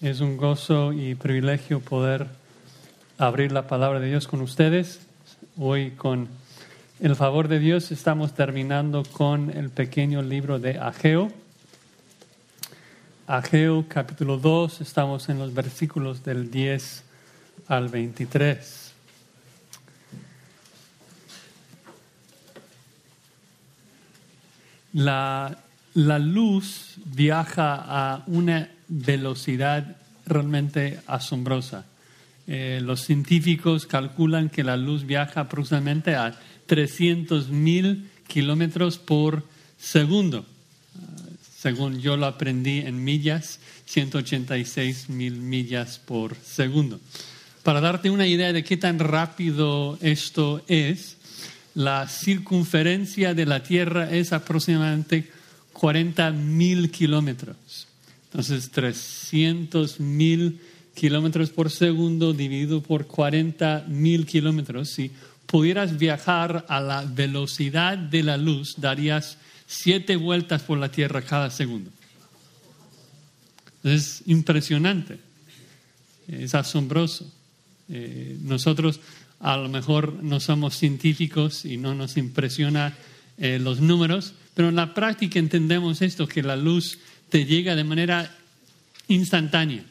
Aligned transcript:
Es 0.00 0.20
un 0.20 0.38
gozo 0.38 0.94
y 0.94 1.14
privilegio 1.14 1.80
poder 1.80 2.26
abrir 3.18 3.52
la 3.52 3.66
palabra 3.66 4.00
de 4.00 4.08
Dios 4.08 4.26
con 4.26 4.40
ustedes. 4.40 5.00
Hoy 5.58 5.90
con 5.90 6.26
el 7.00 7.14
favor 7.16 7.48
de 7.48 7.58
Dios 7.58 7.92
estamos 7.92 8.32
terminando 8.32 9.02
con 9.02 9.50
el 9.50 9.68
pequeño 9.68 10.22
libro 10.22 10.58
de 10.58 10.78
Ageo. 10.78 11.30
Ageo 13.26 13.84
capítulo 13.88 14.38
2, 14.38 14.80
estamos 14.80 15.28
en 15.28 15.38
los 15.38 15.52
versículos 15.52 16.24
del 16.24 16.50
10 16.50 17.04
al 17.68 17.90
23. 17.90 18.92
La, 24.94 25.58
la 25.92 26.18
luz 26.18 26.94
viaja 27.04 27.74
a 27.86 28.22
una 28.28 28.70
velocidad 28.90 29.96
realmente 30.26 31.00
asombrosa. 31.06 31.86
Eh, 32.46 32.80
los 32.82 33.02
científicos 33.02 33.86
calculan 33.86 34.50
que 34.50 34.64
la 34.64 34.76
luz 34.76 35.06
viaja 35.06 35.42
aproximadamente 35.42 36.16
a 36.16 36.38
300 36.66 37.48
mil 37.48 38.10
kilómetros 38.26 38.98
por 38.98 39.44
segundo. 39.78 40.40
Uh, 40.40 41.30
según 41.56 42.00
yo 42.00 42.16
lo 42.16 42.26
aprendí 42.26 42.78
en 42.80 43.02
millas, 43.04 43.60
186 43.86 45.08
mil 45.10 45.36
millas 45.36 45.98
por 45.98 46.34
segundo. 46.36 47.00
Para 47.62 47.80
darte 47.80 48.10
una 48.10 48.26
idea 48.26 48.52
de 48.52 48.64
qué 48.64 48.76
tan 48.76 48.98
rápido 48.98 49.98
esto 50.00 50.62
es, 50.66 51.18
la 51.74 52.08
circunferencia 52.08 53.34
de 53.34 53.46
la 53.46 53.62
Tierra 53.62 54.10
es 54.10 54.32
aproximadamente 54.32 55.30
40 55.72 56.30
mil 56.32 56.90
kilómetros. 56.90 57.89
Entonces, 58.30 58.70
300 58.70 59.98
mil 59.98 60.60
kilómetros 60.94 61.50
por 61.50 61.70
segundo 61.70 62.32
dividido 62.32 62.82
por 62.82 63.06
40 63.06 63.86
mil 63.88 64.26
kilómetros. 64.26 64.90
Si 64.90 65.10
pudieras 65.46 65.98
viajar 65.98 66.64
a 66.68 66.80
la 66.80 67.04
velocidad 67.04 67.98
de 67.98 68.22
la 68.22 68.36
luz, 68.36 68.76
darías 68.78 69.38
siete 69.66 70.16
vueltas 70.16 70.62
por 70.62 70.78
la 70.78 70.90
Tierra 70.90 71.22
cada 71.22 71.50
segundo. 71.50 71.90
Es 73.82 74.22
impresionante, 74.26 75.18
es 76.28 76.54
asombroso. 76.54 77.32
Eh, 77.88 78.36
nosotros 78.42 79.00
a 79.40 79.56
lo 79.56 79.68
mejor 79.68 80.22
no 80.22 80.38
somos 80.38 80.76
científicos 80.76 81.64
y 81.64 81.78
no 81.78 81.94
nos 81.94 82.16
impresiona 82.16 82.94
eh, 83.38 83.58
los 83.58 83.80
números, 83.80 84.34
pero 84.54 84.68
en 84.68 84.76
la 84.76 84.92
práctica 84.92 85.38
entendemos 85.38 86.02
esto, 86.02 86.28
que 86.28 86.42
la 86.42 86.56
luz 86.56 86.98
te 87.30 87.44
llega 87.44 87.74
de 87.74 87.84
manera 87.84 88.30
instantánea. 89.08 89.84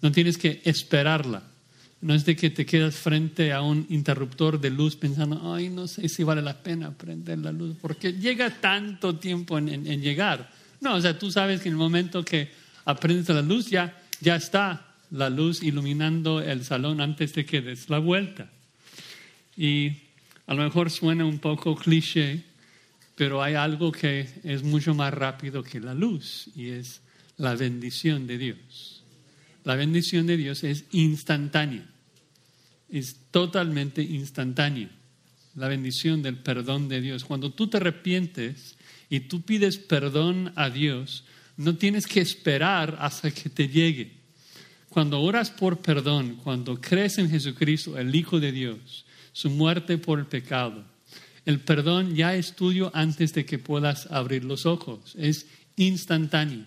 ¿no? 0.00 0.12
tienes 0.12 0.38
que 0.38 0.62
esperarla. 0.64 1.42
No 2.00 2.14
es 2.14 2.24
de 2.24 2.36
que 2.36 2.50
te 2.50 2.66
quedas 2.66 2.96
frente 2.96 3.52
a 3.52 3.62
un 3.62 3.86
interruptor 3.88 4.60
de 4.60 4.70
luz 4.70 4.94
pensando, 4.94 5.54
ay, 5.54 5.70
no 5.70 5.88
sé 5.88 6.08
si 6.08 6.22
vale 6.22 6.42
la 6.42 6.62
pena 6.62 6.90
prender 6.90 7.38
la 7.38 7.50
luz, 7.50 7.76
porque 7.80 8.12
llega 8.12 8.50
tanto 8.60 9.16
tiempo 9.16 9.56
en, 9.56 9.84
llegar. 10.02 10.50
No, 10.80 10.96
o 10.96 11.00
sea, 11.00 11.18
tú 11.18 11.30
sabes 11.30 11.62
que 11.62 11.68
en 11.68 11.74
el 11.74 11.78
momento 11.78 12.22
que 12.22 12.50
aprendes 12.84 13.28
la 13.30 13.40
luz 13.40 13.70
ya, 13.70 13.98
ya 14.20 14.36
está 14.36 14.86
la 15.10 15.30
luz 15.30 15.62
iluminando 15.62 16.42
el 16.42 16.64
salón 16.64 17.00
antes 17.00 17.32
de 17.32 17.46
que 17.46 17.62
des 17.62 17.88
la 17.88 18.00
vuelta. 18.00 18.50
Y 19.56 19.92
a 20.46 20.52
lo 20.52 20.62
mejor 20.62 20.90
suena 20.90 21.24
un 21.24 21.38
poco 21.38 21.74
cliché, 21.74 22.44
pero 23.16 23.42
hay 23.42 23.54
algo 23.54 23.92
que 23.92 24.28
es 24.42 24.62
mucho 24.62 24.94
más 24.94 25.14
rápido 25.14 25.62
que 25.62 25.80
la 25.80 25.94
luz 25.94 26.48
y 26.54 26.70
es 26.70 27.00
la 27.36 27.54
bendición 27.54 28.26
de 28.26 28.38
Dios. 28.38 29.02
La 29.64 29.76
bendición 29.76 30.26
de 30.26 30.36
Dios 30.36 30.64
es 30.64 30.84
instantánea, 30.92 31.86
es 32.88 33.16
totalmente 33.30 34.02
instantánea. 34.02 34.90
La 35.54 35.68
bendición 35.68 36.20
del 36.22 36.36
perdón 36.36 36.88
de 36.88 37.00
Dios. 37.00 37.24
Cuando 37.24 37.52
tú 37.52 37.68
te 37.68 37.76
arrepientes 37.76 38.76
y 39.08 39.20
tú 39.20 39.42
pides 39.42 39.78
perdón 39.78 40.52
a 40.56 40.68
Dios, 40.68 41.24
no 41.56 41.76
tienes 41.76 42.06
que 42.06 42.20
esperar 42.20 42.96
hasta 43.00 43.30
que 43.30 43.48
te 43.48 43.68
llegue. 43.68 44.12
Cuando 44.88 45.20
oras 45.20 45.50
por 45.50 45.80
perdón, 45.80 46.40
cuando 46.42 46.80
crees 46.80 47.18
en 47.18 47.30
Jesucristo, 47.30 47.96
el 47.98 48.14
Hijo 48.14 48.40
de 48.40 48.52
Dios, 48.52 49.04
su 49.32 49.50
muerte 49.50 49.96
por 49.98 50.18
el 50.18 50.26
pecado, 50.26 50.84
el 51.46 51.60
perdón 51.60 52.14
ya 52.14 52.34
es 52.34 52.54
tuyo 52.54 52.90
antes 52.94 53.32
de 53.32 53.44
que 53.44 53.58
puedas 53.58 54.10
abrir 54.10 54.44
los 54.44 54.66
ojos. 54.66 55.14
Es 55.16 55.46
instantáneo. 55.76 56.64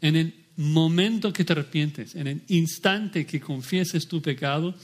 En 0.00 0.16
el 0.16 0.34
momento 0.56 1.32
que 1.32 1.44
te 1.44 1.52
arrepientes, 1.52 2.14
en 2.14 2.26
el 2.26 2.42
instante 2.48 3.24
que 3.24 3.40
confieses 3.40 4.06
tu 4.08 4.20
pecado, 4.20 4.74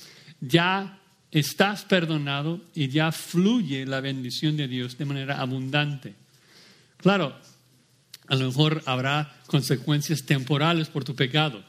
ya 0.40 0.98
estás 1.30 1.84
perdonado 1.84 2.60
y 2.74 2.88
ya 2.88 3.12
fluye 3.12 3.84
la 3.84 4.00
bendición 4.00 4.56
de 4.56 4.68
Dios 4.68 4.96
de 4.96 5.04
manera 5.04 5.40
abundante. 5.40 6.14
Claro, 6.96 7.36
a 8.28 8.34
lo 8.34 8.46
mejor 8.46 8.82
habrá 8.86 9.36
consecuencias 9.46 10.24
temporales 10.24 10.88
por 10.88 11.04
tu 11.04 11.14
pecado. 11.14 11.62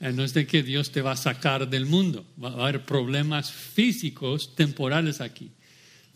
Eh, 0.00 0.12
no 0.12 0.24
es 0.24 0.34
de 0.34 0.46
que 0.46 0.62
Dios 0.62 0.92
te 0.92 1.02
va 1.02 1.12
a 1.12 1.16
sacar 1.16 1.68
del 1.68 1.86
mundo, 1.86 2.26
va 2.42 2.50
a 2.50 2.68
haber 2.68 2.84
problemas 2.84 3.50
físicos 3.52 4.54
temporales 4.54 5.20
aquí. 5.20 5.50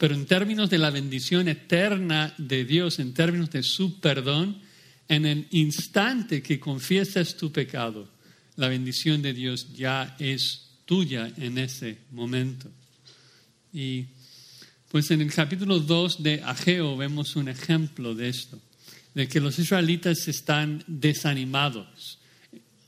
Pero 0.01 0.15
en 0.15 0.25
términos 0.25 0.71
de 0.71 0.79
la 0.79 0.89
bendición 0.89 1.47
eterna 1.47 2.33
de 2.39 2.65
Dios, 2.65 2.99
en 3.01 3.13
términos 3.13 3.51
de 3.51 3.63
su 3.63 4.01
perdón, 4.01 4.59
en 5.07 5.27
el 5.27 5.47
instante 5.51 6.43
que 6.43 6.59
confiesas 6.59 7.37
tu 7.37 7.53
pecado, 7.53 8.09
la 8.57 8.69
bendición 8.69 9.21
de 9.21 9.35
Dios 9.35 9.75
ya 9.75 10.17
es 10.19 10.71
tuya 10.87 11.31
en 11.37 11.59
ese 11.59 11.99
momento. 12.13 12.71
Y 13.75 14.07
pues 14.89 15.11
en 15.11 15.21
el 15.21 15.31
capítulo 15.35 15.79
2 15.81 16.23
de 16.23 16.41
Ageo 16.45 16.97
vemos 16.97 17.37
un 17.37 17.51
ejemplo 17.51 18.15
de 18.15 18.31
esto, 18.31 18.59
de 19.13 19.29
que 19.29 19.39
los 19.39 19.59
israelitas 19.59 20.29
están 20.29 20.83
desanimados, 20.87 22.19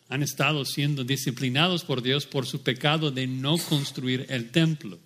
han 0.09 0.23
estado 0.23 0.65
siendo 0.65 1.05
disciplinados 1.05 1.84
por 1.84 2.00
Dios 2.00 2.25
por 2.25 2.47
su 2.47 2.62
pecado 2.62 3.11
de 3.11 3.27
no 3.27 3.59
construir 3.59 4.25
el 4.31 4.50
templo. 4.50 4.99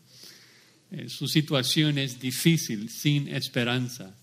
Eh, 0.90 1.08
su 1.08 1.26
situación 1.26 1.98
es 1.98 2.20
difícil, 2.20 2.88
sin 2.90 3.28
esperanza. 3.28 4.14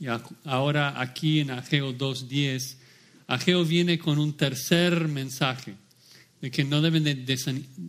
Y 0.00 0.06
ahora 0.44 1.00
aquí 1.00 1.40
en 1.40 1.50
Ageo 1.50 1.92
2.10, 1.92 2.76
Ageo 3.26 3.64
viene 3.64 3.98
con 3.98 4.18
un 4.18 4.36
tercer 4.36 5.08
mensaje, 5.08 5.74
de 6.40 6.50
que 6.50 6.64
no 6.64 6.80
deben 6.80 7.02
de 7.02 7.36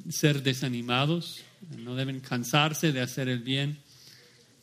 ser 0.10 0.42
desanimados, 0.42 1.42
no 1.78 1.96
deben 1.96 2.20
cansarse 2.20 2.92
de 2.92 3.02
hacer 3.02 3.30
el 3.30 3.40
bien. 3.40 3.78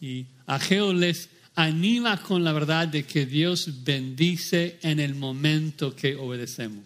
Y 0.00 0.26
Ageo 0.46 0.92
les 0.92 1.28
anima 1.54 2.20
con 2.20 2.42
la 2.42 2.52
verdad 2.52 2.88
de 2.88 3.04
que 3.04 3.26
Dios 3.26 3.84
bendice 3.84 4.78
en 4.82 4.98
el 4.98 5.14
momento 5.14 5.94
que 5.94 6.16
obedecemos. 6.16 6.84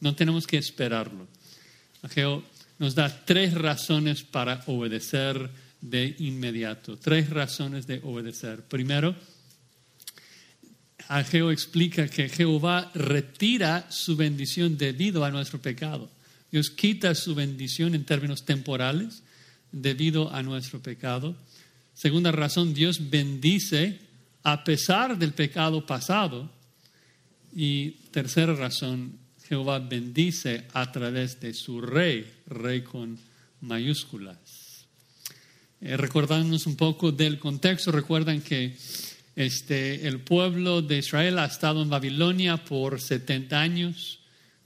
No 0.00 0.14
tenemos 0.16 0.46
que 0.46 0.58
esperarlo. 0.58 1.28
Ageo 2.02 2.42
nos 2.78 2.96
da 2.96 3.24
tres 3.24 3.54
razones 3.54 4.24
para 4.24 4.64
obedecer 4.66 5.48
de 5.82 6.16
inmediato. 6.20 6.96
Tres 6.96 7.28
razones 7.28 7.86
de 7.86 8.00
obedecer. 8.02 8.62
Primero, 8.64 9.14
Ageo 11.08 11.50
explica 11.50 12.08
que 12.08 12.28
Jehová 12.28 12.90
retira 12.94 13.90
su 13.90 14.16
bendición 14.16 14.78
debido 14.78 15.24
a 15.24 15.30
nuestro 15.30 15.60
pecado. 15.60 16.08
Dios 16.50 16.70
quita 16.70 17.14
su 17.14 17.34
bendición 17.34 17.94
en 17.94 18.04
términos 18.04 18.44
temporales 18.44 19.22
debido 19.72 20.32
a 20.32 20.42
nuestro 20.42 20.80
pecado. 20.80 21.36
Segunda 21.94 22.30
razón, 22.30 22.72
Dios 22.72 23.10
bendice 23.10 23.98
a 24.42 24.64
pesar 24.64 25.18
del 25.18 25.32
pecado 25.32 25.84
pasado. 25.84 26.50
Y 27.54 27.90
tercera 28.12 28.54
razón, 28.54 29.18
Jehová 29.48 29.80
bendice 29.80 30.66
a 30.72 30.90
través 30.92 31.40
de 31.40 31.52
su 31.52 31.80
rey, 31.80 32.30
rey 32.46 32.82
con 32.82 33.18
mayúsculas. 33.60 34.61
Eh, 35.84 35.96
recordándonos 35.96 36.68
un 36.68 36.76
poco 36.76 37.10
del 37.10 37.40
contexto, 37.40 37.90
recuerdan 37.90 38.40
que 38.40 38.76
este, 39.34 40.06
el 40.06 40.20
pueblo 40.20 40.80
de 40.80 40.98
Israel 40.98 41.40
ha 41.40 41.44
estado 41.44 41.82
en 41.82 41.90
Babilonia 41.90 42.64
por 42.64 43.00
70 43.00 43.60
años, 43.60 44.20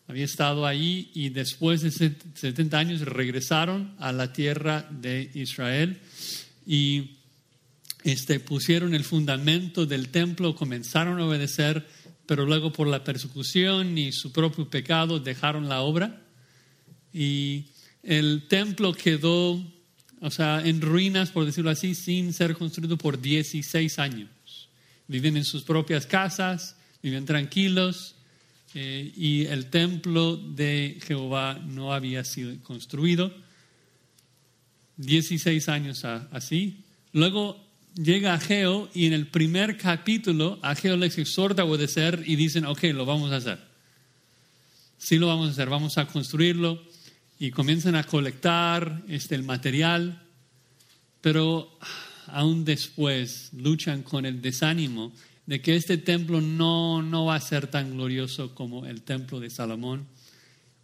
había 0.08 0.26
estado 0.26 0.66
ahí 0.66 1.10
y 1.14 1.30
después 1.30 1.80
de 1.80 1.90
70 1.90 2.78
años 2.78 3.00
regresaron 3.00 3.94
a 3.98 4.12
la 4.12 4.34
tierra 4.34 4.86
de 4.90 5.30
Israel 5.32 5.98
y 6.66 7.12
este, 8.04 8.38
pusieron 8.38 8.92
el 8.92 9.02
fundamento 9.02 9.86
del 9.86 10.10
templo, 10.10 10.54
comenzaron 10.54 11.18
a 11.18 11.24
obedecer, 11.24 11.86
pero 12.26 12.44
luego 12.44 12.74
por 12.74 12.88
la 12.88 13.04
persecución 13.04 13.96
y 13.96 14.12
su 14.12 14.32
propio 14.32 14.68
pecado 14.68 15.18
dejaron 15.18 15.70
la 15.70 15.80
obra. 15.80 16.20
Y 17.10 17.68
el 18.02 18.48
templo 18.48 18.92
quedó 18.92 19.75
o 20.20 20.30
sea, 20.30 20.60
en 20.64 20.80
ruinas, 20.80 21.30
por 21.30 21.44
decirlo 21.44 21.70
así, 21.70 21.94
sin 21.94 22.32
ser 22.32 22.56
construido 22.56 22.96
por 22.96 23.20
16 23.20 23.98
años. 23.98 24.28
Viven 25.08 25.36
en 25.36 25.44
sus 25.44 25.62
propias 25.62 26.06
casas, 26.06 26.76
viven 27.02 27.26
tranquilos, 27.26 28.16
eh, 28.74 29.12
y 29.16 29.46
el 29.46 29.70
templo 29.70 30.36
de 30.36 30.98
Jehová 31.06 31.58
no 31.64 31.92
había 31.92 32.24
sido 32.24 32.54
construido. 32.62 33.32
16 34.96 35.68
años 35.68 36.04
así. 36.04 36.84
Luego 37.12 37.62
llega 37.94 38.34
Ageo 38.34 38.90
y 38.94 39.06
en 39.06 39.12
el 39.12 39.26
primer 39.28 39.76
capítulo 39.76 40.58
Ageo 40.62 40.96
les 40.96 41.16
exhorta 41.18 41.62
a 41.62 41.64
obedecer 41.64 42.22
y 42.26 42.36
dicen, 42.36 42.64
ok, 42.66 42.82
lo 42.94 43.06
vamos 43.06 43.32
a 43.32 43.36
hacer. 43.36 43.58
Sí 44.98 45.18
lo 45.18 45.26
vamos 45.26 45.48
a 45.48 45.52
hacer, 45.52 45.68
vamos 45.68 45.98
a 45.98 46.06
construirlo 46.06 46.82
y 47.38 47.50
comienzan 47.50 47.96
a 47.96 48.04
colectar 48.04 49.02
este, 49.08 49.34
el 49.34 49.42
material, 49.42 50.22
pero 51.20 51.78
aún 52.28 52.64
después 52.64 53.50
luchan 53.52 54.02
con 54.02 54.26
el 54.26 54.40
desánimo 54.40 55.12
de 55.44 55.60
que 55.60 55.76
este 55.76 55.98
templo 55.98 56.40
no, 56.40 57.02
no 57.02 57.26
va 57.26 57.36
a 57.36 57.40
ser 57.40 57.68
tan 57.68 57.92
glorioso 57.92 58.54
como 58.54 58.86
el 58.86 59.02
templo 59.02 59.38
de 59.38 59.50
Salomón. 59.50 60.06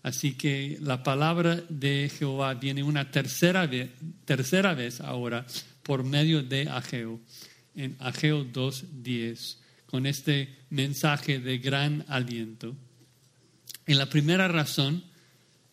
Así 0.02 0.34
que 0.34 0.78
la 0.80 1.02
palabra 1.02 1.62
de 1.68 2.10
Jehová 2.16 2.54
viene 2.54 2.82
una 2.82 3.10
tercera 3.10 3.66
vez, 3.66 3.90
tercera 4.24 4.74
vez 4.74 5.00
ahora 5.00 5.46
por 5.82 6.04
medio 6.04 6.42
de 6.42 6.68
Ageo, 6.68 7.20
en 7.74 7.96
Ageo 7.98 8.44
2.10, 8.44 9.56
con 9.86 10.06
este 10.06 10.58
mensaje 10.70 11.38
de 11.38 11.58
gran 11.58 12.04
aliento. 12.08 12.76
Y 13.86 13.94
la 13.94 14.06
primera 14.06 14.48
razón 14.48 15.04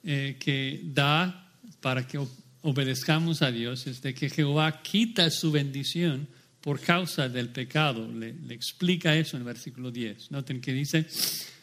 eh, 0.03 0.37
que 0.39 0.81
da 0.83 1.51
para 1.81 2.07
que 2.07 2.19
obedezcamos 2.61 3.41
a 3.41 3.51
Dios 3.51 3.87
es 3.87 4.01
de 4.01 4.13
que 4.13 4.29
Jehová 4.29 4.81
quita 4.81 5.29
su 5.29 5.51
bendición 5.51 6.27
por 6.61 6.79
causa 6.79 7.29
del 7.29 7.49
pecado. 7.49 8.09
Le, 8.11 8.35
explica 8.49 9.15
eso 9.15 9.37
en 9.37 9.41
el 9.41 9.45
versículo 9.45 9.91
10. 9.91 10.31
Noten 10.31 10.61
que 10.61 10.73
dice, 10.73 11.05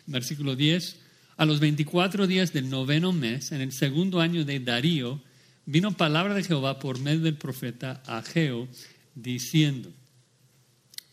versículo 0.07 0.57
10, 0.57 0.97
a 1.37 1.45
los 1.45 1.61
24 1.61 2.27
días 2.27 2.53
del 2.53 2.71
noveno 2.71 3.13
mes, 3.13 3.53
en 3.53 3.61
el 3.61 3.73
segundo 3.73 4.21
año 4.21 4.45
de 4.45 4.61
Darío, 4.61 5.23
vino 5.67 5.97
palabra 5.97 6.35
de 6.35 6.45
Jehová 6.45 6.79
por 6.79 6.99
medio 6.99 7.21
del 7.21 7.37
profeta 7.37 8.03
Ageo, 8.07 8.69
diciendo. 9.15 9.93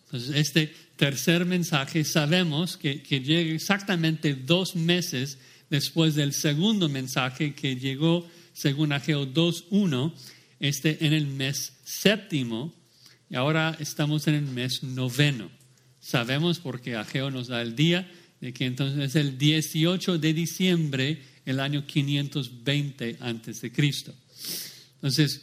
Entonces, 0.06 0.36
este 0.36 0.74
tercer 0.96 1.46
mensaje 1.46 2.04
sabemos 2.04 2.78
que, 2.78 3.02
que 3.02 3.20
llega 3.20 3.54
exactamente 3.54 4.36
dos 4.36 4.76
meses 4.76 5.40
después 5.74 6.14
del 6.14 6.34
segundo 6.34 6.88
mensaje 6.88 7.56
que 7.56 7.76
llegó, 7.76 8.30
según 8.54 8.92
Ageo 8.92 9.26
2.1, 9.26 10.14
este 10.60 11.04
en 11.04 11.14
el 11.14 11.26
mes 11.26 11.74
séptimo, 11.84 12.72
y 13.28 13.34
ahora 13.34 13.76
estamos 13.80 14.28
en 14.28 14.36
el 14.36 14.46
mes 14.46 14.84
noveno. 14.84 15.50
Sabemos 16.00 16.60
porque 16.60 16.96
Ageo 16.96 17.32
nos 17.32 17.48
da 17.48 17.64
el 17.64 17.76
día 17.76 18.08
de 18.40 18.54
que 18.54 18.66
entonces 18.66 19.04
es 19.04 19.16
el 19.16 19.40
18 19.40 20.20
de 20.20 20.34
diciembre, 20.36 21.24
el 21.44 21.60
año 21.60 21.88
520 21.88 23.18
antes 23.20 23.62
de 23.62 23.72
Cristo. 23.72 24.14
Entonces, 24.98 25.42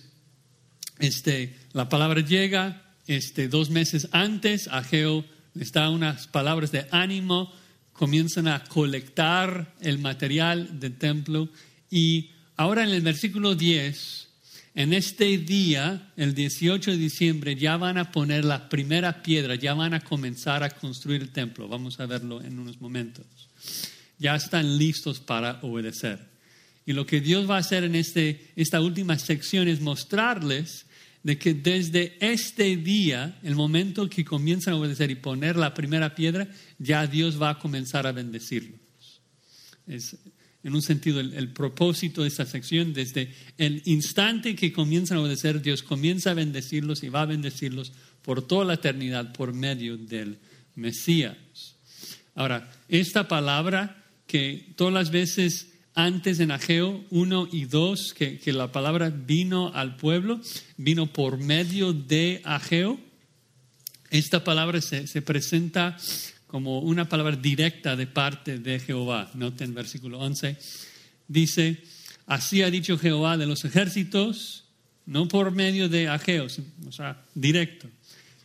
este, 1.01 1.57
la 1.73 1.89
palabra 1.89 2.21
llega 2.21 2.95
este, 3.09 3.49
dos 3.49 3.69
meses 3.69 4.07
antes, 4.13 4.69
Ageo 4.69 5.25
les 5.55 5.73
da 5.73 5.91
unas 5.91 6.29
palabras 6.29 6.71
de 6.71 6.87
ánimo, 6.93 7.53
comienzan 8.01 8.49
a 8.49 8.65
colectar 8.65 9.75
el 9.83 9.99
material 9.99 10.81
del 10.81 10.97
templo 10.97 11.51
y 11.91 12.31
ahora 12.57 12.83
en 12.83 12.89
el 12.89 13.03
versículo 13.03 13.55
10, 13.55 14.29
en 14.75 14.95
este 14.95 15.37
día, 15.37 16.11
el 16.17 16.35
18 16.35 16.93
de 16.93 16.97
diciembre, 16.97 17.57
ya 17.57 17.77
van 17.77 17.99
a 17.99 18.11
poner 18.11 18.47
la 18.47 18.71
primera 18.71 19.23
piedra, 19.23 19.55
ya 19.55 19.75
van 19.75 19.93
a 19.93 20.01
comenzar 20.01 20.63
a 20.63 20.71
construir 20.71 21.21
el 21.21 21.29
templo. 21.29 21.69
Vamos 21.69 22.01
a 22.01 22.07
verlo 22.07 22.41
en 22.41 22.59
unos 22.59 22.81
momentos. 22.81 23.27
Ya 24.19 24.35
están 24.35 24.79
listos 24.79 25.21
para 25.21 25.59
obedecer. 25.61 26.21
Y 26.87 26.95
lo 26.95 27.05
que 27.05 27.21
Dios 27.21 27.51
va 27.51 27.57
a 27.57 27.61
hacer 27.61 27.85
en 27.85 27.97
este, 27.97 28.51
esta 28.57 28.81
última 28.81 29.19
sección 29.19 29.69
es 29.69 29.83
mostrarles 29.83 30.87
de 31.23 31.39
que 31.39 31.55
desde 31.55 32.17
este 32.21 32.77
día, 32.77 33.39
el 33.43 33.55
momento 33.55 34.09
que 34.09 34.25
comienzan 34.25 34.75
a 34.75 34.77
obedecer 34.79 35.11
y 35.11 35.17
poner 35.17 35.57
la 35.57 35.75
primera 35.75 36.15
piedra, 36.15 36.49
ya 36.79 37.07
Dios 37.07 37.41
va 37.41 37.51
a 37.51 37.59
comenzar 37.59 38.07
a 38.07 38.13
bendecirlos. 38.13 38.81
Es, 39.87 40.17
en 40.63 40.75
un 40.75 40.83
sentido, 40.83 41.21
el, 41.21 41.53
propósito 41.53 42.23
de 42.23 42.29
esta 42.29 42.45
sección, 42.45 42.93
desde 42.93 43.33
el 43.57 43.83
instante 43.87 44.55
que 44.55 44.73
comienzan 44.73 45.19
a 45.19 45.23
obedecer, 45.23 45.63
Dios 45.63 45.83
comienza 45.83 46.31
a 46.31 46.35
bendecirlos 46.35 47.03
y 47.03 47.09
va 47.09 47.23
a 47.23 47.27
bendecirlos 47.27 47.93
por 48.23 48.47
toda 48.47 48.65
la 48.65 48.75
eternidad 48.75 49.33
por 49.33 49.53
medio 49.53 49.97
del 49.97 50.39
Mesías. 50.75 51.37
Ahora, 52.35 52.71
esta 52.89 53.27
palabra 53.27 54.05
que 54.27 54.73
todas 54.77 54.95
las 54.95 55.11
veces 55.11 55.70
antes 56.05 56.41
en 56.41 56.51
Ageo 56.51 57.05
1 57.11 57.49
y 57.53 57.65
2 57.65 58.15
que, 58.15 58.39
que, 58.39 58.53
la 58.53 58.73
palabra 58.73 59.11
vino 59.11 59.73
al 59.75 59.97
pueblo, 59.97 60.41
vino 60.77 61.07
por 61.07 61.39
medio 61.39 61.93
de 61.93 62.41
Ageo. 62.45 62.99
Esta 64.11 64.43
palabra 64.43 64.81
se, 64.81 65.07
se, 65.07 65.23
presenta 65.23 65.97
como 66.47 66.81
una 66.81 67.09
palabra 67.09 67.37
directa 67.37 67.97
de 67.97 68.07
parte 68.07 68.59
de 68.59 68.81
Jehová. 68.81 69.31
Noten 69.35 69.75
versículo 69.75 70.19
11. 70.19 70.57
Dice, 71.29 71.83
así 72.27 72.63
ha 72.63 72.71
dicho 72.71 72.99
Jehová 72.99 73.37
de 73.37 73.47
los 73.47 73.65
ejércitos, 73.65 74.65
no 75.07 75.29
por 75.29 75.53
medio 75.53 75.89
de 75.89 76.09
Ageo, 76.09 76.47
o 76.87 76.93
sea, 76.93 77.23
directo. 77.35 77.89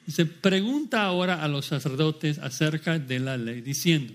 Se 0.07 0.25
pregunta 0.25 1.03
ahora 1.03 1.43
a 1.43 1.47
los 1.47 1.65
sacerdotes 1.65 2.37
acerca 2.37 2.99
de 2.99 3.19
la 3.19 3.37
ley, 3.37 3.61
diciendo, 3.61 4.13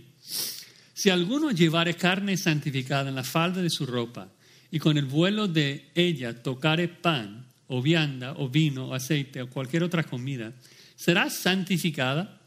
si 1.00 1.08
alguno 1.08 1.50
llevare 1.50 1.96
carne 1.96 2.36
santificada 2.36 3.08
en 3.08 3.14
la 3.14 3.24
falda 3.24 3.62
de 3.62 3.70
su 3.70 3.86
ropa 3.86 4.30
y 4.70 4.78
con 4.78 4.98
el 4.98 5.06
vuelo 5.06 5.48
de 5.48 5.88
ella 5.94 6.42
tocare 6.42 6.88
pan 6.88 7.46
o 7.68 7.80
vianda 7.80 8.34
o 8.36 8.50
vino 8.50 8.88
o 8.88 8.94
aceite 8.94 9.40
o 9.40 9.48
cualquier 9.48 9.82
otra 9.82 10.04
comida, 10.04 10.52
¿será 10.96 11.30
santificada? 11.30 12.42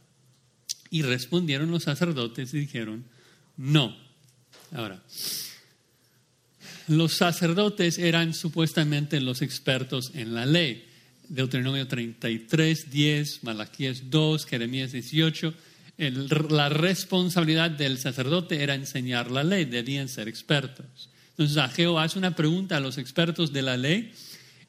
Y 0.91 1.01
respondieron 1.01 1.71
los 1.71 1.81
sacerdotes 1.81 2.53
y 2.53 2.59
dijeron, 2.59 3.05
no. 3.57 3.97
Ahora, 4.71 5.01
los 6.89 7.13
sacerdotes 7.13 7.97
eran 7.97 8.35
supuestamente 8.35 9.19
los 9.19 9.41
expertos 9.41 10.11
en 10.13 10.35
la 10.35 10.45
ley. 10.45 10.87
Deuteronomio 11.27 11.87
33, 11.87 12.91
10, 12.91 13.43
Malaquías 13.45 14.11
2, 14.11 14.45
Jeremías 14.45 14.91
18 14.91 15.55
la 15.97 16.69
responsabilidad 16.69 17.71
del 17.71 17.97
sacerdote 17.99 18.63
era 18.63 18.75
enseñar 18.75 19.29
la 19.29 19.43
ley, 19.43 19.65
debían 19.65 20.09
ser 20.09 20.27
expertos. 20.27 21.09
Entonces 21.31 21.57
Ageo 21.57 21.99
hace 21.99 22.17
una 22.17 22.35
pregunta 22.35 22.77
a 22.77 22.79
los 22.79 22.97
expertos 22.97 23.53
de 23.53 23.61
la 23.61 23.77
ley 23.77 24.11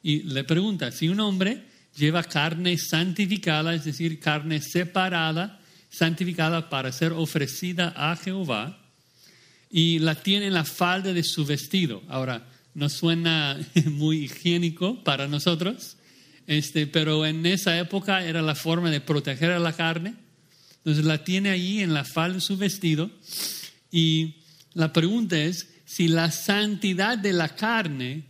y 0.03 0.23
le 0.23 0.43
pregunta, 0.43 0.91
si 0.91 1.07
un 1.09 1.19
hombre 1.19 1.63
lleva 1.95 2.23
carne 2.23 2.77
santificada, 2.77 3.73
es 3.73 3.85
decir, 3.85 4.19
carne 4.19 4.61
separada, 4.61 5.59
santificada 5.89 6.69
para 6.69 6.91
ser 6.91 7.13
ofrecida 7.13 7.93
a 7.95 8.15
Jehová, 8.15 8.81
y 9.71 9.99
la 9.99 10.15
tiene 10.15 10.47
en 10.47 10.53
la 10.53 10.63
falda 10.63 11.11
de 11.11 11.23
su 11.23 11.45
vestido. 11.45 12.03
Ahora, 12.07 12.45
no 12.73 12.89
suena 12.89 13.57
muy 13.85 14.25
higiénico 14.25 15.03
para 15.03 15.27
nosotros, 15.27 15.97
este, 16.47 16.85
pero 16.85 17.25
en 17.25 17.45
esa 17.45 17.77
época 17.79 18.23
era 18.23 18.41
la 18.41 18.55
forma 18.55 18.91
de 18.91 19.01
proteger 19.01 19.51
a 19.51 19.59
la 19.59 19.73
carne 19.73 20.24
entonces 20.85 21.05
la 21.05 21.23
tiene 21.23 21.49
ahí 21.49 21.81
en 21.81 21.95
la 21.95 22.03
falda 22.03 22.35
de 22.35 22.41
su 22.41 22.57
vestido 22.57 23.09
y 23.91 24.35
la 24.75 24.93
pregunta 24.93 25.35
es 25.35 25.67
si 25.83 26.07
la 26.07 26.29
santidad 26.29 27.17
de 27.17 27.33
la 27.33 27.55
carne 27.55 28.25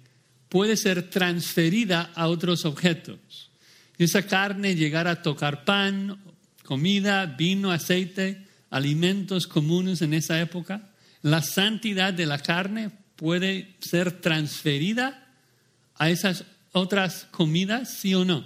puede 0.48 0.78
ser 0.78 1.10
transferida 1.10 2.12
a 2.16 2.30
otros 2.30 2.64
objetos. 2.64 3.52
Esa 3.98 4.24
carne 4.24 4.76
llegara 4.76 5.12
a 5.12 5.22
tocar 5.22 5.66
pan, 5.66 6.18
comida, 6.64 7.26
vino, 7.26 7.72
aceite, 7.72 8.48
alimentos 8.70 9.48
comunes 9.48 10.02
en 10.02 10.14
esa 10.14 10.40
época, 10.40 10.92
la 11.24 11.42
santidad 11.42 12.14
de 12.14 12.26
la 12.26 12.40
carne 12.40 12.90
puede 13.18 13.76
ser 13.82 14.22
transferida 14.22 15.28
a 15.96 16.10
esas 16.10 16.46
otras 16.72 17.28
comidas, 17.32 17.98
sí 17.98 18.14
o 18.16 18.24
no. 18.24 18.46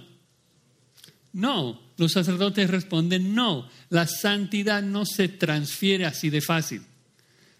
No, 1.32 1.80
los 2.00 2.12
sacerdotes 2.12 2.70
responden, 2.70 3.34
no, 3.34 3.68
la 3.90 4.06
santidad 4.06 4.82
no 4.82 5.04
se 5.04 5.28
transfiere 5.28 6.06
así 6.06 6.30
de 6.30 6.40
fácil. 6.40 6.80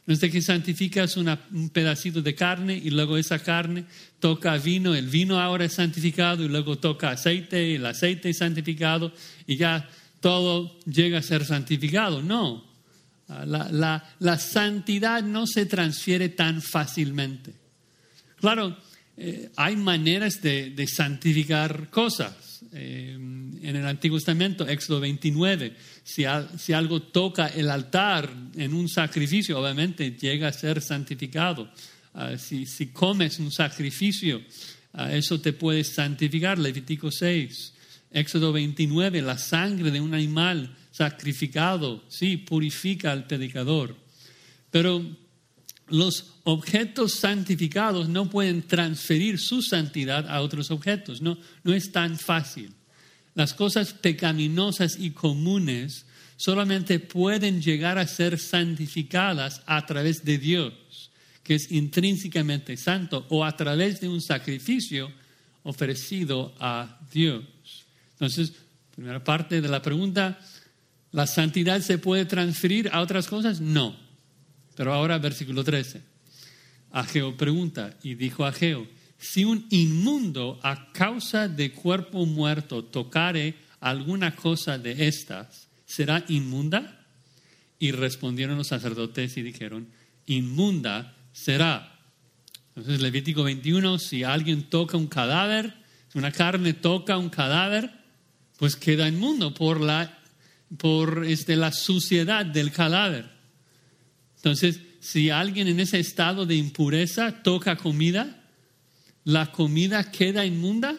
No 0.06 0.14
es 0.14 0.20
de 0.20 0.30
que 0.30 0.40
santificas 0.40 1.18
un 1.18 1.68
pedacito 1.68 2.22
de 2.22 2.34
carne 2.34 2.74
y 2.74 2.88
luego 2.88 3.18
esa 3.18 3.40
carne 3.40 3.84
toca 4.18 4.56
vino, 4.56 4.94
el 4.94 5.08
vino 5.08 5.38
ahora 5.38 5.66
es 5.66 5.74
santificado 5.74 6.42
y 6.42 6.48
luego 6.48 6.78
toca 6.78 7.10
aceite, 7.10 7.74
el 7.76 7.84
aceite 7.84 8.30
es 8.30 8.38
santificado 8.38 9.12
y 9.46 9.56
ya 9.56 9.86
todo 10.20 10.80
llega 10.86 11.18
a 11.18 11.22
ser 11.22 11.44
santificado. 11.44 12.22
No, 12.22 12.64
la, 13.28 14.38
santidad 14.38 15.22
no 15.22 15.46
se 15.46 15.66
transfiere 15.66 16.30
tan 16.30 16.62
fácilmente. 16.62 17.52
Claro, 18.40 18.74
eh, 19.18 19.50
hay 19.56 19.76
maneras 19.76 20.40
de 20.40 20.86
santificar 20.90 21.90
cosas 21.90 22.49
Eh, 22.72 23.14
en 23.14 23.76
el 23.76 23.86
Antiguo 23.86 24.18
Testamento, 24.18 24.66
Éxodo 24.66 25.00
29, 25.00 25.74
si, 26.04 26.24
algo 26.72 27.02
toca 27.02 27.48
el 27.48 27.68
altar 27.68 28.32
en 28.56 28.74
un 28.74 28.88
sacrificio, 28.88 29.58
obviamente 29.58 30.12
llega 30.12 30.48
a 30.48 30.52
ser 30.52 30.80
santificado. 30.80 31.70
Ah, 32.14 32.36
si, 32.38 32.66
si, 32.66 32.88
comes 32.88 33.38
un 33.38 33.50
sacrificio, 33.50 34.42
ah, 34.92 35.12
eso 35.12 35.40
te 35.40 35.52
puede 35.52 35.84
santificar. 35.84 36.58
Levítico 36.58 37.10
6, 37.10 37.74
Éxodo 38.12 38.52
29, 38.52 39.22
la 39.22 39.36
sangre 39.36 39.90
de 39.90 40.00
un 40.00 40.14
animal 40.14 40.76
sacrificado, 40.90 42.04
sí, 42.08 42.36
purifica 42.36 43.12
al 43.12 43.26
predicador. 43.26 43.96
Pero 44.70 45.04
los 45.90 46.34
objetos 46.44 47.14
santificados 47.14 48.08
no 48.08 48.30
pueden 48.30 48.62
transferir 48.62 49.38
su 49.38 49.62
santidad 49.62 50.28
a 50.28 50.40
otros 50.40 50.70
objetos. 50.70 51.20
No, 51.20 51.38
no 51.62 51.74
es 51.74 51.92
tan 51.92 52.18
fácil. 52.18 52.72
Las 53.34 53.54
cosas 53.54 53.92
pecaminosas 53.92 54.98
y 54.98 55.10
comunes 55.10 56.06
solamente 56.36 56.98
pueden 56.98 57.60
llegar 57.60 57.98
a 57.98 58.06
ser 58.06 58.38
santificadas 58.38 59.62
a 59.66 59.84
través 59.86 60.24
de 60.24 60.38
Dios, 60.38 60.72
que 61.42 61.54
es 61.54 61.70
intrínsecamente 61.70 62.76
santo, 62.76 63.26
o 63.28 63.44
a 63.44 63.56
través 63.56 64.00
de 64.00 64.08
un 64.08 64.20
sacrificio 64.20 65.12
ofrecido 65.62 66.54
a 66.58 66.98
Dios. 67.12 67.44
Entonces, 68.12 68.52
primera 68.94 69.22
parte 69.22 69.60
de 69.60 69.68
la 69.68 69.82
pregunta, 69.82 70.38
¿la 71.12 71.26
santidad 71.26 71.80
se 71.80 71.98
puede 71.98 72.24
transferir 72.24 72.88
a 72.92 73.00
otras 73.00 73.26
cosas? 73.26 73.60
No. 73.60 74.09
Pero 74.80 74.94
ahora 74.94 75.18
versículo 75.18 75.62
13. 75.62 76.00
Ageo 76.92 77.36
pregunta 77.36 77.98
y 78.02 78.14
dijo 78.14 78.46
Ageo, 78.46 78.88
si 79.18 79.44
un 79.44 79.66
inmundo 79.68 80.58
a 80.62 80.90
causa 80.90 81.48
de 81.48 81.72
cuerpo 81.72 82.24
muerto 82.24 82.82
tocare 82.82 83.56
alguna 83.80 84.34
cosa 84.34 84.78
de 84.78 85.06
estas, 85.06 85.68
¿será 85.84 86.24
inmunda? 86.28 87.04
Y 87.78 87.90
respondieron 87.90 88.56
los 88.56 88.68
sacerdotes 88.68 89.36
y 89.36 89.42
dijeron, 89.42 89.86
inmunda 90.24 91.14
será. 91.30 92.00
Entonces 92.74 93.02
Levítico 93.02 93.42
21, 93.44 93.98
si 93.98 94.24
alguien 94.24 94.70
toca 94.70 94.96
un 94.96 95.08
cadáver, 95.08 95.74
si 96.10 96.18
una 96.18 96.32
carne 96.32 96.72
toca 96.72 97.18
un 97.18 97.28
cadáver, 97.28 97.90
pues 98.56 98.76
queda 98.76 99.06
inmundo 99.06 99.52
por 99.52 99.78
la, 99.78 100.18
por 100.78 101.26
este, 101.26 101.56
la 101.56 101.70
suciedad 101.70 102.46
del 102.46 102.72
cadáver. 102.72 103.39
Entonces, 104.40 104.80
si 105.00 105.28
alguien 105.28 105.68
en 105.68 105.80
ese 105.80 106.00
estado 106.00 106.46
de 106.46 106.56
impureza 106.56 107.42
toca 107.42 107.76
comida, 107.76 108.42
¿la 109.24 109.52
comida 109.52 110.10
queda 110.10 110.46
inmunda? 110.46 110.96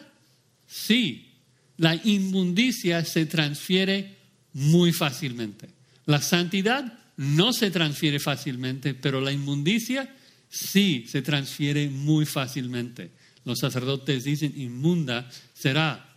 Sí, 0.66 1.32
la 1.76 1.96
inmundicia 2.04 3.04
se 3.04 3.26
transfiere 3.26 4.16
muy 4.52 4.92
fácilmente. 4.92 5.68
La 6.06 6.20
santidad 6.20 7.00
no 7.16 7.52
se 7.52 7.72
transfiere 7.72 8.20
fácilmente, 8.20 8.94
pero 8.94 9.20
la 9.20 9.32
inmundicia 9.32 10.14
sí 10.48 11.04
se 11.08 11.22
transfiere 11.22 11.88
muy 11.88 12.26
fácilmente. 12.26 13.10
Los 13.44 13.58
sacerdotes 13.58 14.24
dicen, 14.24 14.52
inmunda 14.56 15.28
será. 15.52 16.11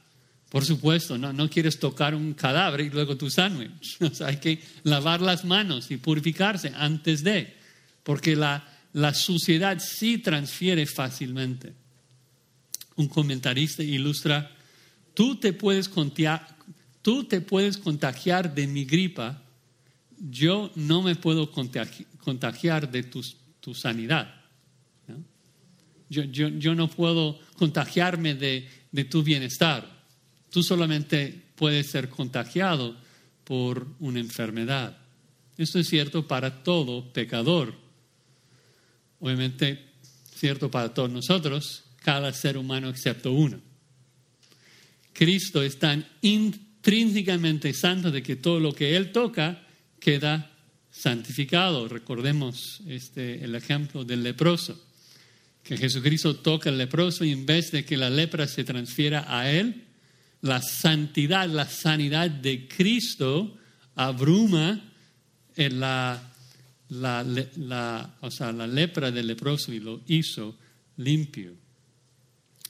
Por 0.50 0.64
supuesto, 0.64 1.18
no, 1.18 1.34
no 1.34 1.50
quieres 1.50 1.80
tocar 1.80 2.14
un 2.14 2.34
cadáver 2.34 2.82
y 2.82 2.90
luego 2.90 3.18
tu 3.18 3.30
sándwich. 3.30 3.98
hay 4.26 4.38
que 4.38 4.62
lavar 4.84 5.22
las 5.22 5.44
manos 5.44 5.90
y 5.92 5.98
purificarse 5.98 6.72
antes 6.76 7.24
de, 7.24 7.56
porque 8.04 8.36
la, 8.36 8.68
la 8.94 9.14
suciedad 9.14 9.80
sí 9.80 10.20
transfiere 10.20 10.86
fácilmente. 10.86 11.74
Un 12.96 13.08
comentarista 13.08 13.84
ilustra, 13.84 14.56
tú 15.14 15.36
te 15.36 15.52
puedes 15.52 15.90
contagiar, 15.90 16.56
tú 17.02 17.26
te 17.26 17.42
puedes 17.42 17.78
contagiar 17.78 18.54
de 18.54 18.68
mi 18.68 18.86
gripa, 18.86 19.44
yo 20.18 20.72
no 20.76 21.02
me 21.02 21.16
puedo 21.16 21.52
contagiar 21.52 22.90
de 22.90 23.04
tu, 23.04 23.22
tu 23.60 23.74
sanidad. 23.74 24.34
Yo, 26.08 26.24
yo, 26.24 26.50
yo, 26.50 26.76
no 26.76 26.88
puedo 26.88 27.40
contagiarme 27.56 28.36
de, 28.36 28.70
de 28.92 29.04
tu 29.06 29.24
bienestar 29.24 29.95
Tú 30.56 30.64
solamente 30.64 31.38
puedes 31.56 31.88
ser 31.88 32.08
contagiado 32.08 32.96
por 33.44 33.90
una 34.00 34.22
enfermedad. 34.22 34.98
Esto 35.58 35.80
es 35.80 35.90
cierto 35.90 36.30
para 36.30 36.64
todo 36.64 37.12
pecador. 37.12 37.76
Obviamente, 39.20 39.88
cierto 40.34 40.72
para 40.72 40.94
todos 40.94 41.12
nosotros, 41.12 41.84
cada 41.98 42.32
ser 42.32 42.58
humano 42.58 42.88
excepto 42.88 43.34
uno. 43.34 43.60
Cristo 45.12 45.62
es 45.62 45.78
tan 45.78 46.08
intrínsecamente 46.22 47.74
santo 47.74 48.10
de 48.10 48.24
que 48.24 48.38
todo 48.38 48.62
lo 48.62 48.72
que 48.72 48.96
Él 48.96 49.12
toca 49.12 49.62
queda 50.00 50.54
santificado. 50.90 51.90
Recordemos 51.90 52.80
este, 52.88 53.44
el 53.44 53.56
ejemplo 53.56 54.06
del 54.06 54.24
leproso, 54.24 54.82
que 55.64 55.76
Jesucristo 55.76 56.38
toca 56.38 56.70
al 56.70 56.78
leproso 56.78 57.26
y 57.26 57.34
en 57.34 57.46
vez 57.46 57.72
de 57.72 57.84
que 57.84 57.98
la 57.98 58.10
lepra 58.10 58.48
se 58.48 58.64
transfiera 58.64 59.26
a 59.28 59.52
Él, 59.52 59.85
la 60.42 60.62
santidad, 60.62 61.48
la 61.50 61.68
sanidad 61.68 62.30
de 62.30 62.68
Cristo 62.68 63.58
abruma 63.96 64.94
en 65.56 65.80
la, 65.80 66.22
la, 66.90 68.16
o 68.22 68.32
sea, 68.32 68.52
la 68.52 68.68
lepra 68.68 69.12
del 69.12 69.28
leproso 69.28 69.74
y 69.74 69.80
lo 69.80 70.02
hizo 70.08 70.56
limpio. 70.98 71.54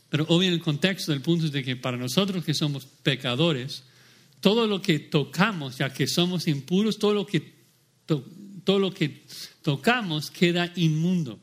Pero 0.10 0.25
obvio 0.29 0.48
en 0.48 0.53
el 0.53 0.62
contexto 0.62 1.12
del 1.12 1.22
punto 1.22 1.45
es 1.45 1.51
de 1.51 1.63
que 1.63 1.75
para 1.75 1.98
nosotros 1.98 2.43
que 2.43 2.53
somos 2.53 2.86
pecadores, 2.86 3.84
todo 4.39 4.67
lo 4.67 4.81
que 4.81 5.00
tocamos, 5.00 5.77
ya 5.77 5.91
que 5.91 6.07
somos 6.07 6.48
impuros, 6.48 6.98
todo 7.00 7.13
lo 7.13 7.25
que, 7.25 7.65
todo 8.05 8.79
lo 8.79 8.93
que 8.93 9.25
tocamos 9.62 10.29
queda 10.29 10.72
inmundo. 10.75 11.39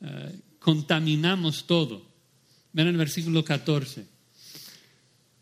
Eh, 0.00 0.40
contaminamos 0.58 1.66
todo. 1.66 2.06
Ven 2.72 2.88
el 2.88 2.96
versículo 2.96 3.44
14. 3.44 4.17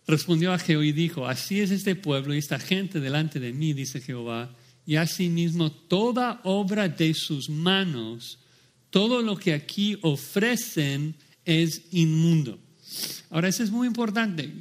Respondió 0.07 0.53
a 0.53 0.59
Jehová 0.59 0.85
y 0.85 0.93
dijo, 0.93 1.27
así 1.27 1.61
es 1.61 1.71
este 1.71 1.97
pueblo 1.97 2.35
y 2.35 2.39
esta 2.39 2.59
gente 2.59 3.01
delante 3.01 3.41
de 3.41 3.53
mí, 3.53 3.73
dice 3.73 4.01
Jehová, 4.01 4.55
y 4.87 4.97
asimismo 4.97 5.73
toda 5.73 6.41
obra 6.45 6.89
de 6.89 7.13
sus 7.13 7.51
manos, 7.51 8.39
todo 8.91 9.21
lo 9.21 9.37
que 9.37 9.53
aquí 9.53 9.99
ofrecen 10.03 11.17
es 11.45 11.83
inmundo. 11.91 12.59
Ahora, 13.31 13.49
eso 13.49 13.65
es 13.65 13.71
muy 13.71 13.89
importante. 13.89 14.53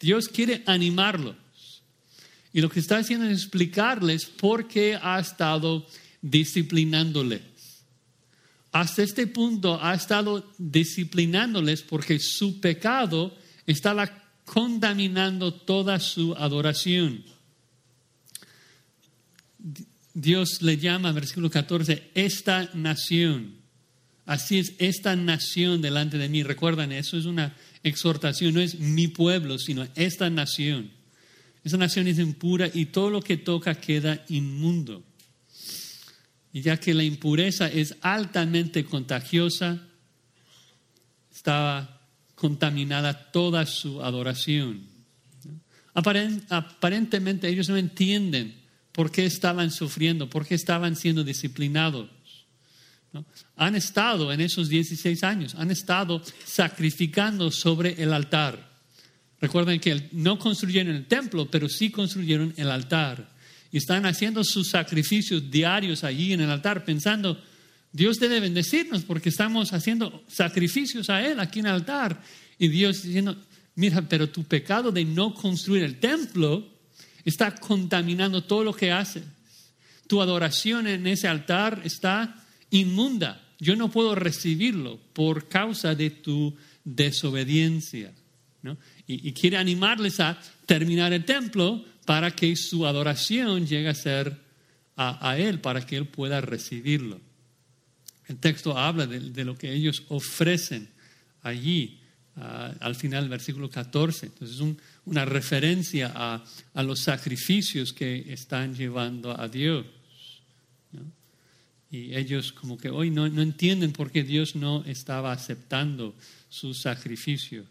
Dios 0.00 0.28
quiere 0.28 0.62
animarlos. 0.66 1.36
Y 2.52 2.60
lo 2.60 2.70
que 2.70 2.80
está 2.80 2.98
haciendo 2.98 3.26
es 3.26 3.42
explicarles 3.42 4.24
por 4.24 4.68
qué 4.68 4.96
ha 5.02 5.18
estado 5.18 5.86
disciplinándoles. 6.22 7.42
Hasta 8.72 9.02
este 9.02 9.26
punto 9.26 9.82
ha 9.82 9.94
estado 9.94 10.52
disciplinándoles 10.58 11.82
porque 11.82 12.18
su 12.18 12.60
pecado 12.60 13.36
estaba 13.66 14.10
contaminando 14.44 15.52
toda 15.52 15.98
su 16.00 16.34
adoración. 16.34 17.24
Dios 20.14 20.62
le 20.62 20.78
llama, 20.78 21.12
versículo 21.12 21.50
14, 21.50 22.10
esta 22.14 22.70
nación. 22.72 23.56
Así 24.24 24.58
es, 24.58 24.72
esta 24.78 25.14
nación 25.14 25.82
delante 25.82 26.18
de 26.18 26.28
mí. 26.28 26.42
Recuerdan, 26.42 26.92
eso 26.92 27.16
es 27.16 27.26
una 27.26 27.54
exhortación, 27.82 28.54
no 28.54 28.60
es 28.60 28.78
mi 28.78 29.08
pueblo, 29.08 29.58
sino 29.58 29.86
esta 29.94 30.30
nación. 30.30 30.90
Esa 31.62 31.76
nación 31.76 32.06
es 32.06 32.18
impura 32.18 32.70
y 32.72 32.86
todo 32.86 33.10
lo 33.10 33.20
que 33.20 33.36
toca 33.36 33.74
queda 33.74 34.24
inmundo. 34.28 35.04
Y 36.52 36.62
ya 36.62 36.78
que 36.78 36.94
la 36.94 37.04
impureza 37.04 37.68
es 37.68 37.96
altamente 38.00 38.84
contagiosa, 38.84 39.86
estaba 41.30 41.95
contaminada 42.36 43.32
toda 43.32 43.66
su 43.66 44.00
adoración. 44.02 44.86
Aparentemente 45.94 47.48
ellos 47.48 47.68
no 47.68 47.76
entienden 47.76 48.54
por 48.92 49.10
qué 49.10 49.24
estaban 49.24 49.70
sufriendo, 49.70 50.30
por 50.30 50.46
qué 50.46 50.54
estaban 50.54 50.94
siendo 50.94 51.24
disciplinados. 51.24 52.08
Han 53.56 53.74
estado 53.74 54.32
en 54.32 54.42
esos 54.42 54.68
16 54.68 55.24
años, 55.24 55.54
han 55.54 55.70
estado 55.70 56.22
sacrificando 56.44 57.50
sobre 57.50 58.02
el 58.02 58.12
altar. 58.12 58.70
Recuerden 59.40 59.80
que 59.80 60.08
no 60.12 60.38
construyeron 60.38 60.94
el 60.94 61.06
templo, 61.06 61.50
pero 61.50 61.68
sí 61.68 61.90
construyeron 61.90 62.52
el 62.56 62.70
altar. 62.70 63.34
Y 63.72 63.78
están 63.78 64.04
haciendo 64.06 64.44
sus 64.44 64.68
sacrificios 64.68 65.50
diarios 65.50 66.04
allí 66.04 66.32
en 66.34 66.42
el 66.42 66.50
altar, 66.50 66.84
pensando, 66.84 67.42
Dios 67.92 68.18
debe 68.18 68.40
bendecirnos 68.40 69.04
porque 69.04 69.30
estamos 69.30 69.72
haciendo 69.72 70.24
sacrificios 70.28 71.08
a 71.10 71.24
Él 71.24 71.40
aquí 71.40 71.60
en 71.60 71.66
el 71.66 71.72
altar. 71.72 72.22
Y 72.58 72.68
Dios 72.68 73.02
diciendo, 73.02 73.36
mira, 73.74 74.02
pero 74.08 74.28
tu 74.28 74.44
pecado 74.44 74.92
de 74.92 75.04
no 75.04 75.34
construir 75.34 75.82
el 75.82 75.98
templo 75.98 76.66
está 77.24 77.54
contaminando 77.54 78.44
todo 78.44 78.64
lo 78.64 78.72
que 78.72 78.92
haces. 78.92 79.24
Tu 80.06 80.20
adoración 80.20 80.86
en 80.86 81.06
ese 81.06 81.26
altar 81.26 81.82
está 81.84 82.44
inmunda. 82.70 83.42
Yo 83.58 83.74
no 83.76 83.90
puedo 83.90 84.14
recibirlo 84.14 84.98
por 85.12 85.48
causa 85.48 85.94
de 85.94 86.10
tu 86.10 86.54
desobediencia. 86.84 88.12
y, 89.06 89.32
quiere 89.32 89.56
animarles 89.56 90.18
a 90.20 90.38
terminar 90.66 91.12
el 91.12 91.24
templo 91.24 91.84
para 92.04 92.30
que 92.30 92.56
su 92.56 92.86
adoración 92.86 93.66
llegue 93.66 93.88
a 93.88 93.94
ser 93.94 94.40
a, 94.96 95.36
Él, 95.36 95.60
para 95.60 95.84
que 95.84 95.96
Él 95.96 96.06
pueda 96.06 96.40
recibirlo. 96.40 97.20
El 98.28 98.38
texto 98.38 98.76
habla 98.76 99.06
de, 99.06 99.44
lo 99.44 99.56
que 99.56 99.72
ellos 99.72 100.02
ofrecen 100.08 100.88
allí, 101.42 102.00
ah, 102.36 102.74
al 102.80 102.96
final 102.96 103.24
del 103.24 103.30
versículo 103.30 103.70
14. 103.70 104.26
Entonces 104.26 104.56
es 104.56 104.76
una 105.04 105.24
referencia 105.24 106.12
a, 106.14 106.82
los 106.82 107.00
sacrificios 107.00 107.92
que 107.92 108.32
están 108.32 108.74
llevando 108.74 109.38
a 109.38 109.48
Dios. 109.48 109.86
Y 111.90 112.14
ellos 112.16 112.52
como 112.52 112.76
que 112.76 112.90
hoy 112.90 113.10
no, 113.10 113.28
no 113.28 113.42
entienden 113.42 113.92
por 113.92 114.10
qué 114.10 114.24
Dios 114.24 114.56
no 114.56 114.84
estaba 114.86 115.32
aceptando 115.32 116.14
sus 116.48 116.80
sacrificios, 116.80 117.66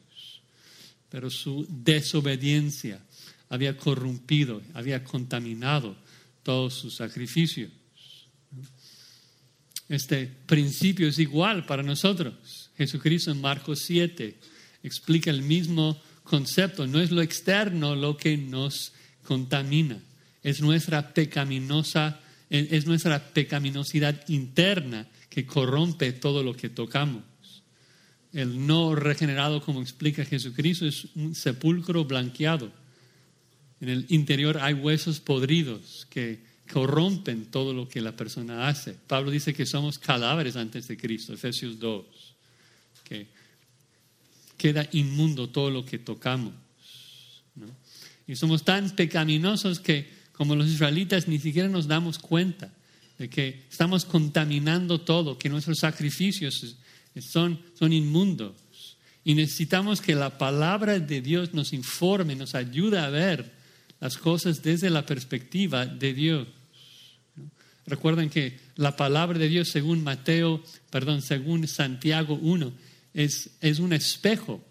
pero 1.09 1.29
su 1.29 1.67
desobediencia 1.69 3.01
había 3.49 3.77
corrompido, 3.77 4.61
había 4.73 5.03
contaminado 5.03 5.97
todos 6.43 6.75
sus 6.75 6.95
sacrificios. 6.95 7.71
Este 9.87 10.29
principio 10.45 11.07
es 11.07 11.19
igual 11.19 11.65
para 11.65 11.83
nosotros. 11.83 12.71
Jesucristo 12.77 13.31
en 13.31 13.41
Marcos 13.41 13.81
7 13.85 14.35
explica 14.83 15.29
el 15.29 15.43
mismo 15.43 16.01
concepto. 16.23 16.87
No 16.87 16.99
es 16.99 17.11
lo 17.11 17.21
externo 17.21 17.95
lo 17.95 18.17
que 18.17 18.37
nos 18.37 18.93
contamina, 19.23 19.99
es 20.43 20.61
nuestra 20.61 21.13
pecaminosa, 21.13 22.19
es 22.49 22.85
nuestra 22.85 23.33
pecaminosidad 23.33 24.27
interna 24.27 25.07
que 25.29 25.45
corrompe 25.45 26.11
todo 26.13 26.43
lo 26.43 26.55
que 26.55 26.69
tocamos. 26.69 27.23
El 28.31 28.67
no 28.67 28.95
regenerado, 28.95 29.61
como 29.61 29.81
explica 29.81 30.25
Jesucristo, 30.25 30.85
es 30.85 31.07
un 31.15 31.33
sepulcro 31.35 32.05
blanqueado. 32.05 32.71
En 33.79 33.89
el 33.89 34.05
interior 34.09 34.57
hay 34.59 34.73
huesos 34.73 35.19
podridos 35.19 36.05
que 36.09 36.43
corrompen 36.71 37.45
todo 37.45 37.73
lo 37.73 37.87
que 37.87 38.01
la 38.01 38.15
persona 38.15 38.67
hace. 38.67 38.93
Pablo 38.93 39.31
dice 39.31 39.53
que 39.53 39.65
somos 39.65 39.99
cadáveres 39.99 40.55
antes 40.55 40.87
de 40.87 40.97
Cristo, 40.97 41.33
Efesios 41.33 41.79
2, 41.79 42.05
que 43.03 43.27
queda 44.57 44.87
inmundo 44.91 45.49
todo 45.49 45.69
lo 45.69 45.85
que 45.85 45.99
tocamos. 45.99 46.53
Y 48.27 48.35
somos 48.35 48.63
tan 48.63 48.95
pecaminosos 48.95 49.79
que, 49.79 50.09
como 50.33 50.55
los 50.55 50.67
israelitas, 50.67 51.27
ni 51.27 51.39
siquiera 51.39 51.69
nos 51.69 51.87
damos 51.87 52.17
cuenta 52.17 52.73
de 53.17 53.29
que 53.29 53.63
estamos 53.69 54.03
contaminando 54.03 55.01
todo, 55.01 55.37
que 55.37 55.49
nuestros 55.49 55.79
sacrificios 55.79 56.75
son, 57.19 57.59
son 57.77 57.93
inmundos. 57.93 58.53
Y 59.23 59.35
necesitamos 59.35 60.01
que 60.01 60.15
la 60.15 60.37
palabra 60.37 60.99
de 60.99 61.21
Dios 61.21 61.53
nos 61.53 61.73
informe, 61.73 62.35
nos 62.35 62.55
ayude 62.55 62.99
a 62.99 63.09
ver 63.09 63.53
las 63.99 64.17
cosas 64.17 64.61
desde 64.61 64.89
la 64.89 65.05
perspectiva 65.05 65.85
de 65.85 66.13
Dios. 66.13 66.47
Recuerden 67.87 68.29
que 68.29 68.57
la 68.75 68.95
palabra 68.95 69.37
de 69.37 69.47
Dios, 69.47 69.69
según 69.69 70.03
Mateo, 70.03 70.63
perdón, 70.89 71.21
según 71.21 71.67
Santiago 71.67 72.35
1, 72.41 72.73
es, 73.13 73.51
es 73.61 73.79
un 73.79 73.93
espejo 73.93 74.63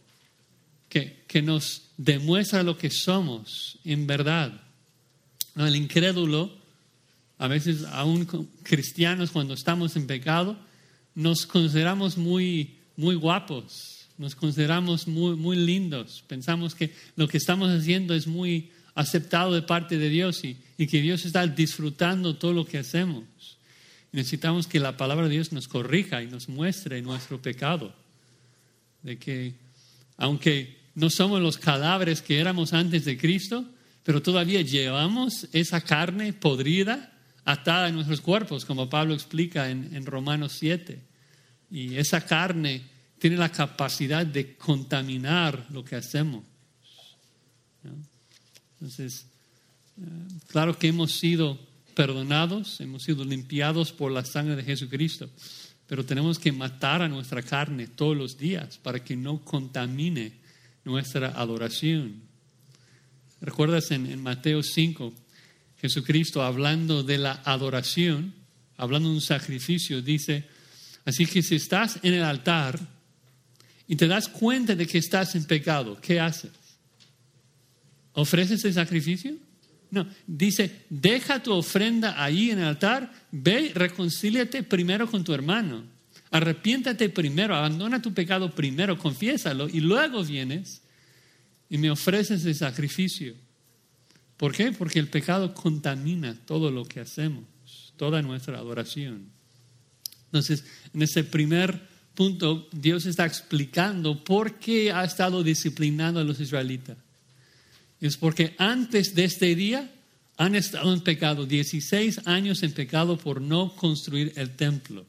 que, 0.88 1.25
que, 1.26 1.40
nos 1.40 1.90
demuestra 1.97 2.62
lo 2.62 2.76
que 2.76 2.90
somos 2.90 3.78
en 3.85 4.07
verdad. 4.07 4.61
El 5.57 5.76
incrédulo, 5.76 6.52
a 7.38 7.47
veces 7.47 7.85
aún 7.85 8.26
cristianos 8.62 9.31
cuando 9.31 9.54
estamos 9.54 9.97
en 9.97 10.07
pecado, 10.07 10.59
nos 11.14 11.47
consideramos 11.47 12.16
muy, 12.16 12.78
muy 12.97 13.14
guapos, 13.14 14.09
nos 14.19 14.35
consideramos 14.35 15.07
muy, 15.07 15.37
muy 15.37 15.57
lindos, 15.57 16.25
pensamos 16.26 16.75
que 16.75 16.93
lo 17.16 17.28
que 17.28 17.38
estamos 17.38 17.71
haciendo 17.71 18.14
es 18.14 18.26
muy 18.26 18.71
aceptado 18.95 19.53
de 19.55 19.63
parte 19.63 19.99
de 19.99 20.09
Dios 20.09 20.43
y, 20.45 20.57
que 20.87 21.01
Dios 21.01 21.25
está 21.25 21.47
disfrutando 21.47 22.37
todo 22.37 22.53
lo 22.53 22.65
que 22.65 22.79
hacemos. 22.79 23.25
Necesitamos 24.13 24.67
que 24.67 24.81
la 24.81 24.97
palabra 24.97 25.25
de 25.25 25.35
Dios 25.35 25.53
nos 25.53 25.69
corrija 25.69 26.23
y 26.23 26.27
nos 26.27 26.49
muestre 26.49 27.03
nuestro 27.03 27.41
pecado, 27.43 27.95
de 29.03 29.19
que 29.19 29.55
aunque 30.17 30.76
no 30.95 31.11
somos 31.11 31.41
los 31.41 31.59
cadáveres 31.59 32.23
que 32.23 32.39
éramos 32.39 32.73
antes 32.73 33.04
de 33.04 33.19
Cristo, 33.19 33.65
pero 34.04 34.23
todavía 34.23 34.61
llevamos 34.63 35.49
esa 35.52 35.80
carne 35.80 36.33
podrida 36.33 37.13
atada 37.45 37.89
en 37.89 37.97
nuestros 37.97 38.21
cuerpos, 38.21 38.65
como 38.65 38.89
Pablo 38.89 39.15
explica 39.15 39.71
en, 39.71 40.07
Romanos 40.07 40.52
7. 40.59 40.99
Y 41.71 41.97
esa 41.97 42.21
carne 42.25 42.83
tiene 43.19 43.37
la 43.37 43.50
capacidad 43.50 44.25
de 44.25 44.57
contaminar 44.57 45.67
lo 45.71 45.85
que 45.85 45.97
hacemos. 45.97 46.45
Entonces, 48.84 49.25
eh, 49.97 50.02
claro 50.49 50.78
que 50.78 50.88
hemos 50.88 51.12
sido 51.12 51.58
perdonados, 51.94 52.82
hemos 52.82 53.02
sido 53.02 53.25
limpiados 53.25 53.92
por 53.92 54.12
la 54.12 54.26
sangre 54.26 54.56
de 54.56 54.62
Jesucristo, 54.62 55.30
pero 55.86 56.04
tenemos 56.04 56.38
que 56.38 56.52
matar 56.52 57.00
a 57.00 57.08
nuestra 57.08 57.42
carne 57.42 57.86
todos 57.86 58.14
los 58.14 58.36
días 58.36 58.76
para 58.76 59.02
que 59.02 59.16
no 59.16 59.42
contamine 59.42 60.32
nuestra 60.84 61.28
adoración. 61.28 62.20
¿Recuerdas 63.40 63.90
en, 63.90 64.04
en 64.04 64.23
Mateo 64.23 64.62
5? 64.62 65.14
Jesucristo 65.80 66.42
hablando 66.42 67.02
de 67.02 67.16
la 67.16 67.40
adoración, 67.42 68.34
hablando 68.76 69.08
de 69.08 69.14
un 69.14 69.23
sacrificio, 69.23 70.02
dice, 70.02 70.44
así 71.06 71.25
que 71.25 71.42
si 71.42 71.54
estás 71.54 72.00
en 72.02 72.12
el 72.12 72.23
altar 72.23 72.78
y 73.88 73.97
te 73.97 74.06
das 74.06 74.28
cuenta 74.28 74.75
de 74.75 74.86
que 74.86 74.99
estás 74.99 75.34
en 75.36 75.47
pecado, 75.47 75.99
¿qué 76.02 76.20
haces? 76.20 76.64
¿Ofreces 78.15 78.65
el 78.65 78.75
sacrificio? 78.75 79.37
No, 79.91 80.09
dice, 80.27 80.87
deja 80.91 81.43
tu 81.43 81.53
ofrenda 81.53 82.23
ahí 82.23 82.50
en 82.50 82.59
el 82.59 82.65
altar, 82.65 83.13
ve, 83.31 83.71
reconcíliate 83.75 84.63
primero 84.63 85.09
con 85.09 85.23
tu 85.23 85.33
hermano, 85.33 85.85
arrepiéntate 86.31 87.11
primero, 87.11 87.55
abandona 87.55 88.03
tu 88.03 88.13
pecado 88.13 88.50
primero, 88.50 88.99
confiésalo 88.99 89.69
y 89.69 89.81
luego 89.81 90.25
vienes 90.25 90.83
y 91.71 91.79
me 91.79 91.91
ofreces 91.91 92.45
el 92.45 92.55
sacrificio. 92.55 93.35
¿Por 94.37 94.53
qué? 94.53 94.73
Porque 94.73 94.99
el 94.99 95.09
pecado 95.09 95.55
contamina 95.55 96.35
todo 96.45 96.71
lo 96.71 96.85
que 96.85 97.00
hacemos, 97.00 97.45
toda 97.97 98.21
nuestra 98.21 98.59
adoración. 98.59 99.31
Entonces, 100.27 100.65
en 100.93 101.03
ese 101.03 101.23
primer 101.23 101.89
punto, 102.15 102.69
Dios 102.73 103.07
está 103.07 103.27
explicando 103.27 104.25
por 104.25 104.59
qué 104.59 104.91
ha 104.91 105.05
estado 105.05 105.45
disciplinando 105.45 106.19
a 106.19 106.25
los 106.25 106.41
israelitas. 106.41 106.97
Es 108.04 108.19
porque 108.19 108.54
antes 108.58 109.14
de 109.14 109.25
este 109.25 109.54
día 109.54 109.90
han 110.36 110.54
estado 110.56 110.93
en 110.93 111.00
pecado, 111.00 111.47
16 111.47 112.26
años 112.26 112.62
en 112.62 112.73
pecado 112.73 113.17
por 113.17 113.40
no 113.40 113.75
construir 113.75 114.34
el 114.36 114.56
templo. 114.56 115.06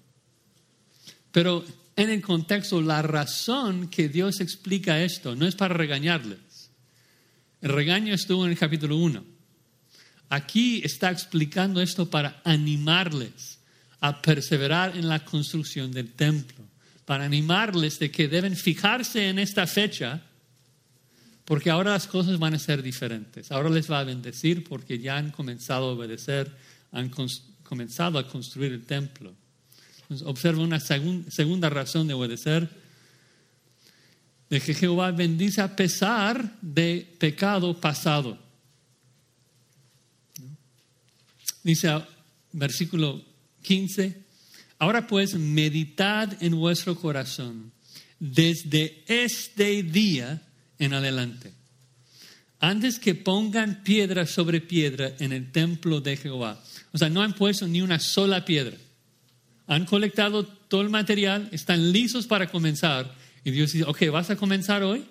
Pero 1.29 1.65
en 1.97 2.09
el 2.09 2.21
contexto, 2.21 2.81
la 2.81 3.01
razón 3.01 3.89
que 3.89 4.07
Dios 4.07 4.39
explica 4.39 5.03
esto 5.03 5.35
no 5.35 5.45
es 5.45 5.55
para 5.55 5.73
regañarles. 5.73 6.71
El 7.59 7.73
regaño 7.73 8.13
estuvo 8.13 8.45
en 8.45 8.51
el 8.51 8.57
capítulo 8.57 8.95
1. 8.95 9.25
Aquí 10.29 10.79
está 10.81 11.11
explicando 11.11 11.81
esto 11.81 12.09
para 12.09 12.39
animarles 12.45 13.59
a 13.99 14.21
perseverar 14.21 14.95
en 14.95 15.09
la 15.09 15.25
construcción 15.25 15.91
del 15.91 16.13
templo, 16.13 16.63
para 17.03 17.25
animarles 17.25 17.99
de 17.99 18.09
que 18.09 18.29
deben 18.29 18.55
fijarse 18.55 19.27
en 19.27 19.39
esta 19.39 19.67
fecha, 19.67 20.23
porque 21.45 21.69
ahora 21.69 21.91
las 21.91 22.07
cosas 22.07 22.39
van 22.39 22.55
a 22.55 22.59
ser 22.59 22.81
diferentes. 22.81 23.51
Ahora 23.51 23.69
les 23.69 23.89
va 23.89 23.99
a 23.99 24.03
bendecir 24.03 24.63
porque 24.63 24.97
ya 24.99 25.17
han 25.17 25.31
comenzado 25.31 25.89
a 25.89 25.93
obedecer, 25.93 26.51
han 26.91 27.11
comenzado 27.63 28.17
a 28.17 28.27
construir 28.27 28.73
el 28.73 28.85
templo. 28.85 29.33
observa 30.25 30.63
una 30.63 30.79
segunda 30.79 31.69
razón 31.69 32.07
de 32.07 32.13
obedecer 32.15 32.69
de 34.49 34.61
que 34.61 34.73
Jehová 34.73 35.11
bendice 35.11 35.61
a 35.61 35.75
pesar 35.75 36.57
de 36.61 37.15
pecado 37.19 37.79
pasado. 37.79 38.37
Dice 41.63 41.89
versículo 42.51 43.23
15, 43.63 44.23
ahora 44.79 45.07
pues 45.07 45.35
meditad 45.35 46.41
en 46.41 46.55
vuestro 46.55 46.95
corazón 46.95 47.71
desde 48.19 49.03
este 49.07 49.83
día 49.83 50.41
en 50.79 50.93
adelante, 50.93 51.53
antes 52.59 52.99
que 52.99 53.15
pongan 53.15 53.83
piedra 53.83 54.25
sobre 54.25 54.61
piedra 54.61 55.13
en 55.19 55.31
el 55.33 55.51
templo 55.51 56.01
de 56.01 56.17
Jehová. 56.17 56.61
O 56.93 56.97
sea, 56.97 57.09
no 57.09 57.21
han 57.21 57.33
puesto 57.33 57.67
ni 57.67 57.81
una 57.81 57.99
sola 57.99 58.45
piedra. 58.45 58.77
Han 59.67 59.85
colectado 59.85 60.45
todo 60.45 60.81
el 60.81 60.89
material, 60.89 61.49
están 61.51 61.91
listos 61.91 62.27
para 62.27 62.47
comenzar 62.47 63.13
y 63.43 63.51
Dios 63.51 63.71
dice, 63.71 63.85
ok, 63.85 64.09
¿vas 64.11 64.31
a 64.31 64.35
comenzar 64.35 64.83
hoy? 64.83 65.05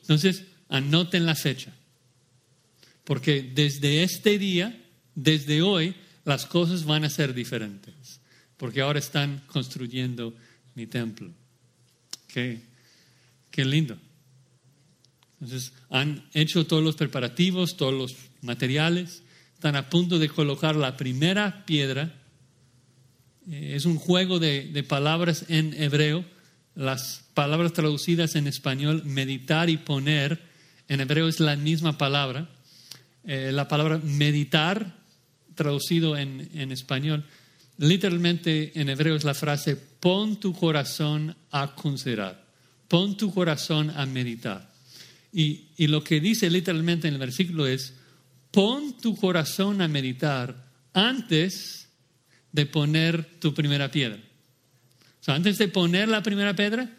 Entonces, 0.00 0.42
anoten 0.68 1.24
la 1.24 1.36
fecha. 1.36 1.72
Porque 3.04 3.42
desde 3.42 4.02
este 4.02 4.38
día, 4.38 4.84
desde 5.14 5.62
hoy, 5.62 5.94
las 6.24 6.44
cosas 6.46 6.84
van 6.84 7.04
a 7.04 7.10
ser 7.10 7.32
diferentes. 7.32 8.20
Porque 8.56 8.80
ahora 8.80 8.98
están 8.98 9.44
construyendo 9.46 10.34
mi 10.74 10.86
templo. 10.86 11.30
Qué, 12.26 12.60
qué 13.50 13.64
lindo. 13.64 13.96
Entonces 15.40 15.72
han 15.90 16.24
hecho 16.34 16.66
todos 16.66 16.82
los 16.82 16.96
preparativos, 16.96 17.76
todos 17.76 17.94
los 17.94 18.16
materiales, 18.42 19.22
están 19.54 19.76
a 19.76 19.90
punto 19.90 20.18
de 20.18 20.28
colocar 20.28 20.76
la 20.76 20.96
primera 20.96 21.64
piedra. 21.66 22.14
Eh, 23.50 23.72
es 23.74 23.86
un 23.86 23.98
juego 23.98 24.38
de, 24.38 24.84
palabras 24.88 25.46
en 25.48 25.74
hebreo. 25.74 26.24
Las 26.74 27.24
palabras 27.34 27.72
traducidas 27.72 28.36
en 28.36 28.46
español, 28.46 29.02
meditar 29.04 29.68
y 29.68 29.76
poner, 29.76 30.40
en 30.86 31.00
hebreo 31.00 31.26
es 31.26 31.40
la 31.40 31.56
misma 31.56 31.98
palabra. 31.98 32.48
Eh, 33.24 33.50
la 33.52 33.66
palabra 33.66 33.98
meditar, 33.98 34.96
traducido 35.54 36.16
en, 36.16 36.48
en 36.54 36.70
español, 36.70 37.24
literalmente 37.78 38.80
en 38.80 38.88
hebreo 38.88 39.16
es 39.16 39.24
la 39.24 39.34
frase, 39.34 39.76
pon 39.76 40.38
tu 40.38 40.52
corazón 40.52 41.34
a 41.50 41.74
considerar, 41.74 42.44
pon 42.86 43.16
tu 43.16 43.34
corazón 43.34 43.90
a 43.90 44.06
meditar. 44.06 44.67
Y, 45.32 45.86
lo 45.86 46.02
que 46.02 46.20
dice 46.20 46.50
literalmente 46.50 47.08
en 47.08 47.14
el 47.14 47.20
versículo 47.20 47.66
es, 47.66 47.94
pon 48.50 48.96
tu 48.98 49.16
corazón 49.16 49.80
a 49.82 49.88
meditar 49.88 50.66
antes 50.92 51.88
de 52.52 52.66
poner 52.66 53.38
tu 53.38 53.54
primera 53.54 53.90
piedra. 53.90 54.18
O 55.26 55.30
antes 55.30 55.58
de 55.58 55.68
poner 55.68 56.08
la 56.08 56.22
primera 56.22 56.56
piedra, 56.56 56.90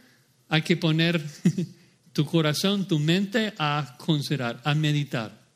hay 0.47 0.61
que 0.61 0.77
poner 0.77 1.23
tu 2.13 2.25
corazón, 2.25 2.87
tu 2.87 2.99
mente 2.99 3.53
a 3.57 3.95
considerar, 3.97 4.61
a 4.63 4.75
meditar. 4.75 5.47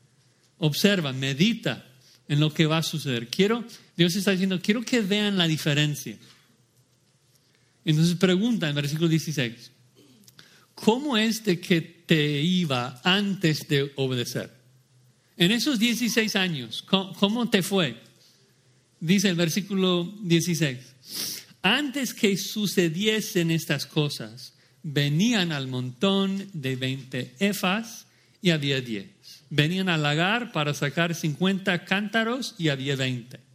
Observa, 0.57 1.13
medita 1.13 1.85
en 2.27 2.39
lo 2.39 2.51
que 2.51 2.65
va 2.65 2.77
a 2.77 2.83
suceder. 2.83 3.27
Quiero, 3.27 3.63
Dios 3.95 4.15
está 4.15 4.31
diciendo, 4.31 4.59
quiero 4.61 4.81
que 4.81 5.01
vean 5.01 5.37
la 5.37 5.47
diferencia. 5.47 6.17
Entonces 7.85 8.15
pregunta 8.15 8.69
en 8.69 8.75
versículo 8.75 9.07
16, 9.07 9.71
¿cómo 10.73 11.17
es 11.17 11.43
de 11.43 11.59
que 11.59 12.02
iba 12.21 13.01
antes 13.03 13.67
de 13.67 13.91
obedecer? 13.95 14.51
En 15.37 15.51
esos 15.51 15.79
16 15.79 16.35
años, 16.35 16.83
¿cómo 16.83 17.49
te 17.49 17.63
fue? 17.63 17.97
Dice 18.99 19.29
el 19.29 19.35
versículo 19.35 20.03
16, 20.21 21.45
antes 21.61 22.13
que 22.13 22.37
sucediesen 22.37 23.51
estas 23.51 23.85
cosas, 23.85 24.53
venían 24.83 25.51
al 25.51 25.67
montón 25.67 26.49
de 26.53 26.75
20 26.75 27.35
efas 27.39 28.05
y 28.41 28.51
había 28.51 28.81
10. 28.81 29.07
Venían 29.49 29.89
al 29.89 30.03
lagar 30.03 30.51
para 30.51 30.73
sacar 30.73 31.15
50 31.15 31.85
cántaros 31.85 32.55
y 32.57 32.69
había 32.69 32.95
20 32.95 33.53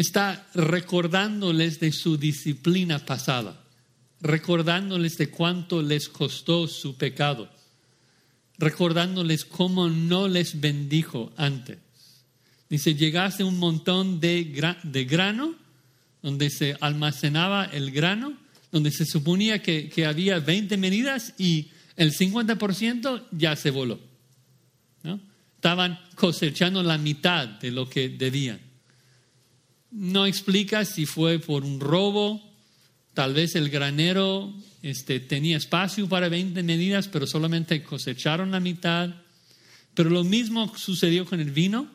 está 0.00 0.48
recordándoles 0.54 1.78
de 1.78 1.92
su 1.92 2.16
disciplina 2.16 2.98
pasada, 3.04 3.62
recordándoles 4.20 5.16
de 5.18 5.30
cuánto 5.30 5.82
les 5.82 6.08
costó 6.08 6.68
su 6.68 6.96
pecado, 6.96 7.50
recordándoles 8.58 9.44
cómo 9.44 9.88
no 9.88 10.28
les 10.28 10.60
bendijo 10.60 11.32
antes. 11.36 11.78
Dice, 12.68 12.94
llegaste 12.94 13.42
un 13.42 13.58
montón 13.58 14.20
de, 14.20 14.76
de 14.82 15.04
grano, 15.04 15.56
donde 16.22 16.50
se 16.50 16.76
almacenaba 16.80 17.64
el 17.64 17.90
grano, 17.90 18.34
donde 18.70 18.90
se 18.90 19.04
suponía 19.04 19.62
que, 19.62 19.88
que 19.88 20.06
había 20.06 20.38
20 20.38 20.76
medidas 20.76 21.34
y 21.38 21.70
el 21.96 22.12
50% 22.12 23.24
ya 23.32 23.56
se 23.56 23.70
voló. 23.70 23.98
¿no? 25.02 25.20
Estaban 25.56 25.98
cosechando 26.14 26.82
la 26.82 26.98
mitad 26.98 27.48
de 27.48 27.70
lo 27.70 27.88
que 27.88 28.08
debían. 28.08 28.60
No 29.90 30.26
explica 30.26 30.84
si 30.84 31.06
fue 31.06 31.40
por 31.40 31.64
un 31.64 31.80
robo, 31.80 32.49
tal 33.14 33.34
vez 33.34 33.54
el 33.54 33.70
granero 33.70 34.54
este, 34.82 35.20
tenía 35.20 35.56
espacio 35.56 36.08
para 36.08 36.28
20 36.28 36.62
medidas, 36.62 37.08
pero 37.08 37.26
solamente 37.26 37.82
cosecharon 37.82 38.50
la 38.50 38.60
mitad. 38.60 39.14
Pero 39.94 40.10
lo 40.10 40.24
mismo 40.24 40.72
sucedió 40.76 41.24
con 41.24 41.40
el 41.40 41.50
vino. 41.50 41.88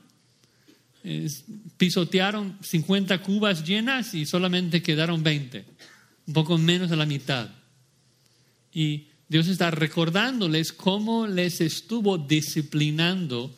pisotearon 1.78 2.58
50 2.62 3.22
cubas 3.22 3.64
llenas 3.64 4.14
y 4.14 4.26
solamente 4.26 4.82
quedaron 4.82 5.24
20, 5.24 5.66
un 6.28 6.34
poco 6.34 6.58
menos 6.58 6.90
de 6.90 6.96
la 6.98 7.06
mitad. 7.06 7.50
Y 8.74 9.08
Dios 9.28 9.48
está 9.48 9.72
recordándoles 9.72 10.74
cómo 10.74 11.28
les 11.28 11.62
estuvo 11.62 12.18
disciplinando 12.18 13.56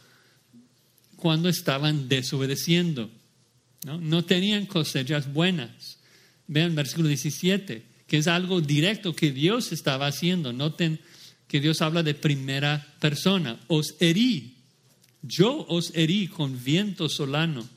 cuando 1.17 1.50
estaban 1.50 2.08
desobedeciendo. 2.08 3.10
¿no? 3.84 4.24
tenían 4.26 4.65
cosechas 4.65 5.32
buenas. 5.34 5.96
Vean 6.47 6.75
versículo 6.75 7.10
17, 7.10 7.83
que 8.07 8.17
es 8.17 8.27
algo 8.27 8.62
directo 8.62 9.13
que 9.13 9.31
Dios 9.31 9.71
estaba 9.71 10.07
haciendo. 10.07 10.53
Noten 10.53 10.99
que 11.47 11.60
Dios 11.60 11.81
habla 11.81 12.03
de 12.03 12.13
primera 12.13 12.95
persona. 12.99 13.60
Os 13.67 13.95
herí, 13.99 14.55
yo 15.21 15.65
os 15.67 15.91
herí 15.95 16.27
con 16.27 16.63
viento 16.63 17.10
solano, 17.10 17.67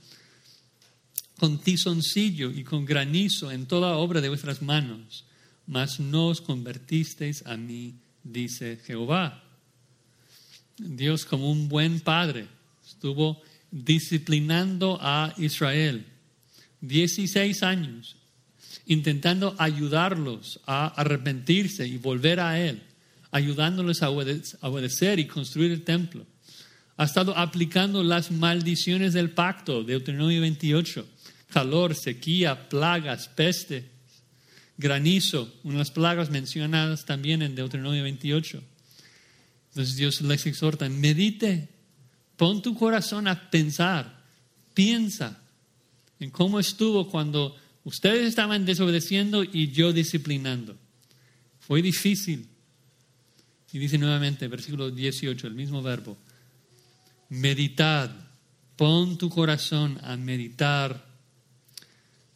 con 1.39 1.59
tizoncillo 1.59 2.51
y 2.51 2.65
con 2.65 2.85
granizo 2.85 3.51
en 3.51 3.67
toda 3.67 3.97
obra 3.97 4.21
de 4.21 4.29
vuestras 4.29 4.63
manos, 4.63 5.25
mas 5.67 6.01
no 6.01 6.29
os 6.29 6.41
convertisteis 6.41 7.47
a 7.47 7.57
mí, 7.57 7.95
dice 8.23 8.79
Jehová. 8.85 9.43
Dios 10.77 11.25
como 11.25 11.51
un 11.51 11.69
buen 11.69 12.01
padre 12.01 12.47
estuvo 12.87 13.41
disciplinando 13.71 14.99
a 15.01 15.35
Israel. 15.39 16.07
16 16.81 17.63
años, 17.63 18.17
intentando 18.91 19.55
ayudarlos 19.57 20.59
a 20.67 20.89
arrepentirse 20.89 21.87
y 21.87 21.97
volver 21.97 22.41
a 22.41 22.61
Él, 22.61 22.83
ayudándoles 23.31 24.03
a 24.03 24.11
obedecer 24.11 25.21
y 25.21 25.29
construir 25.29 25.71
el 25.71 25.85
templo. 25.85 26.27
Ha 26.97 27.05
estado 27.05 27.39
aplicando 27.39 28.03
las 28.03 28.33
maldiciones 28.33 29.13
del 29.13 29.31
pacto, 29.31 29.85
Deuteronomio 29.85 30.41
28, 30.41 31.07
calor, 31.51 31.95
sequía, 31.95 32.69
plagas, 32.69 33.29
peste, 33.29 33.89
granizo, 34.77 35.55
unas 35.63 35.93
plagas 35.93 36.29
mencionadas 36.31 37.05
también 37.05 37.43
en 37.43 37.55
Deuteronomio 37.55 38.03
28. 38.03 38.61
Entonces 39.69 39.95
Dios 39.95 40.21
les 40.21 40.47
exhorta, 40.47 40.89
medite 40.89 41.69
Pon 42.37 42.61
tu 42.61 42.75
corazón 42.75 43.29
a 43.29 43.51
pensar, 43.51 44.25
piensa 44.75 45.39
en 46.19 46.31
cómo 46.31 46.59
estuvo 46.59 47.07
cuando 47.09 47.55
ustedes 47.85 48.27
estaban 48.27 48.65
desobedeciendo 48.65 49.45
y 49.45 49.71
yo 49.71 49.93
disciplinando. 49.93 50.77
Fue 51.61 51.83
difícil. 51.83 52.49
Y 53.73 53.79
dice 53.79 53.99
nuevamente, 53.99 54.49
versículo 54.49 54.91
18, 54.91 55.47
el 55.47 55.55
mismo 55.55 55.83
verbo. 55.83 56.19
Meditad, 57.29 58.11
pon 58.77 59.17
tu 59.17 59.31
corazón 59.31 59.99
a 60.03 60.17
meditar. 60.17 61.07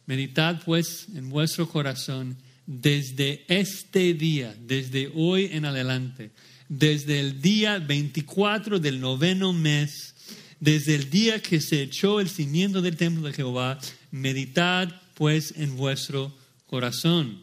Meditad 0.06 0.62
pues 0.64 1.06
en 1.14 1.28
vuestro 1.30 1.68
corazón 1.68 2.36
desde 2.66 3.44
este 3.48 4.14
día, 4.14 4.54
desde 4.60 5.10
hoy 5.14 5.50
en 5.52 5.64
adelante 5.64 6.30
desde 6.68 7.20
el 7.20 7.40
día 7.40 7.78
24 7.78 8.78
del 8.78 9.00
noveno 9.00 9.52
mes, 9.52 10.14
desde 10.60 10.94
el 10.94 11.10
día 11.10 11.40
que 11.40 11.60
se 11.60 11.82
echó 11.82 12.20
el 12.20 12.28
cimiento 12.28 12.80
del 12.80 12.96
templo 12.96 13.26
de 13.26 13.32
Jehová, 13.34 13.78
meditad 14.10 14.88
pues 15.14 15.54
en 15.56 15.76
vuestro 15.76 16.36
corazón. 16.66 17.42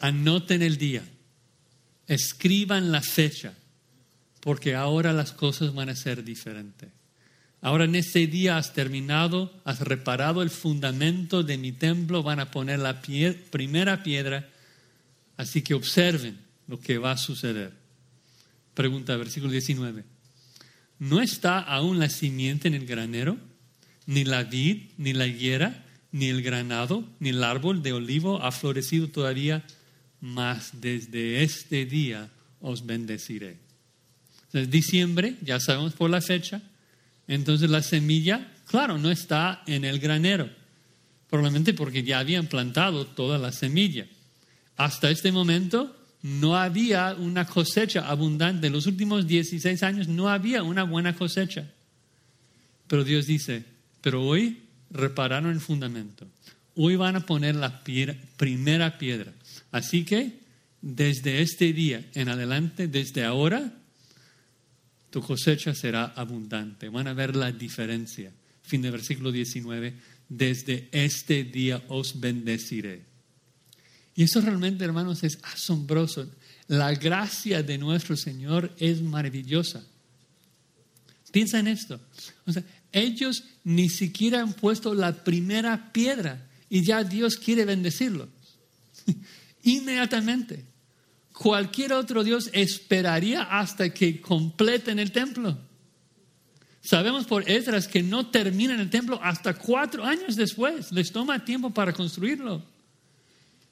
anoten 0.00 0.62
el 0.62 0.76
día, 0.76 1.02
escriban 2.06 2.92
la 2.92 3.00
fecha, 3.00 3.54
porque 4.40 4.74
ahora 4.74 5.12
las 5.12 5.32
cosas 5.32 5.74
van 5.74 5.88
a 5.88 5.96
ser 5.96 6.24
diferentes. 6.24 6.90
Ahora 7.60 7.84
en 7.84 7.96
ese 7.96 8.26
día 8.26 8.56
has 8.56 8.72
terminado, 8.72 9.52
has 9.64 9.80
reparado 9.80 10.42
el 10.42 10.50
fundamento 10.50 11.42
de 11.42 11.58
mi 11.58 11.72
templo, 11.72 12.22
van 12.22 12.38
a 12.38 12.50
poner 12.50 12.78
la 12.78 13.00
primera 13.02 14.02
piedra 14.02 14.48
Así 15.38 15.62
que 15.62 15.72
observen 15.72 16.36
lo 16.66 16.78
que 16.80 16.98
va 16.98 17.12
a 17.12 17.16
suceder. 17.16 17.72
Pregunta, 18.74 19.16
versículo 19.16 19.52
19. 19.52 20.04
¿No 20.98 21.22
está 21.22 21.60
aún 21.60 22.00
la 22.00 22.10
simiente 22.10 22.68
en 22.68 22.74
el 22.74 22.86
granero? 22.86 23.38
Ni 24.08 24.24
la 24.24 24.42
vid, 24.44 24.88
ni 24.96 25.12
la 25.12 25.26
higuera, 25.26 25.84
ni 26.12 26.28
el 26.28 26.40
granado, 26.40 27.04
ni 27.20 27.28
el 27.28 27.44
árbol 27.44 27.82
de 27.82 27.92
olivo 27.92 28.42
ha 28.42 28.52
florecido 28.52 29.08
todavía, 29.08 29.64
mas 30.20 30.70
desde 30.80 31.42
este 31.42 31.84
día 31.84 32.30
os 32.60 32.86
bendeciré. 32.86 33.58
Es 34.54 34.70
diciembre, 34.70 35.36
ya 35.42 35.60
sabemos 35.60 35.92
por 35.92 36.08
la 36.08 36.22
fecha, 36.22 36.62
entonces 37.26 37.68
la 37.68 37.82
semilla, 37.82 38.54
claro, 38.66 38.96
no 38.96 39.10
está 39.10 39.62
en 39.66 39.84
el 39.84 39.98
granero, 39.98 40.48
probablemente 41.28 41.74
porque 41.74 42.02
ya 42.02 42.18
habían 42.18 42.46
plantado 42.46 43.06
toda 43.06 43.36
la 43.36 43.52
semilla. 43.52 44.06
Hasta 44.78 45.10
este 45.10 45.32
momento 45.32 45.94
no 46.22 46.56
había 46.56 47.14
una 47.14 47.46
cosecha 47.46 48.08
abundante. 48.08 48.68
En 48.68 48.72
los 48.72 48.86
últimos 48.86 49.26
16 49.26 49.82
años 49.82 50.08
no 50.08 50.28
había 50.28 50.62
una 50.62 50.84
buena 50.84 51.14
cosecha. 51.14 51.70
Pero 52.86 53.04
Dios 53.04 53.26
dice, 53.26 53.64
pero 54.00 54.24
hoy 54.24 54.62
repararon 54.90 55.52
el 55.52 55.60
fundamento. 55.60 56.26
Hoy 56.74 56.96
van 56.96 57.16
a 57.16 57.26
poner 57.26 57.54
la 57.54 57.82
primera 58.36 58.98
piedra. 58.98 59.32
Así 59.72 60.04
que 60.04 60.38
desde 60.80 61.42
este 61.42 61.72
día 61.72 62.04
en 62.14 62.28
adelante, 62.28 62.86
desde 62.86 63.24
ahora, 63.24 63.72
tu 65.10 65.20
cosecha 65.22 65.74
será 65.74 66.04
abundante. 66.04 66.88
Van 66.88 67.08
a 67.08 67.14
ver 67.14 67.34
la 67.34 67.50
diferencia. 67.50 68.32
Fin 68.62 68.82
del 68.82 68.92
versículo 68.92 69.32
19. 69.32 69.94
Desde 70.28 70.88
este 70.92 71.44
día 71.44 71.82
os 71.88 72.20
bendeciré. 72.20 73.02
Y 74.14 74.24
eso 74.24 74.40
realmente, 74.40 74.84
hermanos, 74.84 75.24
es 75.24 75.38
asombroso. 75.42 76.28
La 76.66 76.92
gracia 76.94 77.62
de 77.62 77.78
nuestro 77.78 78.16
Señor 78.16 78.74
es 78.78 79.00
maravillosa. 79.00 79.84
Piensa 81.30 81.58
en 81.58 81.68
esto. 81.68 82.00
O 82.46 82.52
sea, 82.52 82.64
ellos 82.92 83.44
ni 83.64 83.88
siquiera 83.88 84.40
han 84.40 84.52
puesto 84.52 84.94
la 84.94 85.24
primera 85.24 85.92
piedra 85.92 86.46
y 86.70 86.82
ya 86.82 87.04
Dios 87.04 87.36
quiere 87.36 87.64
bendecirlos. 87.64 88.28
Inmediatamente. 89.62 90.64
Cualquier 91.32 91.92
otro 91.92 92.24
Dios 92.24 92.50
esperaría 92.52 93.42
hasta 93.42 93.94
que 93.94 94.20
completen 94.20 94.98
el 94.98 95.12
templo. 95.12 95.56
Sabemos 96.80 97.26
por 97.26 97.48
Esdras 97.48 97.86
que 97.86 98.02
no 98.02 98.28
terminan 98.28 98.80
el 98.80 98.90
templo 98.90 99.20
hasta 99.22 99.54
cuatro 99.54 100.04
años 100.04 100.36
después. 100.36 100.90
Les 100.90 101.12
toma 101.12 101.44
tiempo 101.44 101.70
para 101.70 101.92
construirlo. 101.92 102.64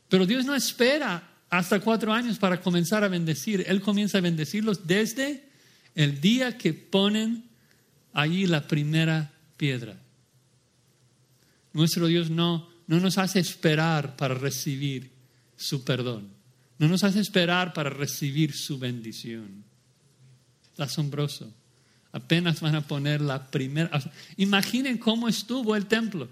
Pero 0.09 0.27
Dios 0.27 0.45
no 0.45 0.55
espera 0.55 1.29
hasta 1.49 1.81
cuatro 1.81 2.13
años 2.13 2.39
para 2.39 2.61
comenzar 2.61 3.03
a 3.03 3.09
bendecir. 3.09 3.65
Él 3.67 3.81
comienza 3.81 4.19
a 4.19 4.21
bendecirlos 4.21 4.87
desde 4.87 5.49
el 5.95 6.21
día 6.21 6.59
que 6.59 6.75
ponen 6.75 7.46
allí 8.17 8.47
la 8.47 8.67
primera 8.67 9.31
piedra. 9.59 10.01
Nuestro 11.75 12.07
Dios 12.07 12.31
no, 12.31 12.67
no 12.87 12.99
nos 12.99 13.19
hace 13.19 13.39
esperar 13.39 14.17
para 14.17 14.35
recibir 14.35 15.13
su 15.55 15.85
perdón. 15.85 16.31
No 16.79 16.89
nos 16.89 17.05
hace 17.05 17.21
esperar 17.21 17.75
para 17.75 17.91
recibir 17.91 18.55
su 18.55 18.79
bendición. 18.79 19.65
Es 20.73 20.81
asombroso. 20.81 21.53
Apenas 22.13 22.61
van 22.63 22.77
a 22.77 22.87
poner 22.87 23.21
la 23.21 23.51
primera. 23.51 23.91
Imaginen 24.39 24.97
cómo 24.97 25.29
estuvo 25.29 25.77
el 25.77 25.85
templo. 25.85 26.29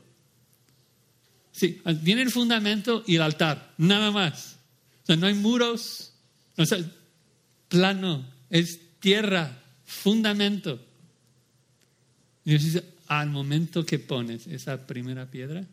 Sí, 1.53 1.83
tiene 2.03 2.23
el 2.23 2.31
fundamento 2.31 3.05
y 3.07 3.17
el 3.17 3.23
altar, 3.23 3.75
nada 3.77 4.11
más. 4.11 4.57
O 5.03 5.07
sea, 5.07 5.17
no 5.17 5.27
hay 5.27 5.35
muros, 5.35 6.15
o 6.57 6.65
sea, 6.65 6.79
plano, 7.69 8.27
es 8.49 8.81
tierra, 9.01 9.63
fundamento. 9.85 10.81
Dios 12.45 12.63
dice, 12.63 12.85
al 13.07 13.31
momento 13.31 13.85
que 13.85 13.99
pones 13.99 14.47
esa 14.47 14.87
primera 14.87 15.31
piedra, 15.31 15.65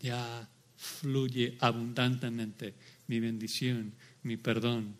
ya 0.00 0.48
fluye 0.76 1.56
abundantemente 1.60 2.74
mi 3.08 3.20
bendición, 3.20 3.92
mi 4.22 4.36
perdón. 4.36 4.94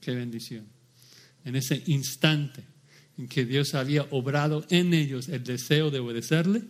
Qué 0.00 0.14
bendición. 0.14 0.64
En 1.44 1.56
ese 1.56 1.82
instante 1.86 2.62
en 3.18 3.28
que 3.28 3.44
Dios 3.44 3.74
había 3.74 4.06
obrado 4.10 4.64
en 4.70 4.94
ellos 4.94 5.28
el 5.28 5.44
deseo 5.44 5.90
de 5.90 5.98
obedecerle, 5.98 6.62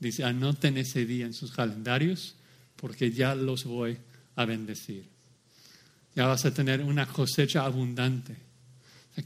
Dice, 0.00 0.24
anoten 0.24 0.78
ese 0.78 1.04
día 1.06 1.26
en 1.26 1.34
sus 1.34 1.52
calendarios 1.52 2.36
porque 2.76 3.10
ya 3.10 3.34
los 3.34 3.64
voy 3.64 3.98
a 4.36 4.44
bendecir. 4.44 5.04
Ya 6.14 6.26
vas 6.26 6.44
a 6.44 6.54
tener 6.54 6.82
una 6.82 7.06
cosecha 7.06 7.64
abundante. 7.64 8.36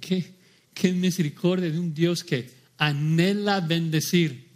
¿Qué, 0.00 0.34
qué 0.74 0.92
misericordia 0.92 1.70
de 1.70 1.78
un 1.78 1.94
Dios 1.94 2.24
que 2.24 2.50
anhela 2.78 3.60
bendecir, 3.60 4.50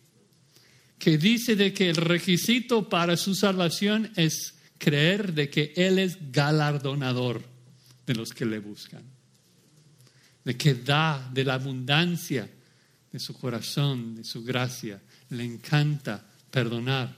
que 0.98 1.18
dice 1.18 1.57
de 1.57 1.72
que 1.72 1.90
el 1.90 1.96
requisito 1.96 2.88
para 2.88 3.16
su 3.16 3.35
salvación 3.35 4.11
es 4.16 4.55
creer 4.79 5.33
de 5.33 5.50
que 5.50 5.72
Él 5.76 5.98
es 5.98 6.33
galardonador 6.33 7.42
de 8.07 8.14
los 8.14 8.33
que 8.33 8.46
le 8.46 8.59
buscan, 8.59 9.02
de 10.44 10.57
que 10.57 10.74
da 10.74 11.29
de 11.33 11.44
la 11.44 11.55
abundancia 11.55 12.48
de 13.12 13.18
su 13.18 13.35
corazón, 13.35 14.14
de 14.16 14.24
su 14.24 14.42
gracia, 14.44 15.00
le 15.31 15.44
encanta 15.44 16.26
perdonar. 16.50 17.16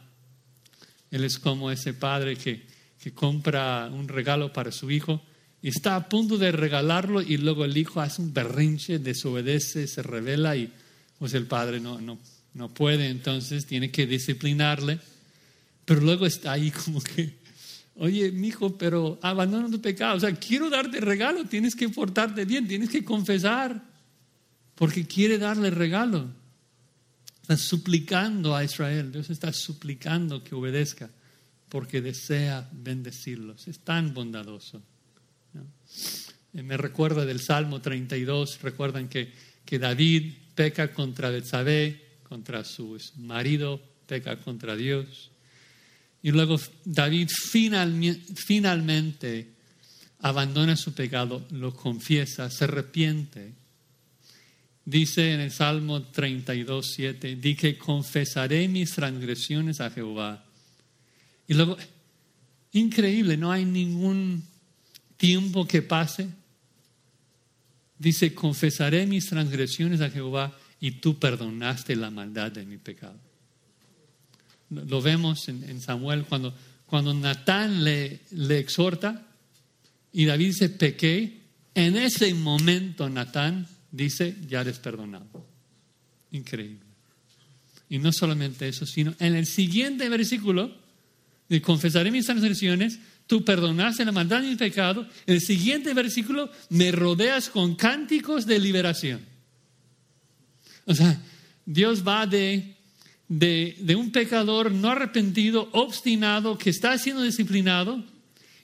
Él 1.10 1.24
es 1.24 1.38
como 1.38 1.70
ese 1.70 1.94
padre 1.94 2.36
que, 2.36 2.66
que 3.00 3.12
compra 3.12 3.88
un 3.92 4.08
regalo 4.08 4.52
para 4.52 4.72
su 4.72 4.90
hijo 4.90 5.22
y 5.60 5.68
está 5.68 5.96
a 5.96 6.08
punto 6.08 6.38
de 6.38 6.52
regalarlo 6.52 7.20
y 7.20 7.36
luego 7.36 7.64
el 7.64 7.76
hijo 7.76 8.00
hace 8.00 8.22
un 8.22 8.32
berrinche, 8.32 8.98
desobedece, 8.98 9.86
se 9.86 10.02
revela 10.02 10.56
y 10.56 10.72
pues 11.18 11.34
el 11.34 11.46
padre 11.46 11.80
no, 11.80 12.00
no, 12.00 12.18
no 12.54 12.72
puede, 12.72 13.08
entonces 13.08 13.66
tiene 13.66 13.90
que 13.90 14.06
disciplinarle. 14.06 15.00
Pero 15.84 16.00
luego 16.00 16.26
está 16.26 16.52
ahí 16.52 16.70
como 16.70 17.00
que, 17.00 17.34
oye, 17.96 18.30
mi 18.30 18.48
hijo, 18.48 18.78
pero 18.78 19.18
abandona 19.22 19.70
tu 19.70 19.80
pecado. 19.80 20.16
O 20.16 20.20
sea, 20.20 20.32
quiero 20.34 20.70
darte 20.70 21.00
regalo, 21.00 21.44
tienes 21.44 21.74
que 21.74 21.88
portarte 21.88 22.44
bien, 22.44 22.68
tienes 22.68 22.90
que 22.90 23.04
confesar, 23.04 23.82
porque 24.74 25.06
quiere 25.06 25.38
darle 25.38 25.70
regalo. 25.70 26.28
Está 27.42 27.56
suplicando 27.56 28.54
a 28.54 28.62
Israel, 28.62 29.10
Dios 29.10 29.30
está 29.30 29.52
suplicando 29.52 30.44
que 30.44 30.54
obedezca 30.54 31.10
porque 31.68 32.00
desea 32.00 32.68
bendecirlos. 32.72 33.68
Es 33.68 33.80
tan 33.80 34.14
bondadoso. 34.14 34.82
Eh, 35.54 36.62
me 36.62 36.76
recuerda 36.76 37.24
del 37.24 37.40
Salmo 37.40 37.80
32, 37.80 38.60
recuerdan 38.62 39.08
que, 39.08 39.32
que 39.64 39.78
David 39.78 40.34
peca 40.54 40.92
contra 40.92 41.30
Betsabé, 41.30 42.18
contra 42.22 42.64
su 42.64 43.00
marido, 43.16 43.80
peca 44.06 44.36
contra 44.36 44.76
Dios. 44.76 45.30
Y 46.22 46.32
luego 46.32 46.60
David 46.84 47.30
finalmente 47.30 49.48
abandona 50.20 50.76
su 50.76 50.92
pecado, 50.94 51.46
lo 51.50 51.74
confiesa, 51.74 52.50
se 52.50 52.64
arrepiente 52.64 53.54
Dice 54.88 55.34
en 55.34 55.40
el 55.40 55.50
Salmo 55.50 56.00
32, 56.00 56.92
7, 56.94 57.36
di 57.36 57.54
que 57.54 57.76
confesaré 57.76 58.68
mis 58.68 58.94
transgresiones 58.94 59.82
a 59.82 59.90
Jehová. 59.90 60.42
Y 61.46 61.52
luego, 61.52 61.76
increíble, 62.72 63.36
no 63.36 63.52
hay 63.52 63.66
ningún 63.66 64.42
tiempo 65.18 65.66
que 65.66 65.82
pase. 65.82 66.28
Dice, 67.98 68.34
confesaré 68.34 69.06
mis 69.06 69.26
transgresiones 69.26 70.00
a 70.00 70.08
Jehová 70.08 70.56
y 70.80 70.92
tú 70.92 71.18
perdonaste 71.18 71.94
la 71.96 72.10
maldad 72.10 72.52
de 72.52 72.64
mi 72.64 72.78
pecado. 72.78 73.18
Lo 74.70 75.02
vemos 75.02 75.48
en, 75.48 75.80
Samuel 75.80 76.24
cuando, 76.24 76.54
cuando 76.86 77.12
Natán 77.12 77.84
le, 77.84 78.20
le 78.30 78.58
exhorta 78.58 79.26
y 80.12 80.24
David 80.24 80.46
dice, 80.46 80.68
pequé. 80.70 81.38
En 81.74 81.96
ese 81.96 82.32
momento 82.34 83.08
Natán 83.08 83.66
dice, 83.90 84.36
ya 84.48 84.62
eres 84.62 84.78
perdonado. 84.78 85.46
Increíble. 86.30 86.86
Y 87.88 87.98
no 87.98 88.12
solamente 88.12 88.68
eso, 88.68 88.84
sino 88.84 89.14
en 89.18 89.34
el 89.34 89.46
siguiente 89.46 90.08
versículo, 90.08 90.76
confesaré 91.62 92.10
mis 92.10 92.26
transgresiones, 92.26 92.98
tú 93.28 93.44
perdonaste 93.44 94.04
la 94.04 94.10
maldad 94.10 94.42
y 94.42 94.48
el 94.48 94.56
pecado. 94.56 95.06
En 95.26 95.34
el 95.34 95.40
siguiente 95.40 95.94
versículo, 95.94 96.50
me 96.70 96.90
rodeas 96.90 97.48
con 97.48 97.76
cánticos 97.76 98.44
de 98.46 98.58
liberación. 98.58 99.20
O 100.86 100.94
sea, 100.94 101.22
Dios 101.64 102.02
va 102.06 102.26
de, 102.26 102.74
de, 103.28 103.94
un 103.94 104.10
pecador 104.10 104.72
no 104.72 104.88
arrepentido, 104.90 105.68
obstinado, 105.70 106.58
que 106.58 106.70
está 106.70 106.98
siendo 106.98 107.22
disciplinado. 107.22 107.94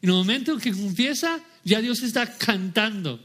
En 0.02 0.10
el 0.10 0.12
momento 0.12 0.58
que 0.58 0.72
confiesa, 0.72 1.40
ya 1.62 1.80
Dios 1.80 2.02
está 2.02 2.36
cantando 2.36 3.20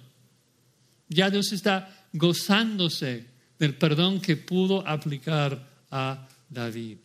ya 1.10 1.30
Dios 1.30 1.52
está 1.52 2.08
gozándose 2.14 3.26
del 3.58 3.76
perdón 3.76 4.22
que 4.22 4.38
pudo 4.38 4.88
aplicar 4.88 5.68
a 5.92 6.28
David. 6.48 6.98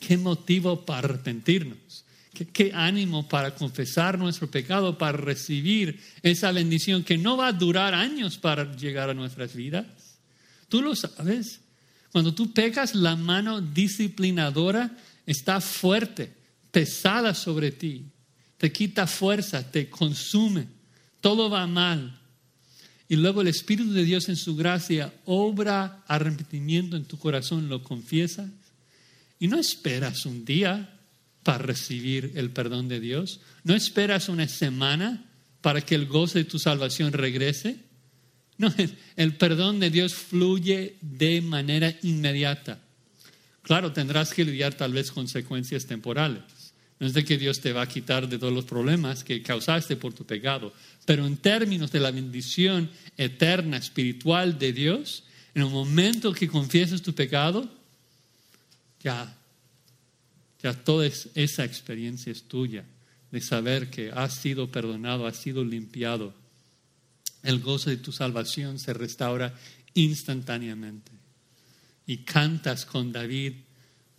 ¿Qué 0.00 0.16
motivo 0.16 0.84
para 0.84 1.10
arrepentirnos? 1.10 2.04
¿Qué, 2.46 2.72
ánimo 2.74 3.28
para 3.28 3.54
confesar 3.54 4.18
nuestro 4.18 4.50
pecado, 4.50 4.98
para 4.98 5.16
recibir 5.18 6.00
esa 6.22 6.52
bendición 6.52 7.04
que 7.04 7.18
no 7.18 7.36
va 7.36 7.48
a 7.48 7.52
durar 7.52 7.94
años 7.94 8.38
para 8.38 8.74
llegar 8.76 9.10
a 9.10 9.14
nuestras 9.14 9.54
vidas? 9.54 9.86
Tú 10.68 10.82
lo 10.82 10.94
sabes. 10.94 11.60
Cuando 12.12 12.34
tú 12.34 12.52
pecas, 12.52 12.94
la 12.94 13.16
mano 13.16 13.60
disciplinadora 13.60 14.96
está 15.26 15.60
fuerte, 15.60 16.32
pesada 16.70 17.34
sobre 17.34 17.70
ti. 17.70 18.06
Te 18.56 18.72
quita 18.72 19.06
fuerza, 19.06 19.70
te 19.70 19.88
consume. 19.88 20.66
Todo 21.20 21.50
va 21.50 21.66
mal 21.66 22.18
y 23.08 23.16
luego 23.16 23.40
el 23.40 23.48
Espíritu 23.48 23.92
de 23.92 24.04
Dios 24.04 24.28
en 24.28 24.36
su 24.36 24.54
gracia 24.54 25.14
obra 25.24 26.04
arrepentimiento 26.06 26.96
en 26.96 27.04
tu 27.04 27.18
corazón, 27.18 27.68
lo 27.68 27.82
confiesas 27.82 28.50
y 29.40 29.48
no 29.48 29.58
esperas 29.58 30.26
un 30.26 30.44
día 30.44 30.97
para 31.48 31.64
recibir 31.64 32.32
el 32.34 32.50
perdón 32.50 32.88
de 32.88 33.00
Dios, 33.00 33.40
no 33.64 33.74
esperas 33.74 34.28
una 34.28 34.46
semana 34.48 35.24
para 35.62 35.80
que 35.80 35.94
el 35.94 36.04
goce 36.04 36.40
de 36.40 36.44
tu 36.44 36.58
salvación 36.58 37.10
regrese. 37.10 37.78
No, 38.58 38.70
el 39.16 39.34
perdón 39.38 39.80
de 39.80 39.88
Dios 39.88 40.12
fluye 40.12 40.96
de 41.00 41.40
manera 41.40 41.96
inmediata. 42.02 42.82
Claro, 43.62 43.94
tendrás 43.94 44.34
que 44.34 44.44
lidiar 44.44 44.74
tal 44.74 44.92
vez 44.92 45.10
consecuencias 45.10 45.86
temporales, 45.86 46.42
No 47.00 47.06
es 47.06 47.14
de 47.14 47.24
que 47.24 47.38
Dios 47.38 47.62
te 47.62 47.72
va 47.72 47.80
a 47.80 47.88
quitar 47.88 48.28
de 48.28 48.38
todos 48.38 48.52
los 48.52 48.66
problemas 48.66 49.24
que 49.24 49.42
causaste 49.42 49.96
por 49.96 50.12
tu 50.12 50.26
pecado, 50.26 50.74
pero 51.06 51.26
en 51.26 51.38
términos 51.38 51.90
de 51.90 52.00
la 52.00 52.10
bendición 52.10 52.90
eterna, 53.16 53.78
espiritual 53.78 54.58
de 54.58 54.74
Dios, 54.74 55.24
en 55.54 55.62
el 55.62 55.70
momento 55.70 56.30
que 56.34 56.46
confiesas 56.46 57.00
tu 57.00 57.14
pecado, 57.14 57.74
ya, 59.02 59.37
ya 60.62 60.74
toda 60.74 61.06
esa 61.06 61.64
experiencia 61.64 62.32
es 62.32 62.44
tuya, 62.44 62.84
de 63.30 63.40
saber 63.40 63.90
que 63.90 64.10
has 64.10 64.34
sido 64.34 64.70
perdonado, 64.70 65.26
has 65.26 65.36
sido 65.36 65.64
limpiado. 65.64 66.34
El 67.42 67.60
gozo 67.60 67.90
de 67.90 67.98
tu 67.98 68.10
salvación 68.10 68.78
se 68.78 68.92
restaura 68.92 69.54
instantáneamente. 69.94 71.12
Y 72.06 72.18
cantas 72.18 72.86
con 72.86 73.12
David, 73.12 73.52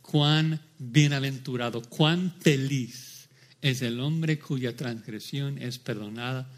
cuán 0.02 0.62
bienaventurado, 0.78 1.82
cuán 1.82 2.34
feliz 2.40 3.28
es 3.62 3.82
el 3.82 4.00
hombre 4.00 4.40
cuya 4.40 4.76
transgresión 4.76 5.58
es 5.58 5.80
perdonada, 5.80 6.50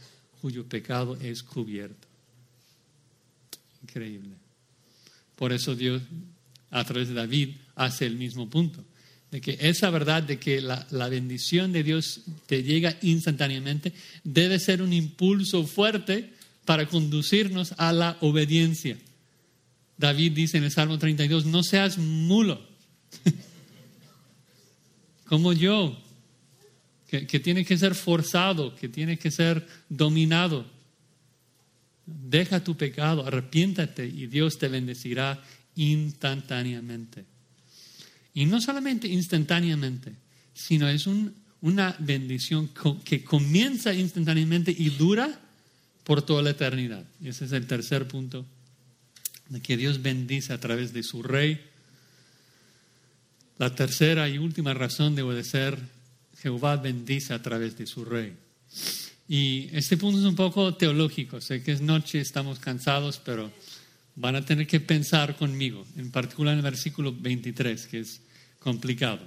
cuyo 0.42 0.68
pecado 0.68 1.18
es 1.22 1.42
cubierto. 1.42 2.08
Increíble. 3.82 4.36
Por 5.36 5.52
eso 5.54 5.76
Dios, 5.76 6.02
a 6.70 6.84
través 6.84 7.08
de 7.08 7.16
David, 7.16 7.56
hace 7.76 8.06
el 8.06 8.16
mismo 8.16 8.50
punto. 8.50 8.84
De 9.32 9.40
que 9.40 9.58
esa 9.62 9.90
verdad 9.90 10.24
de 10.24 10.40
que 10.40 10.60
la, 10.60 11.10
bendición 11.10 11.72
de 11.72 11.84
Dios 11.84 12.22
te 12.48 12.64
llega 12.64 12.98
instantáneamente 13.02 13.94
debe 14.26 14.60
ser 14.60 14.82
un 14.82 14.92
impulso 14.92 15.66
fuerte 15.66 16.34
para 16.66 16.86
conducirnos 16.86 17.74
a 17.78 17.94
la 17.94 18.18
obediencia. 18.20 18.98
David 19.98 20.34
dice 20.34 20.58
en 20.58 20.66
el 20.66 20.72
Salmo 20.72 20.98
32, 20.98 21.46
no 21.46 21.64
seas 21.64 21.98
mulo, 21.98 22.62
como 25.26 25.54
yo, 25.54 25.98
que, 27.08 27.26
que, 27.26 27.40
tiene 27.40 27.64
que 27.64 27.78
ser 27.78 27.96
forzado, 27.96 28.76
que 28.76 28.90
tiene 28.90 29.18
que 29.18 29.32
ser 29.32 29.66
dominado. 29.88 30.66
Deja 32.06 32.64
tu 32.64 32.76
pecado, 32.76 33.26
arrepiéntate 33.26 34.06
y 34.06 34.28
Dios 34.28 34.58
te 34.58 34.68
bendecirá 34.68 35.42
instantáneamente. 35.76 37.31
Y 38.34 38.46
no 38.46 38.62
solamente 38.62 39.08
instantáneamente, 39.08 40.14
sino 40.54 40.88
es 40.88 41.08
un, 41.08 41.34
una 41.62 41.96
bendición 42.00 42.70
que 43.04 43.24
comienza 43.24 43.94
instantáneamente 43.94 44.74
y 44.78 44.90
dura 44.90 45.40
por 46.04 46.22
toda 46.22 46.42
la 46.42 46.52
eternidad. 46.52 47.06
Ese 47.24 47.46
es 47.46 47.52
el 47.52 47.68
tercer 47.68 48.08
punto, 48.08 48.46
de 49.50 49.62
que 49.62 49.78
Dios 49.78 50.02
bendice 50.02 50.54
a 50.54 50.60
través 50.60 50.94
de 50.94 51.04
su 51.04 51.24
rey. 51.24 51.62
La 53.58 53.76
tercera 53.76 54.28
y 54.28 54.38
última 54.38 54.74
razón 54.74 55.16
de 55.16 55.22
obedecer, 55.22 55.78
Jehová 56.42 56.78
bendice 56.78 57.34
a 57.34 57.42
través 57.42 57.78
de 57.78 57.86
su 57.86 58.06
rey. 58.06 58.34
Y 59.28 59.70
este 59.72 59.98
punto 59.98 60.20
es 60.20 60.26
un 60.26 60.36
poco 60.36 60.76
teológico, 60.76 61.40
sé 61.40 61.64
que 61.64 61.72
es 61.72 61.82
noche, 61.82 62.20
estamos 62.20 62.60
cansados, 62.60 63.22
pero 63.24 63.52
van 64.16 64.36
a 64.36 64.46
tener 64.46 64.68
que 64.68 64.80
pensar 64.80 65.36
conmigo, 65.36 65.86
en 65.98 66.12
particular 66.12 66.54
en 66.54 66.60
el 66.60 66.64
versículo 66.64 67.14
23, 67.14 67.88
que 67.88 68.00
es 68.00 68.22
complicado. 68.60 69.20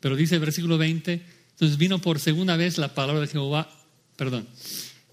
Pero 0.00 0.16
dice 0.16 0.36
el 0.36 0.40
versículo 0.40 0.78
20, 0.78 1.22
entonces 1.50 1.78
vino 1.78 2.00
por 2.00 2.18
segunda 2.18 2.56
vez 2.56 2.78
la 2.78 2.94
palabra 2.94 3.20
de 3.22 3.28
Jehová, 3.28 3.70
perdón, 4.16 4.48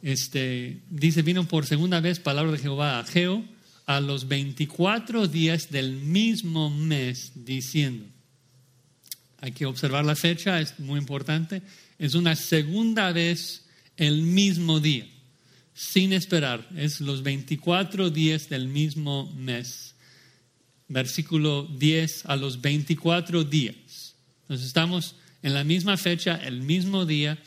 este, 0.02 0.82
dice, 0.90 1.22
vino 1.22 1.48
por 1.48 1.66
segunda 1.66 2.00
vez 2.00 2.20
palabra 2.20 2.52
de 2.52 2.60
Jehová 2.60 3.00
a 3.00 3.04
Geo 3.04 3.44
a 3.86 4.00
los 4.00 4.28
24 4.28 5.28
días 5.28 5.72
del 5.72 5.94
mismo 5.94 6.70
mes, 6.70 7.32
diciendo, 7.36 8.06
hay 9.40 9.52
que 9.52 9.66
observar 9.66 10.06
la 10.06 10.16
fecha, 10.16 10.60
es 10.60 10.80
muy 10.80 11.00
importante, 11.00 11.62
es 12.00 12.16
una 12.16 12.36
segunda 12.36 13.12
vez 13.12 13.66
el 13.96 14.22
mismo 14.22 14.80
día, 14.80 15.08
sin 15.78 16.12
esperar, 16.12 16.68
es 16.76 17.02
los 17.02 17.22
24 17.22 18.10
días 18.10 18.50
del 18.50 18.68
mismo 18.68 19.32
mes. 19.38 19.94
Versículo 20.88 21.66
10 21.66 22.26
a 22.26 22.36
los 22.36 22.62
24 22.62 23.44
días. 23.44 24.16
Entonces 24.42 24.66
estamos 24.66 25.16
en 25.44 25.54
la 25.54 25.64
misma 25.64 25.96
fecha, 25.96 26.36
el 26.44 26.62
mismo 26.62 27.06
día, 27.06 27.38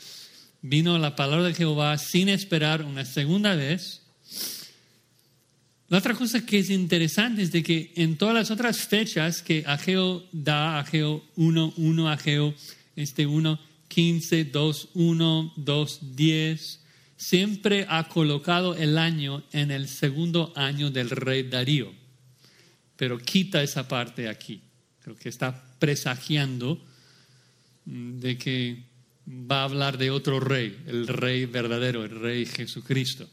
vino 0.61 0.97
la 0.97 1.17
palabra 1.17 1.47
de 1.47 1.53
Jehová 1.53 1.97
sin 1.97 2.29
esperar 2.29 2.83
una 2.83 3.03
segunda 3.03 3.53
vez. 3.53 4.01
La 5.89 5.97
otra 5.97 6.13
cosa 6.13 6.45
que 6.45 6.59
es 6.59 6.69
interesante 6.69 7.41
es 7.41 7.51
de 7.51 7.63
que 7.63 7.91
en 7.97 8.17
todas 8.17 8.33
las 8.33 8.49
otras 8.49 8.77
fechas 8.77 9.41
que 9.41 9.65
Ageo 9.67 10.25
da, 10.31 10.79
Ageo 10.79 11.21
1, 11.35 11.73
1, 11.75 12.09
Ageo 12.09 12.55
este 12.95 13.25
1, 13.25 13.59
15, 13.89 14.45
2, 14.45 14.89
1, 14.93 15.53
2, 15.57 15.99
10, 16.15 16.80
siempre 17.21 17.85
ha 17.87 18.07
colocado 18.07 18.75
el 18.75 18.97
año 18.97 19.43
en 19.51 19.69
el 19.69 19.87
segundo 19.87 20.51
año 20.55 20.89
del 20.89 21.11
rey 21.11 21.43
Darío. 21.43 21.93
Pero 22.95 23.19
quita 23.19 23.61
esa 23.61 23.87
parte 23.87 24.27
aquí. 24.27 24.63
Creo 25.01 25.15
que 25.15 25.29
está 25.29 25.63
presagiando 25.77 26.83
mm, 27.85 28.19
de 28.19 28.37
que 28.39 28.83
va 29.27 29.61
a 29.61 29.65
hablar 29.65 29.99
de 29.99 30.09
otro 30.09 30.39
rey, 30.39 30.75
el 30.87 31.07
rey 31.07 31.45
verdadero, 31.45 32.03
el 32.03 32.19
rey 32.19 32.47
Jesucristo. 32.47 33.29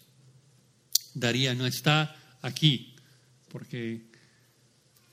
Daría 1.14 1.54
no 1.54 1.66
está 1.66 2.14
aquí 2.42 2.94
porque 3.50 4.02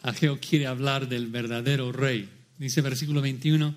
Ageo 0.01 0.38
quiere 0.41 0.67
hablar 0.67 1.07
del 1.07 1.27
verdadero 1.27 1.93
rey. 1.93 2.29
Dice 2.57 2.81
versículo 2.81 3.21
21, 3.21 3.73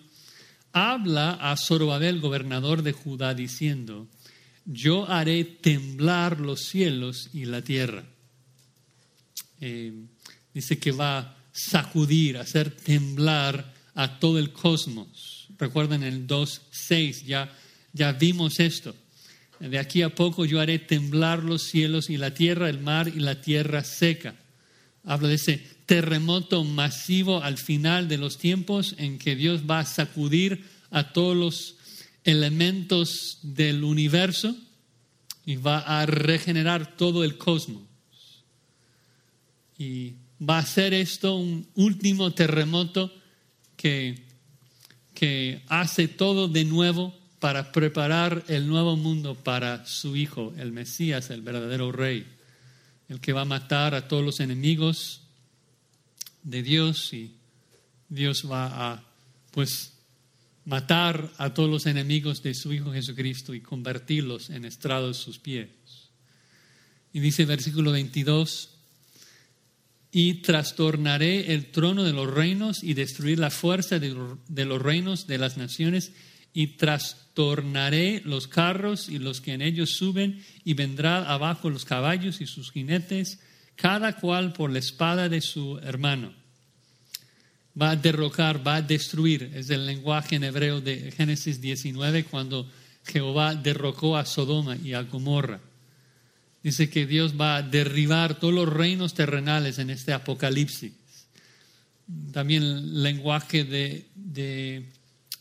habla 0.72 1.34
a 1.34 1.56
Zorobabel, 1.56 2.20
gobernador 2.20 2.82
de 2.82 2.92
Judá, 2.92 3.34
diciendo, 3.34 4.08
yo 4.70 5.10
haré 5.10 5.44
temblar 5.44 6.40
los 6.40 6.60
cielos 6.60 7.30
y 7.32 7.46
la 7.46 7.62
tierra. 7.62 8.04
Eh, 9.60 9.92
dice 10.54 10.78
que 10.78 10.92
va 10.92 11.18
a 11.18 11.36
sacudir, 11.50 12.36
hacer 12.36 12.70
temblar 12.70 13.74
a 13.94 14.20
todo 14.20 14.38
el 14.38 14.52
cosmos 14.52 15.38
Recuerden 15.58 16.04
el 16.04 16.26
2.6, 16.26 17.24
ya, 17.24 17.52
ya 17.92 18.12
vimos 18.12 18.60
esto. 18.60 18.94
De 19.58 19.78
aquí 19.78 20.02
a 20.02 20.14
poco 20.14 20.44
yo 20.44 20.60
haré 20.60 20.78
temblar 20.78 21.42
los 21.42 21.62
cielos 21.62 22.10
y 22.10 22.16
la 22.16 22.32
tierra, 22.32 22.68
el 22.68 22.78
mar 22.78 23.08
y 23.08 23.18
la 23.18 23.40
tierra 23.40 23.82
seca. 23.82 24.36
Habla 25.02 25.28
de 25.28 25.34
ese 25.34 25.58
terremoto 25.86 26.62
masivo 26.62 27.42
al 27.42 27.58
final 27.58 28.06
de 28.06 28.18
los 28.18 28.38
tiempos 28.38 28.94
en 28.98 29.18
que 29.18 29.34
Dios 29.34 29.62
va 29.68 29.80
a 29.80 29.86
sacudir 29.86 30.64
a 30.90 31.12
todos 31.12 31.36
los 31.36 31.74
elementos 32.24 33.38
del 33.42 33.84
universo 33.84 34.56
y 35.44 35.56
va 35.56 35.78
a 35.78 36.06
regenerar 36.06 36.96
todo 36.96 37.24
el 37.24 37.38
cosmos. 37.38 37.82
Y 39.78 40.14
va 40.40 40.58
a 40.58 40.66
ser 40.66 40.94
esto 40.94 41.36
un 41.36 41.68
último 41.74 42.32
terremoto 42.32 43.12
que 43.76 44.28
que 45.18 45.62
hace 45.66 46.06
todo 46.06 46.46
de 46.46 46.64
nuevo 46.64 47.12
para 47.40 47.72
preparar 47.72 48.44
el 48.46 48.68
nuevo 48.68 48.94
mundo 48.94 49.34
para 49.34 49.84
su 49.84 50.14
Hijo, 50.14 50.54
el 50.56 50.70
Mesías, 50.70 51.30
el 51.30 51.42
verdadero 51.42 51.90
Rey, 51.90 52.24
el 53.08 53.18
que 53.18 53.32
va 53.32 53.40
a 53.40 53.44
matar 53.44 53.96
a 53.96 54.06
todos 54.06 54.24
los 54.24 54.38
enemigos 54.38 55.22
de 56.44 56.62
Dios 56.62 57.12
y 57.12 57.34
Dios 58.08 58.48
va 58.48 58.92
a, 58.92 59.04
pues, 59.50 59.94
matar 60.68 61.32
a 61.38 61.54
todos 61.54 61.70
los 61.70 61.86
enemigos 61.86 62.42
de 62.42 62.52
su 62.52 62.74
Hijo 62.74 62.92
Jesucristo 62.92 63.54
y 63.54 63.62
convertirlos 63.62 64.50
en 64.50 64.66
estrados 64.66 65.16
sus 65.16 65.38
pies. 65.38 65.70
Y 67.10 67.20
dice 67.20 67.46
versículo 67.46 67.90
22, 67.90 68.68
y 70.12 70.34
trastornaré 70.42 71.54
el 71.54 71.70
trono 71.70 72.04
de 72.04 72.12
los 72.12 72.30
reinos 72.30 72.84
y 72.84 72.92
destruir 72.92 73.38
la 73.38 73.50
fuerza 73.50 73.98
de, 73.98 74.10
los 74.66 74.82
reinos 74.82 75.26
de 75.26 75.38
las 75.38 75.56
naciones 75.56 76.12
y 76.52 76.76
trastornaré 76.76 78.20
los 78.26 78.46
carros 78.46 79.08
y 79.08 79.18
los 79.18 79.40
que 79.40 79.54
en 79.54 79.62
ellos 79.62 79.92
suben 79.92 80.44
y 80.64 80.74
vendrá 80.74 81.32
abajo 81.32 81.70
los 81.70 81.86
caballos 81.86 82.42
y 82.42 82.46
sus 82.46 82.72
jinetes, 82.72 83.40
cada 83.74 84.16
cual 84.16 84.52
por 84.52 84.70
la 84.70 84.80
espada 84.80 85.30
de 85.30 85.40
su 85.40 85.78
hermano. 85.78 86.37
Va 87.80 87.90
a 87.90 87.96
derrocar, 87.96 88.66
va 88.66 88.76
a 88.76 88.82
destruir, 88.82 89.52
es 89.54 89.70
el 89.70 89.86
lenguaje 89.86 90.36
en 90.36 90.44
hebreo 90.44 90.80
de 90.80 91.12
Génesis 91.12 91.60
19 91.60 92.24
cuando 92.24 92.68
Jehová 93.04 93.54
derrocó 93.54 94.16
a 94.16 94.24
Sodoma 94.24 94.76
y 94.76 94.94
a 94.94 95.02
Gomorra. 95.02 95.60
Dice 96.62 96.90
que 96.90 97.06
Dios 97.06 97.40
va 97.40 97.56
a 97.56 97.62
derribar 97.62 98.38
todos 98.38 98.52
los 98.52 98.68
reinos 98.68 99.14
terrenales 99.14 99.78
en 99.78 99.90
este 99.90 100.12
apocalipsis. 100.12 100.92
También 102.32 102.62
el 102.62 103.02
lenguaje 103.02 103.64
de, 103.64 104.88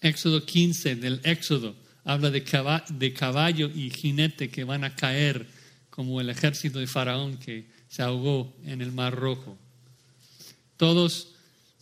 Éxodo 0.02 0.46
15, 0.46 0.96
del 0.98 1.22
Éxodo, 1.24 1.76
habla 2.04 2.30
de 2.30 2.44
caballo, 2.44 2.86
de 2.90 3.14
caballo 3.14 3.72
y 3.74 3.90
jinete 3.90 4.50
que 4.50 4.64
van 4.64 4.84
a 4.84 4.96
caer 4.96 5.48
como 5.90 6.22
el 6.22 6.30
ejército 6.30 6.80
de 6.80 6.88
Faraón 6.88 7.38
que 7.38 7.66
se 7.88 8.04
ahogó 8.04 8.56
en 8.64 8.82
el 8.82 8.92
Mar 8.92 9.16
Rojo. 9.16 9.58
Todos, 10.78 11.34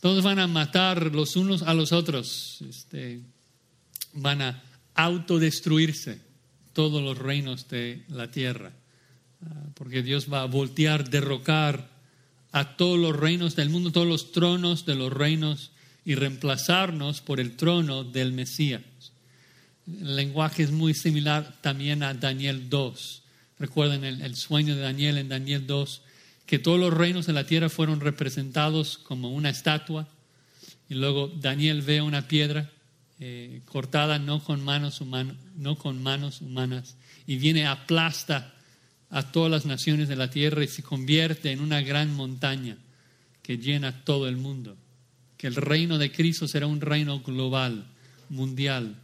todos 0.06 0.22
van 0.22 0.38
a 0.38 0.46
matar 0.46 1.12
los 1.16 1.34
unos 1.34 1.62
a 1.62 1.74
los 1.74 1.90
otros. 1.90 2.58
Este, 2.60 3.22
van 4.12 4.40
a 4.40 4.62
autodestruirse 4.94 6.20
todos 6.72 7.02
los 7.02 7.18
reinos 7.18 7.66
de 7.66 8.04
la 8.06 8.30
tierra, 8.30 8.70
ah, 9.44 9.48
porque 9.74 10.04
Dios 10.04 10.32
va 10.32 10.42
a 10.42 10.46
voltear, 10.46 11.10
derrocar 11.10 11.90
a 12.52 12.76
todos 12.76 13.00
los 13.00 13.16
reinos 13.16 13.56
del 13.56 13.68
mundo, 13.68 13.90
todos 13.90 14.06
los 14.06 14.30
tronos 14.30 14.86
de 14.86 14.94
los 14.94 15.12
reinos 15.12 15.72
y 16.04 16.14
reemplazarnos 16.14 17.20
por 17.20 17.40
el 17.40 17.56
trono 17.56 18.04
del 18.04 18.32
Mesías. 18.32 18.82
El 19.88 20.14
lenguaje 20.14 20.62
es 20.62 20.70
muy 20.70 20.94
similar 20.94 21.56
también 21.62 22.04
a 22.04 22.14
Daniel 22.14 22.70
2. 22.70 23.22
Recuerden 23.58 24.04
el, 24.04 24.36
sueño 24.36 24.76
de 24.76 24.82
Daniel 24.82 25.18
en 25.18 25.28
Daniel 25.28 25.66
2, 25.66 26.02
que 26.46 26.58
todos 26.58 26.78
los 26.78 26.94
reinos 26.94 27.26
de 27.26 27.32
la 27.32 27.44
tierra 27.44 27.68
fueron 27.68 28.00
representados 28.00 28.98
como 28.98 29.30
una 29.32 29.50
estatua 29.50 30.08
y 30.88 30.94
luego 30.94 31.28
Daniel 31.28 31.82
ve 31.82 32.00
una 32.00 32.28
piedra 32.28 32.70
eh, 33.18 33.62
cortada 33.66 34.18
no 34.18 34.42
con, 34.42 34.64
manos 34.64 35.02
no 35.56 35.76
con 35.76 36.02
manos 36.02 36.40
humanas 36.40 36.96
y 37.26 37.36
viene 37.36 37.66
aplasta 37.66 38.54
a 39.10 39.30
todas 39.32 39.50
las 39.50 39.66
naciones 39.66 40.08
de 40.08 40.16
la 40.16 40.30
tierra 40.30 40.64
y 40.64 40.68
se 40.68 40.82
convierte 40.82 41.52
en 41.52 41.60
una 41.60 41.80
gran 41.80 42.14
montaña 42.14 42.76
que 43.42 43.58
llena 43.58 44.04
todo 44.04 44.28
el 44.28 44.36
mundo. 44.36 44.76
Que 45.36 45.46
el 45.46 45.54
reino 45.54 45.98
de 45.98 46.10
Cristo 46.10 46.48
será 46.48 46.66
un 46.66 46.80
reino 46.80 47.20
global, 47.20 47.86
mundial, 48.28 48.96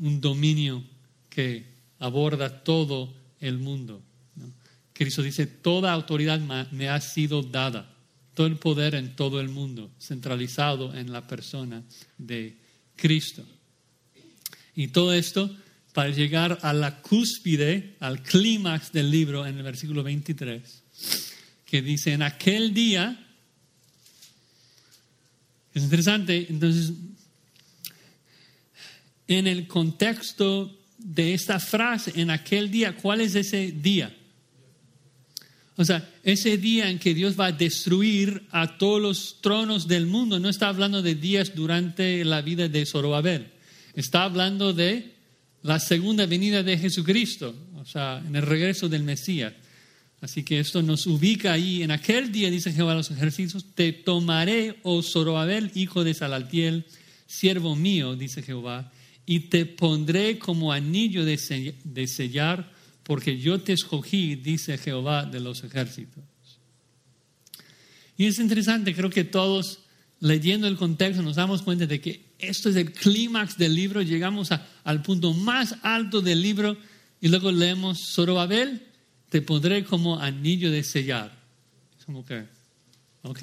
un 0.00 0.20
dominio 0.20 0.82
que 1.28 1.66
aborda 1.98 2.62
todo 2.62 3.12
el 3.40 3.58
mundo. 3.58 4.02
Cristo 4.98 5.22
dice, 5.22 5.46
toda 5.46 5.92
autoridad 5.92 6.40
me 6.72 6.88
ha 6.88 7.00
sido 7.00 7.42
dada, 7.42 7.88
todo 8.34 8.48
el 8.48 8.56
poder 8.56 8.96
en 8.96 9.14
todo 9.14 9.40
el 9.40 9.48
mundo, 9.48 9.92
centralizado 10.00 10.92
en 10.92 11.12
la 11.12 11.24
persona 11.24 11.84
de 12.18 12.56
Cristo. 12.96 13.46
Y 14.74 14.88
todo 14.88 15.12
esto 15.12 15.56
para 15.92 16.10
llegar 16.10 16.58
a 16.62 16.72
la 16.72 17.00
cúspide, 17.00 17.94
al 18.00 18.24
clímax 18.24 18.90
del 18.90 19.08
libro 19.08 19.46
en 19.46 19.58
el 19.58 19.62
versículo 19.62 20.02
23, 20.02 20.82
que 21.64 21.80
dice, 21.80 22.12
en 22.12 22.22
aquel 22.22 22.74
día, 22.74 23.24
es 25.72 25.84
interesante, 25.84 26.44
entonces, 26.50 26.92
en 29.28 29.46
el 29.46 29.68
contexto 29.68 30.76
de 30.98 31.34
esta 31.34 31.60
frase, 31.60 32.20
en 32.20 32.30
aquel 32.30 32.68
día, 32.68 32.96
¿cuál 32.96 33.20
es 33.20 33.36
ese 33.36 33.70
día? 33.70 34.12
O 35.80 35.84
sea, 35.84 36.12
ese 36.24 36.58
día 36.58 36.90
en 36.90 36.98
que 36.98 37.14
Dios 37.14 37.38
va 37.38 37.46
a 37.46 37.52
destruir 37.52 38.42
a 38.50 38.78
todos 38.78 39.00
los 39.00 39.40
tronos 39.40 39.86
del 39.86 40.06
mundo, 40.06 40.40
no 40.40 40.48
está 40.48 40.66
hablando 40.66 41.02
de 41.02 41.14
días 41.14 41.54
durante 41.54 42.24
la 42.24 42.42
vida 42.42 42.68
de 42.68 42.84
Zorobabel, 42.84 43.46
está 43.94 44.24
hablando 44.24 44.72
de 44.72 45.14
la 45.62 45.78
segunda 45.78 46.26
venida 46.26 46.64
de 46.64 46.78
Jesucristo, 46.78 47.54
o 47.76 47.84
sea, 47.84 48.20
en 48.26 48.34
el 48.34 48.42
regreso 48.42 48.88
del 48.88 49.04
Mesías. 49.04 49.52
Así 50.20 50.42
que 50.42 50.58
esto 50.58 50.82
nos 50.82 51.06
ubica 51.06 51.52
ahí. 51.52 51.84
En 51.84 51.92
aquel 51.92 52.32
día, 52.32 52.50
dice 52.50 52.72
Jehová 52.72 52.90
a 52.90 52.96
los 52.96 53.12
ejércitos, 53.12 53.64
te 53.76 53.92
tomaré, 53.92 54.80
oh 54.82 55.00
Zorobabel, 55.00 55.70
hijo 55.76 56.02
de 56.02 56.12
Salaltiel, 56.12 56.86
siervo 57.28 57.76
mío, 57.76 58.16
dice 58.16 58.42
Jehová, 58.42 58.90
y 59.26 59.40
te 59.40 59.64
pondré 59.64 60.40
como 60.40 60.72
anillo 60.72 61.24
de 61.24 62.08
sellar 62.08 62.77
porque 63.08 63.38
yo 63.38 63.58
te 63.62 63.72
escogí, 63.72 64.36
dice 64.36 64.76
Jehová 64.76 65.24
de 65.24 65.40
los 65.40 65.64
ejércitos. 65.64 66.22
Y 68.18 68.26
es 68.26 68.38
interesante, 68.38 68.94
creo 68.94 69.08
que 69.08 69.24
todos 69.24 69.78
leyendo 70.20 70.68
el 70.68 70.76
contexto 70.76 71.22
nos 71.22 71.36
damos 71.36 71.62
cuenta 71.62 71.86
de 71.86 72.02
que 72.02 72.34
esto 72.38 72.68
es 72.68 72.76
el 72.76 72.92
clímax 72.92 73.56
del 73.56 73.74
libro, 73.74 74.02
llegamos 74.02 74.50
al 74.84 75.00
punto 75.00 75.32
más 75.32 75.76
alto 75.80 76.20
del 76.20 76.42
libro 76.42 76.76
y 77.18 77.28
luego 77.28 77.50
leemos, 77.50 78.12
Zorobabel, 78.12 78.82
te 79.30 79.40
pondré 79.40 79.84
como 79.84 80.20
anillo 80.20 80.70
de 80.70 80.84
sellar. 80.84 81.34
Es 81.98 82.04
como 82.04 82.26
que, 82.26 82.44
ok, 83.22 83.42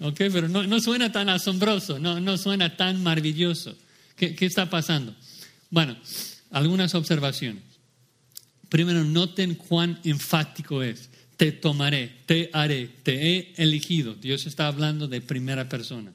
ok, 0.00 0.16
pero 0.32 0.48
no, 0.48 0.80
suena 0.80 1.12
tan 1.12 1.28
asombroso, 1.28 1.98
no, 1.98 2.18
no 2.18 2.38
suena 2.38 2.78
tan 2.78 3.02
maravilloso. 3.02 3.76
¿Qué, 4.16 4.34
¿Qué 4.34 4.46
está 4.46 4.70
pasando? 4.70 5.14
Bueno, 5.68 5.94
algunas 6.50 6.94
observaciones. 6.94 7.65
Primero, 8.68 9.04
noten 9.04 9.54
cuán 9.54 10.00
enfático 10.04 10.82
es. 10.82 11.08
Te 11.36 11.52
tomaré, 11.52 12.12
te 12.26 12.50
haré, 12.52 12.88
te 13.02 13.36
he 13.36 13.54
elegido. 13.56 14.14
Dios 14.14 14.46
está 14.46 14.66
hablando 14.66 15.06
de 15.06 15.20
primera 15.20 15.68
persona. 15.68 16.12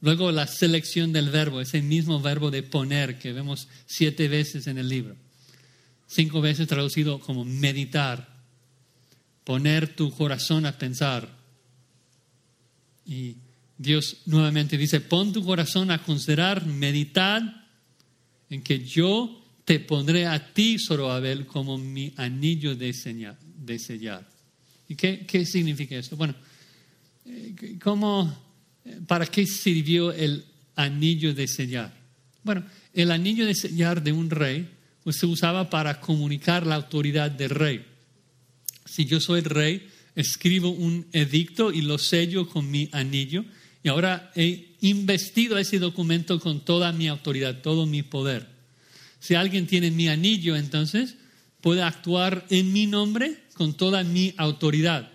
Luego 0.00 0.30
la 0.30 0.46
selección 0.46 1.12
del 1.12 1.30
verbo, 1.30 1.60
ese 1.60 1.82
mismo 1.82 2.20
verbo 2.20 2.50
de 2.50 2.62
poner 2.62 3.18
que 3.18 3.32
vemos 3.32 3.68
siete 3.86 4.28
veces 4.28 4.66
en 4.68 4.78
el 4.78 4.88
libro. 4.88 5.16
Cinco 6.06 6.40
veces 6.40 6.68
traducido 6.68 7.18
como 7.18 7.44
meditar, 7.44 8.28
poner 9.44 9.94
tu 9.94 10.12
corazón 10.12 10.66
a 10.66 10.78
pensar. 10.78 11.28
Y 13.04 13.36
Dios 13.76 14.18
nuevamente 14.26 14.78
dice, 14.78 15.00
pon 15.00 15.32
tu 15.32 15.44
corazón 15.44 15.90
a 15.90 16.02
considerar, 16.02 16.64
meditar 16.64 17.66
en 18.50 18.62
que 18.62 18.84
yo 18.84 19.47
te 19.68 19.80
pondré 19.80 20.24
a 20.24 20.54
ti, 20.54 20.78
Zorobabel, 20.78 21.44
como 21.44 21.76
mi 21.76 22.14
anillo 22.16 22.74
de, 22.74 22.90
de 23.66 23.78
sellar. 23.78 24.26
¿Y 24.88 24.94
qué, 24.94 25.26
qué, 25.26 25.44
significa 25.44 25.94
esto? 25.94 26.16
Bueno, 26.16 26.34
eh, 27.26 27.76
¿cómo, 27.78 28.34
¿para 29.06 29.26
qué 29.26 29.44
sirvió 29.44 30.10
el 30.10 30.46
anillo 30.74 31.34
de 31.34 31.46
sellar? 31.46 31.92
Bueno, 32.42 32.64
el 32.94 33.10
anillo 33.10 33.44
de 33.44 33.54
sellar 33.54 34.02
de 34.02 34.10
un 34.10 34.30
rey 34.30 34.66
pues, 35.04 35.16
se 35.16 35.26
usaba 35.26 35.68
para 35.68 36.00
comunicar 36.00 36.66
la 36.66 36.76
autoridad 36.76 37.30
del 37.30 37.50
rey. 37.50 37.84
Si 38.86 39.04
yo 39.04 39.20
soy 39.20 39.40
el 39.40 39.50
rey, 39.50 39.86
escribo 40.14 40.70
un 40.70 41.08
edicto 41.12 41.74
y 41.74 41.82
lo 41.82 41.98
sello 41.98 42.48
con 42.48 42.70
mi 42.70 42.88
anillo 42.92 43.44
y 43.82 43.88
ahora 43.90 44.32
he 44.34 44.76
investido 44.80 45.58
ese 45.58 45.78
documento 45.78 46.40
con 46.40 46.64
toda 46.64 46.90
mi 46.92 47.06
autoridad, 47.06 47.60
todo 47.60 47.84
mi 47.84 48.02
poder. 48.02 48.57
Si 49.20 49.34
alguien 49.34 49.66
tiene 49.66 49.90
mi 49.90 50.08
anillo, 50.08 50.56
entonces 50.56 51.16
puede 51.60 51.82
actuar 51.82 52.46
en 52.50 52.72
mi 52.72 52.86
nombre 52.86 53.42
con 53.54 53.74
toda 53.74 54.04
mi 54.04 54.34
autoridad. 54.36 55.10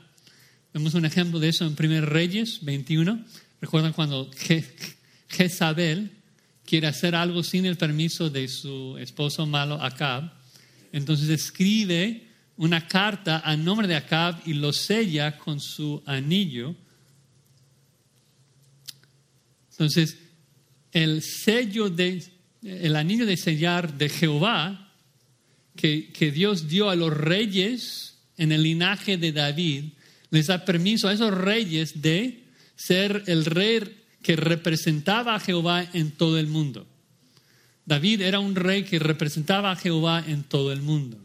Vemos 0.74 0.94
un 0.94 1.06
ejemplo 1.06 1.40
de 1.40 1.50
eso 1.50 1.66
en 1.66 1.76
1 1.80 2.06
Reyes 2.06 2.60
21. 2.64 3.24
Recuerdan 3.62 3.94
cuando 3.94 4.30
Jezabel 5.30 6.12
quiere 6.66 6.88
hacer 6.88 7.16
algo 7.16 7.44
sin 7.44 7.66
el 7.66 7.78
permiso 7.78 8.30
de 8.30 8.48
su 8.48 8.98
esposo 8.98 9.46
malo 9.46 9.82
Acab. 9.82 10.34
Entonces 10.92 11.30
escribe 11.30 12.28
una 12.58 12.88
carta 12.88 13.40
a 13.40 13.56
nombre 13.56 13.88
de 13.88 13.96
Acab 13.96 14.42
y 14.46 14.54
lo 14.54 14.74
sella 14.74 15.38
con 15.38 15.60
su 15.60 16.02
anillo. 16.06 16.76
Entonces, 19.72 20.18
el 20.92 21.22
sello 21.22 21.90
de 21.90 22.33
el 22.64 22.96
anillo 22.96 23.26
de 23.26 23.38
sellar 23.38 23.98
de 23.98 24.10
Jehová 24.10 24.92
que, 25.76 26.12
que 26.14 26.32
Dios 26.32 26.68
dio 26.68 26.90
a 26.90 26.96
los 26.96 27.16
reyes 27.16 28.16
en 28.38 28.52
el 28.52 28.64
linaje 28.64 29.18
de 29.18 29.32
David, 29.32 29.86
les 30.30 30.48
da 30.48 30.66
permiso 30.66 31.08
a 31.08 31.14
esos 31.14 31.34
reyes 31.34 32.02
de 32.02 32.44
ser 32.76 33.24
el 33.28 33.46
rey 33.46 34.02
que 34.22 34.36
representaba 34.36 35.36
a 35.36 35.40
Jehová 35.40 35.88
en 35.94 36.12
todo 36.12 36.40
el 36.40 36.48
mundo. 36.48 36.88
David 37.86 38.22
era 38.22 38.40
un 38.40 38.56
rey 38.56 38.84
que 38.84 38.98
representaba 38.98 39.72
a 39.72 39.76
Jehová 39.76 40.24
en 40.26 40.44
todo 40.44 40.72
el 40.72 40.82
mundo. 40.82 41.18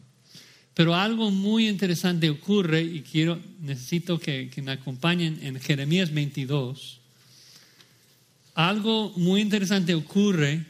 Pero 0.74 0.94
algo 0.94 1.30
muy 1.30 1.68
interesante 1.68 2.30
ocurre 2.30 2.82
y 2.82 3.00
quiero, 3.00 3.40
necesito 3.60 4.18
que, 4.18 4.50
que 4.50 4.62
me 4.62 4.72
acompañen 4.72 5.38
en 5.42 5.58
Jeremías 5.60 6.12
22. 6.12 7.00
Algo 8.54 9.12
muy 9.16 9.40
interesante 9.40 9.94
ocurre 9.94 10.66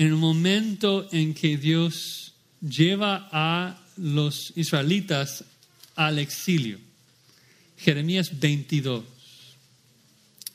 en 0.00 0.06
el 0.06 0.14
momento 0.14 1.06
en 1.12 1.34
que 1.34 1.58
Dios 1.58 2.32
lleva 2.62 3.28
a 3.30 3.78
los 3.98 4.50
israelitas 4.56 5.44
al 5.94 6.18
exilio. 6.18 6.78
Jeremías 7.76 8.40
22. 8.40 9.04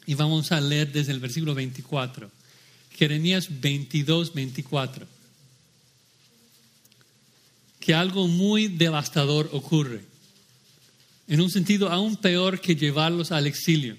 Y 0.08 0.16
vamos 0.16 0.52
a 0.52 0.60
leer 0.60 0.92
desde 0.92 1.12
el 1.12 1.20
versículo 1.20 1.54
24. 1.54 2.32
Jeremías 2.90 3.62
22, 3.62 4.34
24. 4.34 5.06
Que 7.80 7.94
algo 7.94 8.28
muy 8.28 8.68
devastador 8.68 9.52
ocurre. 9.54 10.02
En 11.28 11.40
un 11.40 11.52
sentido 11.52 11.92
aún 11.92 12.16
peor 12.16 12.62
que 12.62 12.76
llevarlos 12.76 13.32
al 13.32 13.46
exilio. 13.46 13.96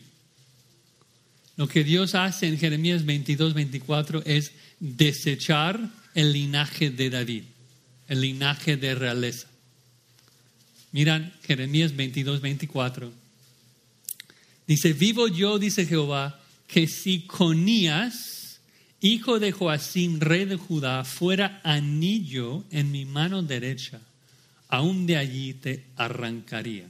Lo 1.56 1.68
que 1.68 1.84
Dios 1.84 2.16
hace 2.16 2.48
en 2.48 2.58
Jeremías 2.58 3.04
22, 3.04 3.54
24 3.54 4.24
es 4.26 4.50
desechar 4.80 5.90
el 6.14 6.32
linaje 6.32 6.90
de 6.90 7.10
David, 7.10 7.44
el 8.08 8.20
linaje 8.20 8.76
de 8.76 8.94
realeza. 8.94 9.48
Miran 10.92 11.32
Jeremías 11.42 11.94
22, 11.94 12.40
24. 12.40 13.12
Dice, 14.66 14.92
vivo 14.92 15.28
yo, 15.28 15.58
dice 15.58 15.86
Jehová, 15.86 16.40
que 16.66 16.88
si 16.88 17.20
Conías, 17.26 18.60
hijo 19.00 19.38
de 19.38 19.52
Joacim, 19.52 20.20
rey 20.20 20.44
de 20.44 20.56
Judá, 20.56 21.04
fuera 21.04 21.60
anillo 21.62 22.64
en 22.70 22.90
mi 22.90 23.04
mano 23.04 23.42
derecha, 23.42 24.00
aún 24.68 25.06
de 25.06 25.16
allí 25.16 25.54
te 25.54 25.84
arrancaría. 25.96 26.86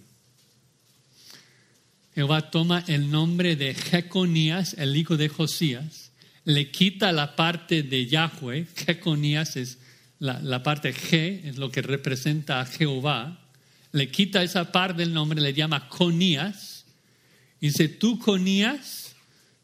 Jehová 2.15 2.51
toma 2.51 2.83
el 2.87 3.11
nombre 3.11 3.57
de 3.57 3.75
Jeconías, 3.75 4.75
el 4.79 4.97
hijo 4.97 5.19
de 5.19 5.29
Josías, 5.29 6.06
le 6.47 6.71
quita 6.71 7.13
la 7.13 7.35
parte 7.35 7.83
de 7.83 8.07
Yahweh, 8.07 8.67
Jeconías 8.77 9.57
es 9.57 9.79
la, 10.19 10.41
la 10.41 10.63
parte 10.63 10.95
G, 10.95 11.45
es 11.45 11.59
lo 11.59 11.71
que 11.71 11.83
representa 11.83 12.61
a 12.61 12.67
Jehová, 12.67 13.41
le 13.93 14.09
quita 14.11 14.43
esa 14.43 14.71
parte 14.73 15.03
del 15.03 15.13
nombre, 15.13 15.41
le 15.41 15.53
llama 15.53 15.89
Conías, 15.89 16.85
y 17.61 17.69
dice, 17.69 17.89
tú 17.89 18.19
Conías, 18.19 19.17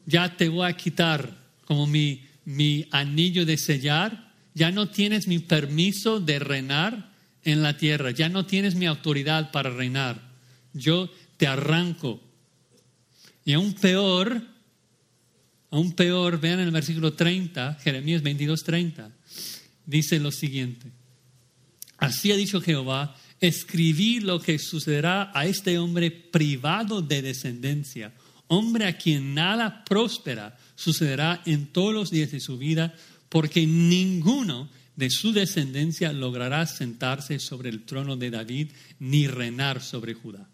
ya 0.05 0.35
te 0.35 0.49
voy 0.49 0.69
a 0.69 0.75
quitar 0.75 1.37
como 1.65 1.87
mi, 1.87 2.25
mi 2.43 2.85
anillo 2.91 3.45
de 3.45 3.57
sellar, 3.57 4.33
ya 4.53 4.69
no 4.69 4.89
tienes 4.89 5.27
mi 5.27 5.39
permiso 5.39 6.19
de 6.19 6.39
reinar 6.39 7.11
en 7.43 7.63
la 7.63 7.77
tierra, 7.77 8.11
ya 8.11 8.27
no 8.27 8.45
tienes 8.45 8.75
mi 8.75 8.87
autoridad 8.87 9.51
para 9.51 9.69
reinar, 9.69 10.19
yo 10.73 11.09
te 11.37 11.47
arranco. 11.47 12.19
Y 13.45 13.53
aún 13.53 13.73
peor, 13.73 14.52
aún 15.73 15.93
peor, 15.93 16.39
vean 16.39 16.59
en 16.59 16.67
el 16.67 16.71
versículo 16.71 17.13
30, 17.13 17.79
Jeremías 17.81 18.21
22, 18.21 18.63
30, 18.63 19.09
dice 19.87 20.19
lo 20.19 20.31
siguiente, 20.31 20.91
así 21.97 22.31
ha 22.31 22.35
dicho 22.35 22.61
Jehová, 22.61 23.15
escribí 23.39 24.19
lo 24.19 24.39
que 24.39 24.59
sucederá 24.59 25.31
a 25.33 25.47
este 25.47 25.79
hombre 25.79 26.11
privado 26.11 27.01
de 27.01 27.23
descendencia, 27.23 28.13
hombre 28.47 28.85
a 28.85 28.97
quien 28.97 29.33
nada 29.33 29.83
próspera 29.83 30.59
sucederá 30.75 31.41
en 31.47 31.65
todos 31.65 31.91
los 31.91 32.11
días 32.11 32.29
de 32.29 32.39
su 32.39 32.59
vida, 32.59 32.93
porque 33.27 33.65
ninguno 33.65 34.69
de 34.95 35.09
su 35.09 35.33
descendencia 35.33 36.13
logrará 36.13 36.67
sentarse 36.67 37.39
sobre 37.39 37.71
el 37.71 37.83
trono 37.83 38.15
de 38.15 38.29
David 38.29 38.73
ni 38.99 39.25
reinar 39.25 39.81
sobre 39.81 40.13
Judá. 40.13 40.52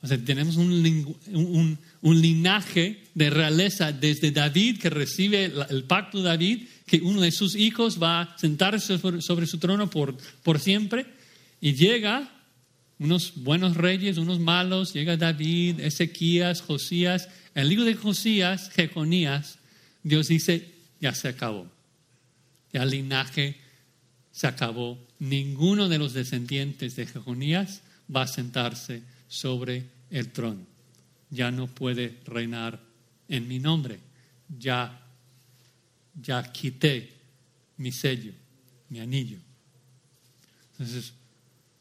O 0.00 0.06
sea, 0.06 0.16
tenemos 0.16 0.56
un, 0.56 1.78
linaje 2.02 3.02
de 3.14 3.30
realeza 3.30 3.90
desde 3.92 4.30
David 4.30 4.78
que 4.78 4.90
recibe 4.90 5.52
el 5.70 5.84
pacto 5.84 6.18
de 6.18 6.28
David, 6.28 6.68
que 6.86 6.98
uno 6.98 7.20
de 7.20 7.32
sus 7.32 7.56
hijos 7.56 8.00
va 8.00 8.22
a 8.22 8.38
sentarse 8.38 8.98
sobre, 8.98 9.46
su 9.46 9.58
trono 9.58 9.90
por, 9.90 10.16
por 10.42 10.60
siempre, 10.60 11.06
y 11.60 11.74
llega 11.74 12.30
unos 13.00 13.32
buenos 13.36 13.76
reyes, 13.76 14.18
unos 14.18 14.38
malos, 14.38 14.92
llega 14.92 15.16
David, 15.16 15.80
Ezequías, 15.80 16.62
Josías, 16.62 17.28
el 17.54 17.72
hijo 17.72 17.84
de 17.84 17.94
Josías, 17.94 18.70
Jeconías, 18.70 19.58
Dios 20.04 20.28
dice, 20.28 20.74
ya 21.00 21.12
se 21.12 21.28
acabó, 21.28 21.68
ya 22.72 22.84
el 22.84 22.90
linaje 22.90 23.56
se 24.30 24.46
acabó, 24.46 24.98
ninguno 25.18 25.88
de 25.88 25.98
los 25.98 26.12
descendientes 26.12 26.94
de 26.94 27.06
Jeconías 27.06 27.82
va 28.14 28.22
a 28.22 28.28
sentarse 28.28 29.02
sobre 29.28 29.86
el 30.10 30.32
trono. 30.32 30.66
Ya 31.30 31.50
no 31.50 31.66
puede 31.66 32.18
reinar 32.24 32.80
en 33.28 33.46
mi 33.46 33.58
nombre. 33.58 34.00
Ya, 34.58 35.06
ya 36.20 36.42
quité 36.52 37.12
mi 37.76 37.92
sello, 37.92 38.32
mi 38.88 39.00
anillo. 39.00 39.38
Entonces, 40.72 41.12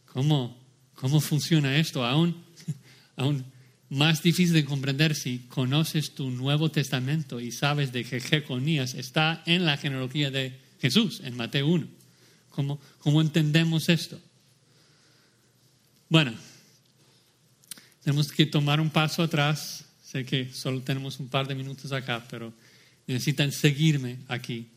¿cómo, 0.05 0.57
cómo 0.95 1.21
funciona 1.21 1.77
esto? 1.77 2.05
Aún, 2.05 2.43
aún 3.15 3.45
más 3.89 4.21
difícil 4.21 4.53
de 4.53 4.65
comprender 4.65 5.15
si 5.15 5.39
conoces 5.47 6.13
tu 6.13 6.29
Nuevo 6.29 6.69
Testamento 6.69 7.39
y 7.39 7.51
sabes 7.51 7.93
de 7.93 8.03
que 8.03 8.19
Jeconías 8.19 8.95
está 8.95 9.43
en 9.45 9.65
la 9.65 9.77
genealogía 9.77 10.29
de 10.29 10.59
Jesús, 10.81 11.21
en 11.23 11.37
Mateo 11.37 11.67
1. 11.67 11.87
¿Cómo, 12.49 12.79
cómo 12.99 13.21
entendemos 13.21 13.87
esto? 13.87 14.19
Bueno, 16.09 16.33
tenemos 18.07 18.31
que 18.31 18.45
tomar 18.45 18.79
un 18.79 18.89
paso 18.89 19.21
atrás. 19.21 19.83
Sé 20.01 20.23
que 20.23 20.49
solo 20.53 20.79
tenemos 20.79 21.19
un 21.19 21.27
par 21.27 21.45
de 21.45 21.53
minutos 21.53 21.91
acá, 21.91 22.25
pero 22.29 22.53
necesitan 23.05 23.51
seguirme 23.51 24.19
aquí. 24.29 24.67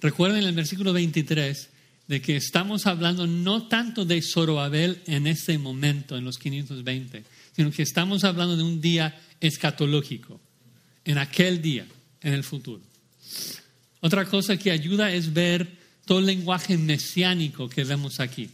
Recuerden 0.00 0.42
el 0.42 0.54
versículo 0.54 0.94
23 0.94 1.68
de 2.08 2.22
que 2.22 2.34
estamos 2.34 2.86
hablando 2.86 3.26
no 3.26 3.68
tanto 3.68 4.06
de 4.06 4.22
Zoroabel 4.22 5.02
en 5.04 5.26
ese 5.26 5.58
momento, 5.58 6.16
en 6.16 6.24
los 6.24 6.38
520, 6.38 7.24
sino 7.54 7.70
que 7.70 7.82
estamos 7.82 8.24
hablando 8.24 8.56
de 8.56 8.62
un 8.62 8.80
día 8.80 9.20
escatológico, 9.38 10.40
en 11.04 11.18
aquel 11.18 11.60
día, 11.60 11.86
en 12.22 12.32
el 12.32 12.42
futuro. 12.42 12.80
Otra 14.00 14.24
cosa 14.24 14.56
que 14.56 14.70
ayuda 14.70 15.12
es 15.12 15.34
ver 15.34 15.76
todo 16.06 16.20
el 16.20 16.24
lenguaje 16.24 16.78
mesiánico 16.78 17.68
que 17.68 17.84
vemos 17.84 18.18
aquí, 18.18 18.48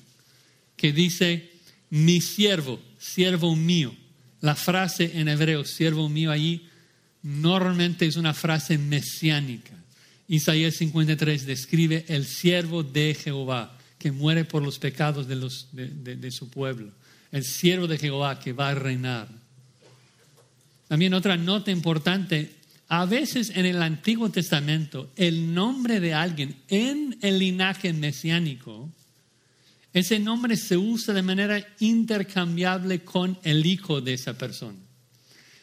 que 0.76 0.92
dice, 0.92 1.52
mi 1.90 2.20
siervo, 2.20 2.80
siervo 2.98 3.54
mío. 3.54 3.94
La 4.40 4.54
frase 4.54 5.18
en 5.18 5.28
hebreo, 5.28 5.64
siervo 5.64 6.08
mío, 6.08 6.30
allí 6.30 6.66
normalmente 7.22 8.06
es 8.06 8.16
una 8.16 8.34
frase 8.34 8.78
mesiánica. 8.78 9.74
Isaías 10.28 10.74
53 10.76 11.46
describe 11.46 12.04
el 12.08 12.26
siervo 12.26 12.82
de 12.82 13.14
Jehová 13.14 13.76
que 13.98 14.12
muere 14.12 14.44
por 14.44 14.62
los 14.62 14.78
pecados 14.78 15.26
de, 15.26 16.16
de, 16.16 16.30
su 16.30 16.50
pueblo. 16.50 16.92
El 17.32 17.44
siervo 17.44 17.86
de 17.86 17.98
Jehová 17.98 18.38
que 18.38 18.52
va 18.52 18.68
a 18.68 18.74
reinar. 18.74 19.28
También 20.86 21.14
otra 21.14 21.36
nota 21.36 21.70
importante, 21.70 22.54
a 22.88 23.04
veces 23.06 23.52
en 23.54 23.66
el 23.66 23.82
Antiguo 23.82 24.30
Testamento 24.30 25.10
el 25.16 25.52
nombre 25.52 25.98
de 25.98 26.14
alguien 26.14 26.56
en 26.68 27.18
el 27.20 27.38
linaje 27.38 27.92
mesiánico 27.92 28.90
ese 29.98 30.18
nombre 30.18 30.56
se 30.56 30.76
usa 30.76 31.14
de 31.14 31.22
manera 31.22 31.66
intercambiable 31.80 33.00
con 33.00 33.38
el 33.42 33.64
hijo 33.66 34.00
de 34.00 34.14
esa 34.14 34.36
persona. 34.36 34.78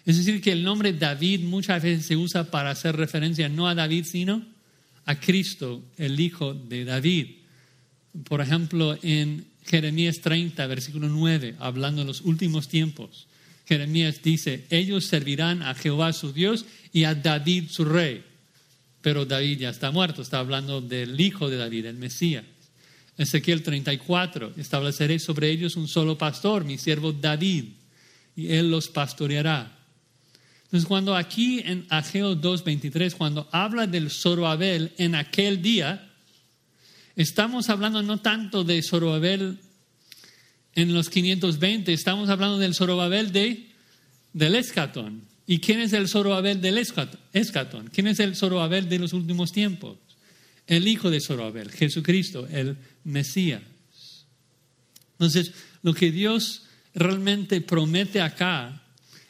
Es 0.06 0.18
decir, 0.18 0.42
que 0.42 0.52
el 0.52 0.64
nombre 0.64 0.94
David 0.94 1.42
muchas 1.42 1.82
veces 1.82 2.06
se 2.06 2.16
usa 2.16 2.50
para 2.52 2.70
hacer 2.70 2.96
referencia 2.96 3.50
no 3.50 3.68
a 3.68 3.76
David, 3.76 4.06
sino 4.06 4.46
a 5.06 5.20
Cristo, 5.20 5.84
el 5.98 6.20
hijo 6.20 6.54
de 6.54 6.86
David. 6.86 7.28
Por 8.24 8.42
ejemplo, 8.42 8.98
en 9.02 9.46
Jeremías 9.66 10.22
30, 10.22 10.66
versículo 10.68 11.10
9, 11.10 11.56
hablando 11.60 12.02
de 12.02 12.08
los 12.08 12.22
últimos 12.22 12.68
tiempos, 12.68 13.28
Jeremías 13.66 14.22
dice, 14.22 14.66
ellos 14.70 15.06
servirán 15.06 15.64
a 15.64 15.74
Jehová 15.74 16.14
su 16.14 16.34
Dios 16.34 16.66
y 16.94 17.04
a 17.06 17.16
David 17.16 17.66
su 17.70 17.84
rey. 17.84 18.24
Pero 19.02 19.26
David 19.26 19.60
ya 19.60 19.70
está 19.70 19.92
muerto, 19.92 20.22
está 20.22 20.40
hablando 20.40 20.82
del 20.82 21.20
hijo 21.20 21.50
de 21.50 21.58
David, 21.58 21.86
el 21.88 21.98
Mesías. 21.98 22.46
Ezequiel 23.18 23.63
34, 23.63 24.53
estableceré 24.57 25.20
sobre 25.20 25.49
ellos 25.49 25.76
un 25.76 25.88
solo 25.88 26.18
pastor, 26.18 26.66
mi 26.66 26.78
siervo 26.78 27.13
David, 27.13 27.66
y 28.36 28.51
él 28.51 28.70
los 28.70 28.89
pastoreará. 28.89 29.72
Entonces, 30.66 30.88
cuando 30.88 31.16
aquí 31.16 31.61
en 31.63 31.86
Ageo 31.89 32.36
2.23, 32.36 33.16
cuando 33.16 33.47
habla 33.51 33.88
del 33.88 34.09
Zoroabel 34.11 34.91
en 34.97 35.16
aquel 35.16 35.61
día, 35.61 36.11
estamos 37.16 37.70
hablando 37.70 38.03
no 38.03 38.20
tanto 38.20 38.63
de 38.63 38.82
Zoroabel 38.84 39.59
en 40.76 40.93
los 40.93 41.09
520, 41.09 41.93
estamos 41.93 42.30
hablando 42.30 42.57
del 42.57 42.76
Zorobabel 42.76 43.32
de, 43.32 43.70
del 44.34 44.55
Escatón. 44.55 45.22
¿Y 45.47 45.59
quién 45.59 45.80
es 45.80 45.93
el 45.93 46.09
Zorobabel 46.09 46.59
del 46.59 46.78
Escatón? 46.78 47.89
¿Quién 47.93 48.07
es 48.07 48.20
el 48.20 48.36
Zorobabel 48.36 48.89
de 48.89 48.99
los 48.99 49.13
últimos 49.13 49.51
tiempos? 49.51 49.97
El 50.68 50.88
hijo 50.88 51.09
de 51.09 51.22
Zorobabel, 51.22 51.72
Jesucristo, 51.72 52.47
el 52.51 52.78
Mesías. 53.03 53.61
Entonces, 55.13 55.51
lo 55.84 55.93
que 55.93 56.11
Dios 56.11 56.63
realmente 56.93 57.61
promete 57.61 58.22
acá 58.22 58.84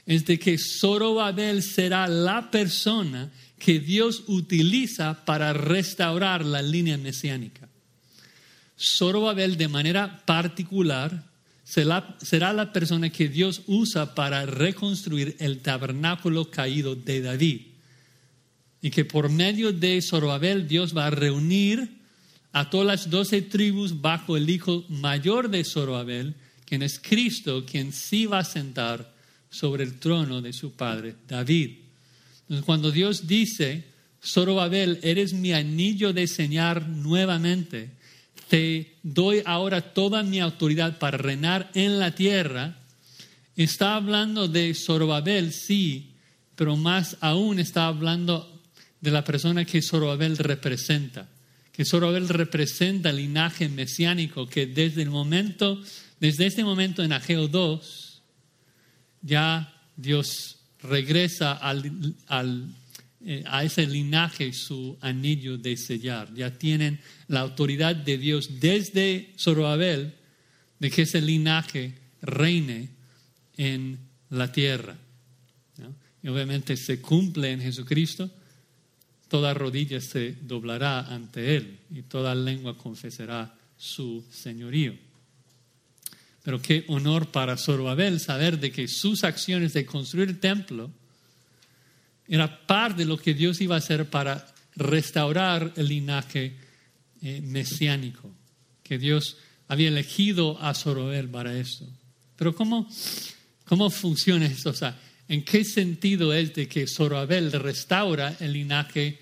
es 0.06 0.26
de 0.26 0.40
que 0.40 0.58
Zorobabel 0.58 1.64
será 1.64 2.08
la 2.08 2.52
persona 2.52 3.32
que 3.58 3.80
Dios 3.80 4.24
utiliza 4.28 5.26
para 5.26 5.54
restaurar 5.54 6.46
la 6.46 6.62
línea 6.62 6.98
mesiánica. 6.98 7.68
Zorobabel 8.80 9.58
de 9.58 9.68
manera 9.68 10.24
particular 10.26 11.24
será, 11.64 12.54
la 12.54 12.72
persona 12.72 13.10
que 13.10 13.28
Dios 13.28 13.64
usa 13.66 14.14
para 14.14 14.46
reconstruir 14.46 15.36
el 15.40 15.62
tabernáculo 15.62 16.52
caído 16.52 16.96
de 16.96 17.22
David. 17.22 17.62
Y 18.86 18.92
que 18.92 19.04
por 19.04 19.30
medio 19.30 19.74
de 19.74 20.00
Zorobabel 20.00 20.68
Dios 20.68 20.96
va 20.96 21.08
a 21.08 21.10
reunir 21.10 21.90
a 22.52 22.70
todas 22.70 22.86
las 22.86 23.10
doce 23.10 23.42
tribus 23.42 24.00
bajo 24.00 24.38
el 24.38 24.48
hijo 24.48 24.86
mayor 24.90 25.50
de 25.50 25.64
Zoroabel, 25.64 26.36
quien 26.66 26.84
es 26.84 27.00
Cristo, 27.00 27.66
quien 27.66 27.92
sí 27.92 28.28
va 28.28 28.38
a 28.38 28.44
sentar 28.44 29.12
sobre 29.50 29.84
el 29.84 29.98
trono 29.98 30.40
de 30.40 30.54
su 30.54 30.74
padre 30.74 31.16
David. 31.28 31.80
Entonces, 32.42 32.64
cuando 32.64 32.92
Dios 32.92 33.26
dice, 33.26 33.86
Zorobabel, 34.24 35.00
eres 35.02 35.34
mi 35.34 35.52
anillo 35.52 36.14
de 36.14 36.28
señar 36.28 36.88
nuevamente, 36.88 37.90
te 38.50 38.98
doy 39.02 39.42
ahora 39.48 39.82
toda 39.96 40.22
mi 40.22 40.40
autoridad 40.42 41.00
para 41.00 41.18
reinar 41.18 41.72
en 41.74 41.98
la 41.98 42.14
tierra, 42.14 42.78
está 43.56 43.96
hablando 43.96 44.48
de 44.48 44.76
Zorobabel, 44.76 45.54
sí, 45.54 46.12
pero 46.56 46.78
más 46.78 47.18
aún 47.20 47.58
está 47.58 47.88
hablando 47.88 48.55
de 49.06 49.12
la 49.12 49.24
persona 49.24 49.64
que 49.64 49.82
Zorobabel 49.82 50.36
representa. 50.38 51.30
Que 51.72 51.86
Zorobabel 51.86 52.28
representa 52.28 53.12
el 53.12 53.18
linaje 53.18 53.70
mesiánico 53.70 54.48
que 54.48 54.66
desde 54.66 55.04
el 55.04 55.12
momento, 55.12 55.80
desde 56.20 56.48
este 56.48 56.64
momento 56.64 57.04
en 57.04 57.14
Ageo 57.14 57.48
2, 57.48 58.22
ya 59.22 59.74
Dios 59.96 60.58
regresa 60.82 61.54
al, 61.54 62.16
al 62.28 62.68
eh, 63.28 63.44
a 63.48 63.64
ese 63.64 63.88
linaje 63.88 64.54
su 64.54 64.98
anillo 65.02 65.58
de 65.58 65.78
sellar. 65.78 66.34
Ya 66.34 66.58
tienen 66.58 67.00
la 67.28 67.42
autoridad 67.42 67.96
de 67.96 68.18
Dios 68.18 68.60
desde 68.60 69.34
Zorobabel 69.38 70.14
de 70.80 70.92
que 70.92 71.04
ese 71.04 71.22
linaje 71.22 71.94
reine 72.22 72.90
en 73.58 74.00
la 74.30 74.52
tierra. 74.52 74.98
Y 76.22 76.28
obviamente 76.28 76.76
se 76.76 77.02
cumple 77.02 77.52
en 77.52 77.62
Jesucristo, 77.62 78.32
toda 79.28 79.54
rodilla 79.54 80.00
se 80.02 80.34
doblará 80.42 81.14
ante 81.14 81.56
Él 81.56 81.80
y 81.92 82.04
toda 82.04 82.36
lengua 82.36 82.78
confesará 82.78 83.54
su 83.78 84.24
señorío. 84.32 84.94
Pero 86.44 86.62
qué 86.62 86.86
honor 86.90 87.32
para 87.32 87.58
Zorobabel 87.58 88.20
saber 88.20 88.60
de 88.60 88.72
que 88.72 88.88
sus 88.88 89.24
acciones 89.24 89.74
de 89.74 89.86
construir 89.86 90.30
el 90.30 90.40
templo 90.40 90.92
era 92.28 92.66
parte 92.68 93.00
de 93.00 93.06
lo 93.06 93.18
que 93.18 93.34
Dios 93.34 93.62
iba 93.62 93.76
a 93.76 93.80
hacer 93.80 94.10
para 94.10 94.54
restaurar 94.76 95.74
el 95.76 95.88
linaje 95.88 96.56
eh, 97.22 97.42
mesiánico, 97.42 98.32
que 98.84 98.98
Dios 98.98 99.38
había 99.68 99.88
elegido 99.88 100.62
a 100.62 100.74
Zorobabel 100.74 101.30
para 101.30 101.58
esto. 101.58 101.88
Pero 102.36 102.56
¿cómo, 102.56 102.88
cómo 103.66 103.90
funciona 103.90 104.46
esto? 104.46 104.70
O 104.70 104.74
sea, 104.74 105.00
¿en 105.28 105.44
qué 105.44 105.64
sentido 105.64 106.34
es 106.34 106.54
de 106.54 106.68
que 106.68 106.88
Zorobabel 106.88 107.52
restaura 107.52 108.36
el 108.40 108.54
linaje 108.54 109.20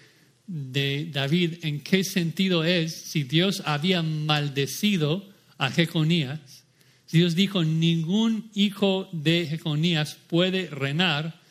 de 0.48 1.10
David? 1.12 1.60
¿En 1.64 1.82
qué 1.82 2.04
sentido 2.04 2.64
es 2.64 2.94
si 2.94 3.24
Dios 3.24 3.62
había 3.66 4.02
maldecido 4.02 5.30
a 5.58 5.70
Jeconías? 5.72 6.64
Si 7.06 7.18
Dios 7.18 7.36
dijo, 7.36 7.64
ningún 7.64 8.50
hijo 8.54 9.10
de 9.12 9.48
Jeconías 9.48 10.18
puede 10.28 10.68
reinar, 10.68 11.44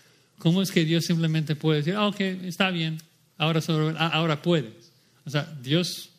¿Cómo 0.42 0.60
es 0.60 0.72
que 0.72 0.84
Dios 0.84 1.04
simplemente 1.04 1.54
puede 1.54 1.78
decir, 1.78 1.94
ah, 1.94 2.08
ok, 2.08 2.18
está 2.18 2.72
bien, 2.72 2.98
ahora, 3.38 3.60
ah, 3.96 4.08
ahora 4.08 4.42
puedes? 4.42 4.90
O 5.24 5.30
sea, 5.30 5.44
Dios 5.62 6.10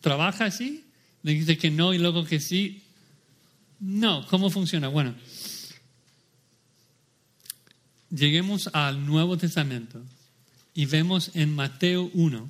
trabaja 0.00 0.44
así, 0.44 0.84
dice 1.24 1.58
que 1.58 1.68
no 1.68 1.92
y 1.92 1.98
luego 1.98 2.24
que 2.24 2.38
sí. 2.38 2.84
No, 3.80 4.24
¿cómo 4.28 4.50
funciona? 4.50 4.86
Bueno, 4.86 5.16
lleguemos 8.14 8.68
al 8.72 9.06
Nuevo 9.06 9.36
Testamento 9.36 10.02
y 10.74 10.86
vemos 10.86 11.30
en 11.34 11.54
Mateo 11.54 12.10
1 12.14 12.48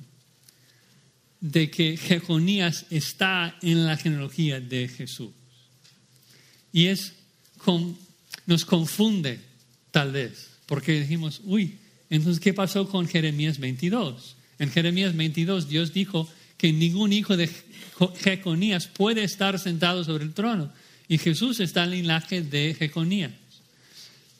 de 1.39 1.69
que 1.69 1.97
Jeconías 1.97 2.85
está 2.89 3.57
en 3.61 3.85
la 3.85 3.97
genealogía 3.97 4.59
de 4.59 4.87
Jesús. 4.87 5.31
Y 6.71 6.87
es, 6.87 7.13
nos 8.45 8.65
confunde 8.65 9.39
tal 9.91 10.11
vez. 10.11 10.51
Porque 10.65 11.01
dijimos, 11.01 11.41
uy, 11.43 11.77
entonces, 12.09 12.39
¿qué 12.39 12.53
pasó 12.53 12.87
con 12.87 13.07
Jeremías 13.07 13.59
22? 13.59 14.35
En 14.59 14.71
Jeremías 14.71 15.15
22 15.15 15.67
Dios 15.67 15.93
dijo 15.93 16.29
que 16.57 16.71
ningún 16.71 17.11
hijo 17.11 17.35
de 17.35 17.49
Jeconías 18.21 18.87
puede 18.87 19.23
estar 19.23 19.59
sentado 19.59 20.03
sobre 20.03 20.23
el 20.23 20.33
trono. 20.33 20.71
Y 21.07 21.17
Jesús 21.17 21.59
está 21.59 21.83
en 21.83 21.89
el 21.89 22.01
linaje 22.01 22.41
de 22.41 22.73
Jeconías. 22.73 23.31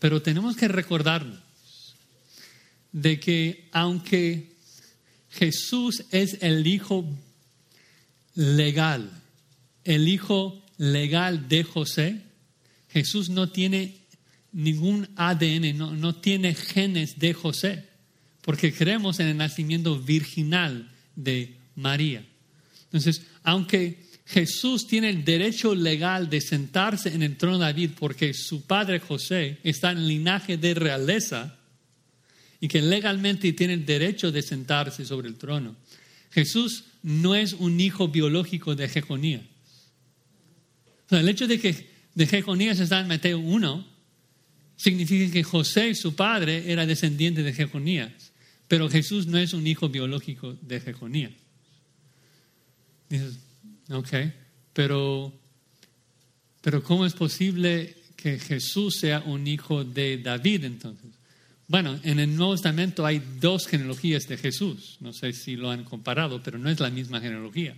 Pero 0.03 0.21
tenemos 0.21 0.57
que 0.57 0.67
recordarnos 0.67 1.39
de 2.91 3.21
que 3.21 3.69
aunque 3.71 4.51
Jesús 5.29 6.03
es 6.11 6.39
el 6.41 6.67
hijo 6.67 7.05
legal, 8.35 9.09
el 9.85 10.09
hijo 10.09 10.61
legal 10.75 11.47
de 11.47 11.63
José, 11.63 12.21
Jesús 12.89 13.29
no 13.29 13.47
tiene 13.47 13.95
ningún 14.51 15.07
ADN, 15.15 15.77
no, 15.77 15.91
no 15.91 16.15
tiene 16.15 16.53
genes 16.53 17.17
de 17.17 17.33
José, 17.33 17.87
porque 18.41 18.73
creemos 18.73 19.21
en 19.21 19.27
el 19.27 19.37
nacimiento 19.37 19.97
virginal 19.97 20.91
de 21.15 21.55
María. 21.77 22.25
Entonces, 22.87 23.21
aunque 23.41 24.03
Jesús 24.25 24.87
tiene 24.87 25.09
el 25.09 25.25
derecho 25.25 25.75
legal 25.75 26.29
de 26.29 26.39
sentarse 26.39 27.13
en 27.13 27.23
el 27.23 27.35
trono 27.37 27.59
de 27.59 27.65
David 27.65 27.91
porque 27.99 28.33
su 28.33 28.65
padre 28.65 28.99
José 28.99 29.57
está 29.63 29.91
en 29.91 30.07
linaje 30.07 30.57
de 30.57 30.73
realeza 30.73 31.57
y 32.61 32.69
que 32.69 32.81
legalmente 32.81 33.51
tiene 33.51 33.73
el 33.73 33.85
derecho 33.85 34.31
de 34.31 34.41
sentarse 34.41 35.03
sobre 35.03 35.27
el 35.27 35.35
trono, 35.35 35.75
Jesús 36.31 36.85
no 37.03 37.35
es 37.35 37.53
un 37.53 37.79
hijo 37.79 38.07
biológico 38.07 38.75
de 38.75 38.87
Jeconías. 38.87 39.41
el 41.09 41.27
hecho 41.27 41.45
de 41.45 41.59
que 41.59 41.93
de 42.15 42.25
Jeconías 42.25 42.79
está 42.79 43.01
en 43.01 43.07
Mateo 43.07 43.39
1 43.39 43.85
significa 44.77 45.31
que 45.31 45.43
José, 45.43 45.93
su 45.93 46.15
padre, 46.15 46.71
era 46.71 46.85
descendiente 46.85 47.43
de 47.43 47.53
Jeconías, 47.53 48.31
pero 48.67 48.89
Jesús 48.89 49.27
no 49.27 49.37
es 49.37 49.53
un 49.53 49.67
hijo 49.67 49.89
biológico 49.89 50.57
de 50.61 50.79
Jeconías. 50.79 51.33
Dices, 53.09 53.39
ok, 53.89 54.09
pero, 54.73 55.31
pero 56.61 56.83
¿cómo 56.83 57.05
es 57.05 57.13
posible 57.13 57.95
que 58.15 58.39
Jesús 58.39 58.97
sea 58.99 59.21
un 59.21 59.47
hijo 59.47 59.83
de 59.83 60.17
David 60.17 60.65
entonces? 60.65 61.11
Bueno, 61.67 61.99
en 62.03 62.19
el 62.19 62.35
Nuevo 62.35 62.53
Testamento 62.53 63.05
hay 63.05 63.21
dos 63.39 63.67
genealogías 63.67 64.27
de 64.27 64.37
Jesús. 64.37 64.97
No 64.99 65.13
sé 65.13 65.33
si 65.33 65.55
lo 65.55 65.71
han 65.71 65.83
comparado, 65.83 66.41
pero 66.43 66.57
no 66.57 66.69
es 66.69 66.79
la 66.79 66.89
misma 66.89 67.19
genealogía. 67.19 67.75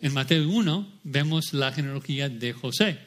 En 0.00 0.12
Mateo 0.12 0.48
1 0.48 1.00
vemos 1.04 1.52
la 1.52 1.72
genealogía 1.72 2.28
de 2.28 2.52
José. 2.52 2.98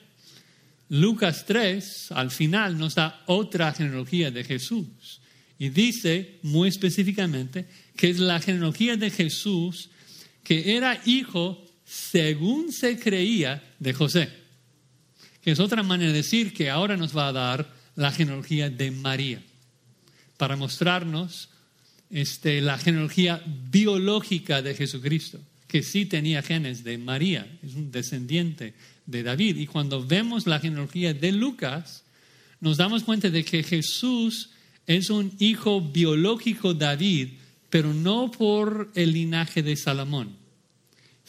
Lucas 0.90 1.46
3, 1.46 2.12
al 2.12 2.32
final, 2.32 2.78
nos 2.78 2.96
da 2.96 3.24
otra 3.28 3.74
genealogía 3.74 4.32
de 4.32 4.44
Jesús. 4.44 5.22
Y 5.60 5.70
dice 5.70 6.40
muy 6.42 6.70
específicamente 6.70 7.68
que 7.96 8.10
es 8.10 8.20
la 8.20 8.40
genealogía 8.40 8.96
de 8.96 9.10
Jesús 9.10 9.90
que 10.44 10.78
era 10.78 11.00
hijo 11.06 11.64
según 11.90 12.72
se 12.72 13.00
creía 13.00 13.64
de 13.80 13.94
José. 13.94 14.30
Que 15.42 15.52
es 15.52 15.60
otra 15.60 15.82
manera 15.82 16.12
de 16.12 16.18
decir 16.18 16.54
que 16.54 16.70
ahora 16.70 16.96
nos 16.96 17.18
va 17.18 17.30
a 17.30 17.34
dar 17.34 17.74
la 17.96 18.12
genealogía 18.12 18.70
de 18.70 18.92
María. 18.92 19.42
Para 20.38 20.56
mostrarnos 20.56 21.50
este, 22.12 22.62
la 22.62 22.78
genealogía 22.78 23.42
biológica 23.72 24.62
de 24.62 24.76
Jesucristo, 24.76 25.40
que 25.68 25.82
sí 25.82 26.06
tenía 26.06 26.44
genes 26.44 26.84
de 26.84 27.00
María, 27.00 27.48
es 27.64 27.74
un 27.74 27.92
descendiente 27.92 28.76
de 29.08 29.24
David. 29.24 29.58
Y 29.58 29.66
cuando 29.66 30.06
vemos 30.06 30.46
la 30.46 30.60
genealogía 30.60 31.16
de 31.16 31.32
Lucas, 31.32 32.04
nos 32.60 32.78
damos 32.78 33.04
cuenta 33.04 33.32
de 33.32 33.44
que 33.44 33.64
Jesús 33.64 34.52
es 34.86 35.10
un 35.10 35.34
hijo 35.40 35.82
biológico 35.82 36.76
de 36.76 36.86
David, 36.86 37.30
pero 37.70 37.94
no 37.94 38.30
por 38.30 38.92
el 38.94 39.14
linaje 39.14 39.64
de 39.64 39.76
Salomón, 39.76 40.39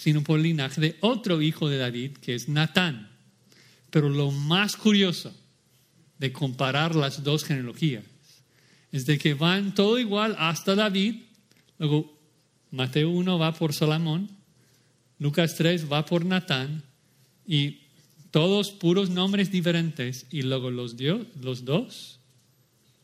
sino 0.01 0.24
por 0.24 0.38
el 0.38 0.44
linaje 0.44 0.80
de 0.80 0.96
otro 1.01 1.42
hijo 1.42 1.68
de 1.68 1.76
David, 1.76 2.12
que 2.22 2.34
es 2.34 2.48
Natán. 2.48 3.11
Pero 3.90 4.09
lo 4.09 4.30
más 4.30 4.74
curioso 4.76 5.30
de 6.18 6.32
comparar 6.32 6.94
las 6.94 7.22
dos 7.22 7.44
genealogías 7.44 8.05
es 8.92 9.05
de 9.05 9.18
que 9.18 9.34
van 9.34 9.74
todo 9.74 9.98
igual 9.98 10.36
hasta 10.38 10.74
David, 10.74 11.16
luego 11.78 12.18
Mateo 12.70 13.11
1 13.11 13.38
va 13.38 13.53
por 13.53 13.74
Salomón, 13.74 14.30
Lucas 15.18 15.57
3 15.57 15.92
va 15.92 16.07
por 16.07 16.24
Natán, 16.24 16.82
y 17.46 17.80
todos 18.30 18.70
puros 18.70 19.11
nombres 19.11 19.51
diferentes, 19.51 20.26
y 20.30 20.42
luego 20.42 20.70
los, 20.70 20.96
dos 20.96 22.20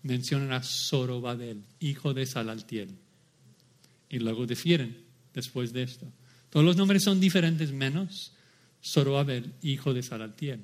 mencionan 0.03 0.53
a 0.53 0.63
Zorobabel, 0.63 1.63
hijo 1.79 2.15
de 2.15 2.25
Salaltiel. 2.25 2.89
Y 4.09 4.19
luego 4.19 4.47
difieren 4.47 5.05
después 5.35 5.75
de 5.75 5.83
esto. 5.83 6.07
Todos 6.57 6.65
los 6.65 6.77
nombres 6.79 7.03
son 7.03 7.21
diferentes 7.21 7.71
menos 7.71 8.33
Zorobabel, 8.83 9.53
hijo 9.61 9.93
de 9.93 10.03
Salaltiel. 10.03 10.61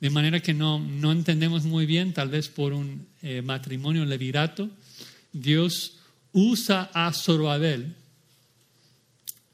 De 0.00 0.08
manera 0.08 0.40
que 0.40 0.54
no, 0.54 0.78
no 0.78 1.12
entendemos 1.12 1.64
muy 1.64 1.84
bien, 1.84 2.14
tal 2.14 2.30
vez 2.30 2.48
por 2.48 2.72
un 2.72 3.06
eh, 3.20 3.42
matrimonio 3.42 4.06
levirato, 4.06 4.70
Dios 5.34 5.98
usa 6.32 6.90
a 6.94 7.12
Zorobabel 7.12 7.94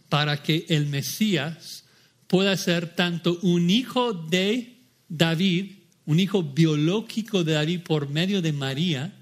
para 0.08 0.40
que 0.40 0.66
el 0.68 0.86
Mesías 0.86 1.82
pueda 2.28 2.56
ser 2.56 2.94
tanto 2.94 3.40
un 3.42 3.68
hijo 3.68 4.12
de 4.12 4.76
David, 5.08 5.72
un 6.06 6.20
hijo 6.20 6.44
biológico 6.44 7.42
de 7.42 7.54
David 7.54 7.80
por 7.80 8.08
medio 8.08 8.40
de 8.40 8.52
María, 8.52 9.12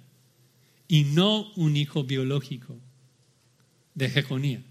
y 0.89 1.05
no 1.05 1.53
un 1.55 1.79
hijo 1.79 2.05
biológico 2.05 2.77
de 3.95 4.11
Jeconías. 4.11 4.70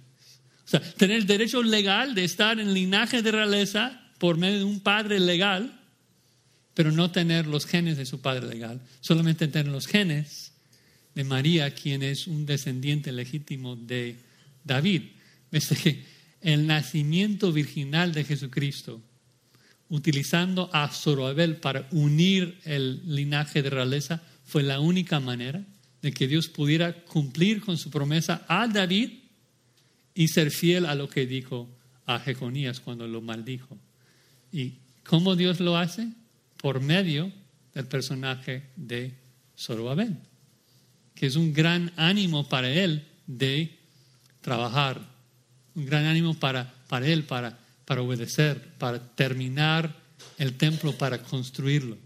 Sea, 0.69 0.81
tener 0.81 1.17
el 1.17 1.25
derecho 1.25 1.63
legal 1.63 2.13
de 2.13 2.23
estar 2.23 2.59
en 2.59 2.75
linaje 2.75 3.23
de 3.23 3.31
realeza 3.31 3.99
por 4.19 4.37
medio 4.37 4.59
de 4.59 4.65
un 4.65 4.81
padre 4.81 5.19
legal, 5.19 5.79
pero 6.75 6.91
no 6.91 7.09
tener 7.09 7.47
los 7.47 7.65
genes 7.65 7.97
de 7.97 8.05
su 8.05 8.21
padre 8.21 8.45
legal, 8.45 8.79
solamente 9.01 9.47
tener 9.47 9.71
los 9.71 9.87
genes 9.87 10.51
de 11.15 11.23
María, 11.23 11.73
quien 11.73 12.03
es 12.03 12.27
un 12.27 12.45
descendiente 12.45 13.11
legítimo 13.11 13.75
de 13.75 14.17
David. 14.63 15.01
que 15.81 16.05
el 16.41 16.67
nacimiento 16.67 17.51
virginal 17.51 18.13
de 18.13 18.23
Jesucristo, 18.23 19.01
utilizando 19.89 20.69
a 20.71 20.87
Zorobabel 20.89 21.55
para 21.55 21.87
unir 21.89 22.59
el 22.63 23.01
linaje 23.07 23.63
de 23.63 23.71
realeza, 23.71 24.21
fue 24.45 24.61
la 24.61 24.79
única 24.79 25.19
manera 25.19 25.65
de 26.03 26.11
que 26.11 26.27
Dios 26.27 26.47
pudiera 26.47 26.93
cumplir 27.05 27.61
con 27.61 27.79
su 27.79 27.89
promesa 27.89 28.45
a 28.47 28.67
David 28.67 29.18
y 30.19 30.27
ser 30.27 30.51
fiel 30.51 30.85
a 30.85 30.95
lo 30.95 31.07
que 31.07 31.25
dijo 31.25 31.69
a 32.05 32.19
Jeconías 32.19 32.81
cuando 32.81 33.07
lo 33.07 33.21
maldijo. 33.21 33.77
¿Y 34.51 34.73
cómo 35.05 35.37
Dios 35.37 35.61
lo 35.61 35.77
hace? 35.77 36.09
Por 36.57 36.81
medio 36.81 37.31
del 37.73 37.85
personaje 37.87 38.63
de 38.75 39.13
Zorobabel, 39.57 40.17
que 41.15 41.25
es 41.25 41.37
un 41.37 41.53
gran 41.53 41.93
ánimo 41.95 42.49
para 42.49 42.69
él 42.69 43.07
de 43.27 43.79
trabajar, 44.41 44.99
un 45.73 45.85
gran 45.85 46.03
ánimo 46.03 46.33
para, 46.33 46.69
para 46.89 47.07
él, 47.07 47.23
para, 47.23 47.57
para 47.85 48.01
obedecer, 48.01 48.73
para 48.77 48.99
terminar 49.15 49.95
el 50.37 50.57
templo, 50.57 50.97
para 50.97 51.23
construirlo, 51.23 51.97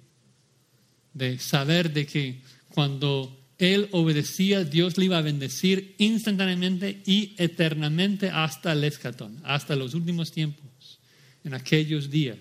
de 1.16 1.39
saber 1.39 1.91
de 1.91 2.05
que 2.05 2.41
cuando 2.70 3.42
él 3.58 3.88
obedecía, 3.91 4.64
Dios 4.64 4.97
le 4.97 5.06
iba 5.06 5.18
a 5.18 5.22
bendecir 5.22 5.95
instantáneamente 5.97 7.01
y 7.06 7.36
eternamente 7.38 8.30
hasta 8.30 8.74
el 8.74 8.84
escatón, 8.84 9.39
hasta 9.43 9.76
los 9.76 9.93
últimos 9.93 10.32
tiempos, 10.32 10.99
en 11.43 11.54
aquellos 11.54 12.10
días. 12.10 12.38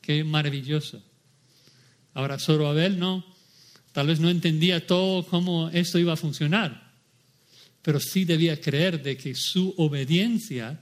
Qué 0.00 0.24
maravilloso. 0.24 1.02
Ahora, 2.14 2.38
Zorobabel 2.38 2.98
no, 2.98 3.24
tal 3.92 4.08
vez 4.08 4.20
no 4.20 4.28
entendía 4.28 4.86
todo 4.86 5.24
cómo 5.24 5.70
esto 5.70 5.98
iba 5.98 6.12
a 6.12 6.16
funcionar, 6.16 6.92
pero 7.80 8.00
sí 8.00 8.24
debía 8.24 8.60
creer 8.60 9.02
de 9.02 9.16
que 9.16 9.34
su 9.34 9.72
obediencia 9.78 10.80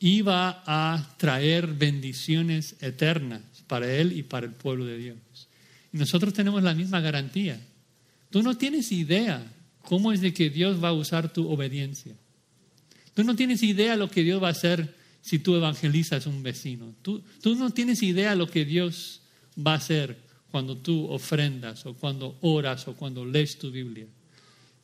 iba 0.00 0.62
a 0.66 1.14
traer 1.16 1.68
bendiciones 1.68 2.76
eternas 2.80 3.42
para 3.66 3.90
él 3.90 4.12
y 4.12 4.22
para 4.22 4.46
el 4.46 4.52
pueblo 4.52 4.84
de 4.84 4.98
Dios. 4.98 5.16
Nosotros 5.94 6.34
tenemos 6.34 6.60
la 6.64 6.74
misma 6.74 7.00
garantía. 7.00 7.60
Tú 8.28 8.42
no 8.42 8.56
tienes 8.56 8.90
idea 8.90 9.46
cómo 9.82 10.10
es 10.10 10.20
de 10.20 10.34
que 10.34 10.50
Dios 10.50 10.82
va 10.82 10.88
a 10.88 10.92
usar 10.92 11.32
tu 11.32 11.48
obediencia. 11.48 12.16
Tú 13.14 13.22
no 13.22 13.36
tienes 13.36 13.62
idea 13.62 13.94
lo 13.94 14.10
que 14.10 14.24
Dios 14.24 14.42
va 14.42 14.48
a 14.48 14.50
hacer 14.50 14.92
si 15.22 15.38
tú 15.38 15.54
evangelizas 15.54 16.26
a 16.26 16.30
un 16.30 16.42
vecino. 16.42 16.92
Tú, 17.00 17.22
tú 17.40 17.54
no 17.54 17.70
tienes 17.70 18.02
idea 18.02 18.34
lo 18.34 18.50
que 18.50 18.64
Dios 18.64 19.20
va 19.56 19.74
a 19.74 19.76
hacer 19.76 20.18
cuando 20.50 20.76
tú 20.76 21.06
ofrendas 21.06 21.86
o 21.86 21.94
cuando 21.94 22.38
oras 22.40 22.88
o 22.88 22.94
cuando 22.96 23.24
lees 23.24 23.56
tu 23.56 23.70
Biblia. 23.70 24.08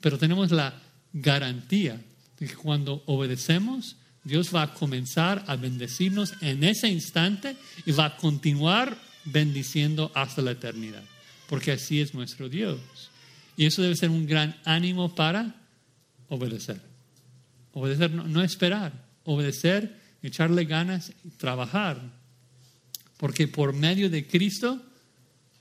Pero 0.00 0.16
tenemos 0.16 0.52
la 0.52 0.80
garantía 1.12 2.00
de 2.38 2.46
que 2.46 2.54
cuando 2.54 3.02
obedecemos, 3.06 3.96
Dios 4.22 4.54
va 4.54 4.62
a 4.62 4.74
comenzar 4.74 5.44
a 5.48 5.56
bendecirnos 5.56 6.34
en 6.40 6.62
ese 6.62 6.88
instante 6.88 7.56
y 7.84 7.90
va 7.90 8.04
a 8.04 8.16
continuar 8.16 9.09
bendiciendo 9.30 10.10
hasta 10.14 10.42
la 10.42 10.52
eternidad, 10.52 11.02
porque 11.48 11.72
así 11.72 12.00
es 12.00 12.14
nuestro 12.14 12.48
Dios. 12.48 12.80
Y 13.56 13.66
eso 13.66 13.82
debe 13.82 13.96
ser 13.96 14.10
un 14.10 14.26
gran 14.26 14.56
ánimo 14.64 15.14
para 15.14 15.54
obedecer. 16.28 16.80
Obedecer, 17.72 18.10
no, 18.10 18.42
esperar, 18.42 18.92
obedecer, 19.24 19.96
echarle 20.22 20.64
ganas 20.64 21.12
trabajar, 21.36 22.00
porque 23.16 23.48
por 23.48 23.72
medio 23.72 24.10
de 24.10 24.26
Cristo 24.26 24.82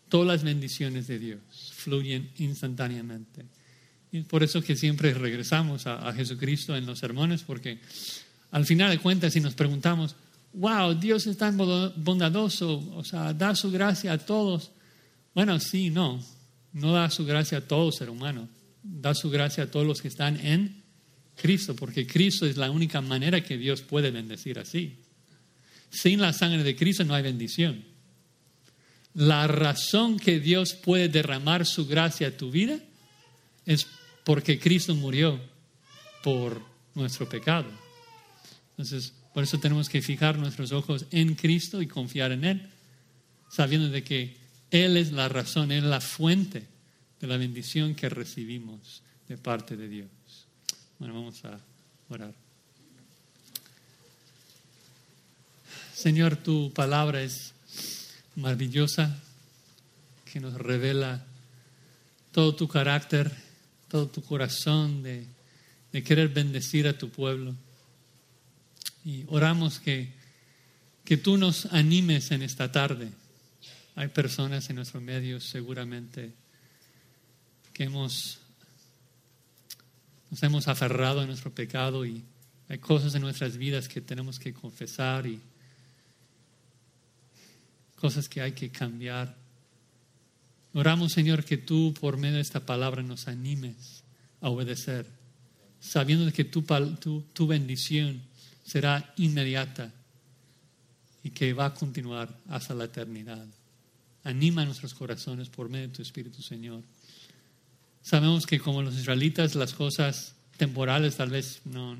todas 0.07 0.27
las 0.27 0.43
bendiciones 0.43 1.07
de 1.07 1.19
Dios 1.19 1.41
fluyen 1.73 2.31
instantáneamente. 2.37 3.45
Y 4.11 4.21
por 4.21 4.43
eso 4.43 4.61
que 4.61 4.75
siempre 4.75 5.13
regresamos 5.13 5.85
a, 5.85 6.07
a 6.07 6.13
Jesucristo 6.13 6.75
en 6.75 6.85
los 6.85 6.99
sermones, 6.99 7.43
porque 7.43 7.79
al 8.51 8.65
final 8.65 8.89
de 8.89 8.97
cuentas, 8.97 9.33
si 9.33 9.39
nos 9.39 9.53
preguntamos, 9.53 10.15
wow, 10.53 10.93
Dios 10.93 11.27
es 11.27 11.37
tan 11.37 11.57
bondadoso, 11.57 12.83
o 12.95 13.03
sea, 13.03 13.33
da 13.33 13.55
su 13.55 13.71
gracia 13.71 14.13
a 14.13 14.17
todos. 14.17 14.71
Bueno, 15.33 15.59
sí, 15.59 15.89
no, 15.89 16.23
no 16.73 16.93
da 16.93 17.09
su 17.09 17.25
gracia 17.25 17.59
a 17.59 17.61
todo 17.61 17.91
ser 17.91 18.09
humano, 18.09 18.49
da 18.83 19.13
su 19.13 19.29
gracia 19.29 19.65
a 19.65 19.71
todos 19.71 19.85
los 19.85 20.01
que 20.01 20.07
están 20.07 20.39
en 20.45 20.83
Cristo, 21.35 21.75
porque 21.75 22.05
Cristo 22.05 22.45
es 22.45 22.57
la 22.57 22.71
única 22.71 23.01
manera 23.01 23.43
que 23.43 23.57
Dios 23.57 23.81
puede 23.81 24.11
bendecir 24.11 24.59
así. 24.59 24.97
Sin 25.89 26.21
la 26.21 26.33
sangre 26.33 26.63
de 26.63 26.75
Cristo 26.75 27.03
no 27.03 27.15
hay 27.15 27.23
bendición. 27.23 27.83
La 29.13 29.47
razón 29.47 30.19
que 30.19 30.39
Dios 30.39 30.73
puede 30.73 31.09
derramar 31.09 31.65
su 31.65 31.87
gracia 31.87 32.27
a 32.27 32.37
tu 32.37 32.51
vida 32.51 32.79
es 33.65 33.87
porque 34.23 34.59
Cristo 34.59 34.93
murió 34.93 35.39
por 36.23 36.61
nuestro 36.93 37.27
pecado. 37.27 37.69
Entonces, 38.71 39.13
por 39.33 39.43
eso 39.43 39.59
tenemos 39.59 39.89
que 39.89 40.01
fijar 40.01 40.37
nuestros 40.37 40.71
ojos 40.71 41.05
en 41.11 41.35
Cristo 41.35 41.81
y 41.81 41.87
confiar 41.87 42.31
en 42.31 42.45
Él, 42.45 42.69
sabiendo 43.49 43.89
de 43.89 44.03
que 44.03 44.37
Él 44.71 44.97
es 44.97 45.11
la 45.11 45.29
razón, 45.29 45.71
Él 45.71 45.83
es 45.83 45.89
la 45.89 46.01
fuente 46.01 46.65
de 47.19 47.27
la 47.27 47.37
bendición 47.37 47.95
que 47.95 48.09
recibimos 48.09 49.01
de 49.27 49.37
parte 49.37 49.75
de 49.77 49.87
Dios. 49.87 50.09
Bueno, 50.97 51.13
vamos 51.13 51.43
a 51.45 51.59
orar. 52.09 52.33
Señor, 55.93 56.37
tu 56.37 56.71
palabra 56.73 57.21
es 57.21 57.53
maravillosa, 58.35 59.19
que 60.31 60.39
nos 60.39 60.53
revela 60.53 61.25
todo 62.31 62.55
tu 62.55 62.67
carácter, 62.67 63.31
todo 63.89 64.07
tu 64.07 64.21
corazón 64.21 65.03
de, 65.03 65.25
de 65.91 66.03
querer 66.03 66.29
bendecir 66.29 66.87
a 66.87 66.97
tu 66.97 67.09
pueblo. 67.09 67.55
Y 69.05 69.25
oramos 69.27 69.79
que, 69.79 70.11
que 71.05 71.17
tú 71.17 71.37
nos 71.37 71.65
animes 71.67 72.31
en 72.31 72.41
esta 72.41 72.71
tarde. 72.71 73.09
Hay 73.95 74.07
personas 74.09 74.69
en 74.69 74.77
nuestro 74.77 75.01
medio 75.01 75.39
seguramente 75.39 76.31
que 77.73 77.83
hemos, 77.85 78.39
nos 80.29 80.43
hemos 80.43 80.67
aferrado 80.67 81.21
a 81.21 81.25
nuestro 81.25 81.53
pecado 81.53 82.05
y 82.05 82.23
hay 82.67 82.77
cosas 82.77 83.15
en 83.15 83.21
nuestras 83.21 83.57
vidas 83.57 83.87
que 83.87 84.01
tenemos 84.01 84.37
que 84.37 84.53
confesar 84.53 85.25
y 85.25 85.41
cosas 87.95 88.29
que 88.29 88.41
hay 88.41 88.51
que 88.51 88.69
cambiar. 88.69 89.35
Oramos, 90.73 91.13
Señor, 91.13 91.43
que 91.43 91.57
tú 91.57 91.93
por 91.99 92.17
medio 92.17 92.35
de 92.35 92.41
esta 92.41 92.65
palabra 92.65 93.01
nos 93.01 93.27
animes 93.27 94.03
a 94.39 94.49
obedecer, 94.49 95.07
sabiendo 95.79 96.31
que 96.31 96.43
tu, 96.43 96.61
tu, 96.99 97.23
tu 97.33 97.47
bendición 97.47 98.21
será 98.69 99.13
inmediata 99.17 99.91
y 101.23 101.31
que 101.31 101.53
va 101.53 101.65
a 101.65 101.73
continuar 101.73 102.29
hasta 102.49 102.75
la 102.75 102.83
eternidad. 102.85 103.43
Anima 104.23 104.63
nuestros 104.63 104.93
corazones 104.93 105.49
por 105.49 105.69
medio 105.69 105.87
de 105.87 105.93
tu 105.95 106.03
Espíritu, 106.03 106.43
Señor. 106.43 106.83
Sabemos 108.03 108.45
que 108.45 108.59
como 108.59 108.83
los 108.83 108.95
israelitas 108.95 109.55
las 109.55 109.73
cosas 109.73 110.35
temporales 110.57 111.15
tal 111.15 111.31
vez 111.31 111.61
no, 111.65 111.97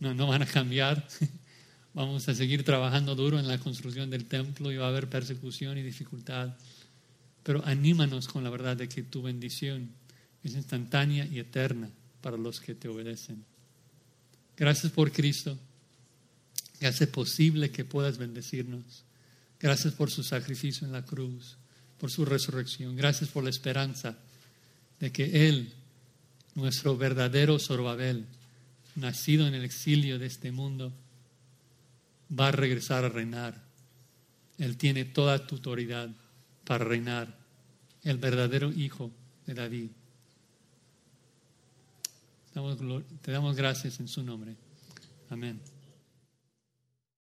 no, 0.00 0.14
no 0.14 0.26
van 0.26 0.40
a 0.40 0.46
cambiar. 0.46 1.06
Vamos 1.92 2.26
a 2.30 2.34
seguir 2.34 2.64
trabajando 2.64 3.14
duro 3.14 3.38
en 3.38 3.46
la 3.46 3.58
construcción 3.58 4.08
del 4.08 4.24
templo 4.24 4.72
y 4.72 4.76
va 4.78 4.86
a 4.86 4.88
haber 4.88 5.10
persecución 5.10 5.76
y 5.76 5.82
dificultad. 5.82 6.56
Pero 7.42 7.62
anímanos 7.66 8.26
con 8.26 8.42
la 8.42 8.48
verdad 8.48 8.78
de 8.78 8.88
que 8.88 9.02
tu 9.02 9.20
bendición 9.20 9.90
es 10.42 10.54
instantánea 10.54 11.26
y 11.26 11.40
eterna 11.40 11.90
para 12.22 12.38
los 12.38 12.58
que 12.58 12.74
te 12.74 12.88
obedecen. 12.88 13.44
Gracias 14.58 14.90
por 14.92 15.12
Cristo, 15.12 15.56
que 16.80 16.88
hace 16.88 17.06
posible 17.06 17.70
que 17.70 17.84
puedas 17.84 18.18
bendecirnos. 18.18 19.04
Gracias 19.60 19.94
por 19.94 20.10
su 20.10 20.24
sacrificio 20.24 20.84
en 20.84 20.92
la 20.92 21.04
cruz, 21.04 21.56
por 21.98 22.10
su 22.10 22.24
resurrección. 22.24 22.96
Gracias 22.96 23.30
por 23.30 23.44
la 23.44 23.50
esperanza 23.50 24.18
de 24.98 25.12
que 25.12 25.48
Él, 25.48 25.72
nuestro 26.56 26.96
verdadero 26.96 27.58
Zorobabel, 27.60 28.26
nacido 28.96 29.46
en 29.46 29.54
el 29.54 29.64
exilio 29.64 30.18
de 30.18 30.26
este 30.26 30.50
mundo, 30.50 30.92
va 32.28 32.48
a 32.48 32.52
regresar 32.52 33.04
a 33.04 33.08
reinar. 33.08 33.64
Él 34.58 34.76
tiene 34.76 35.04
toda 35.04 35.46
tu 35.46 35.54
autoridad 35.54 36.10
para 36.64 36.84
reinar, 36.84 37.38
el 38.02 38.18
verdadero 38.18 38.72
Hijo 38.72 39.12
de 39.46 39.54
David. 39.54 39.90
Te 43.22 43.32
damos 43.32 43.56
gracias 43.56 44.00
en 44.00 44.08
su 44.08 44.22
nombre. 44.22 44.56
Amén. 45.30 45.60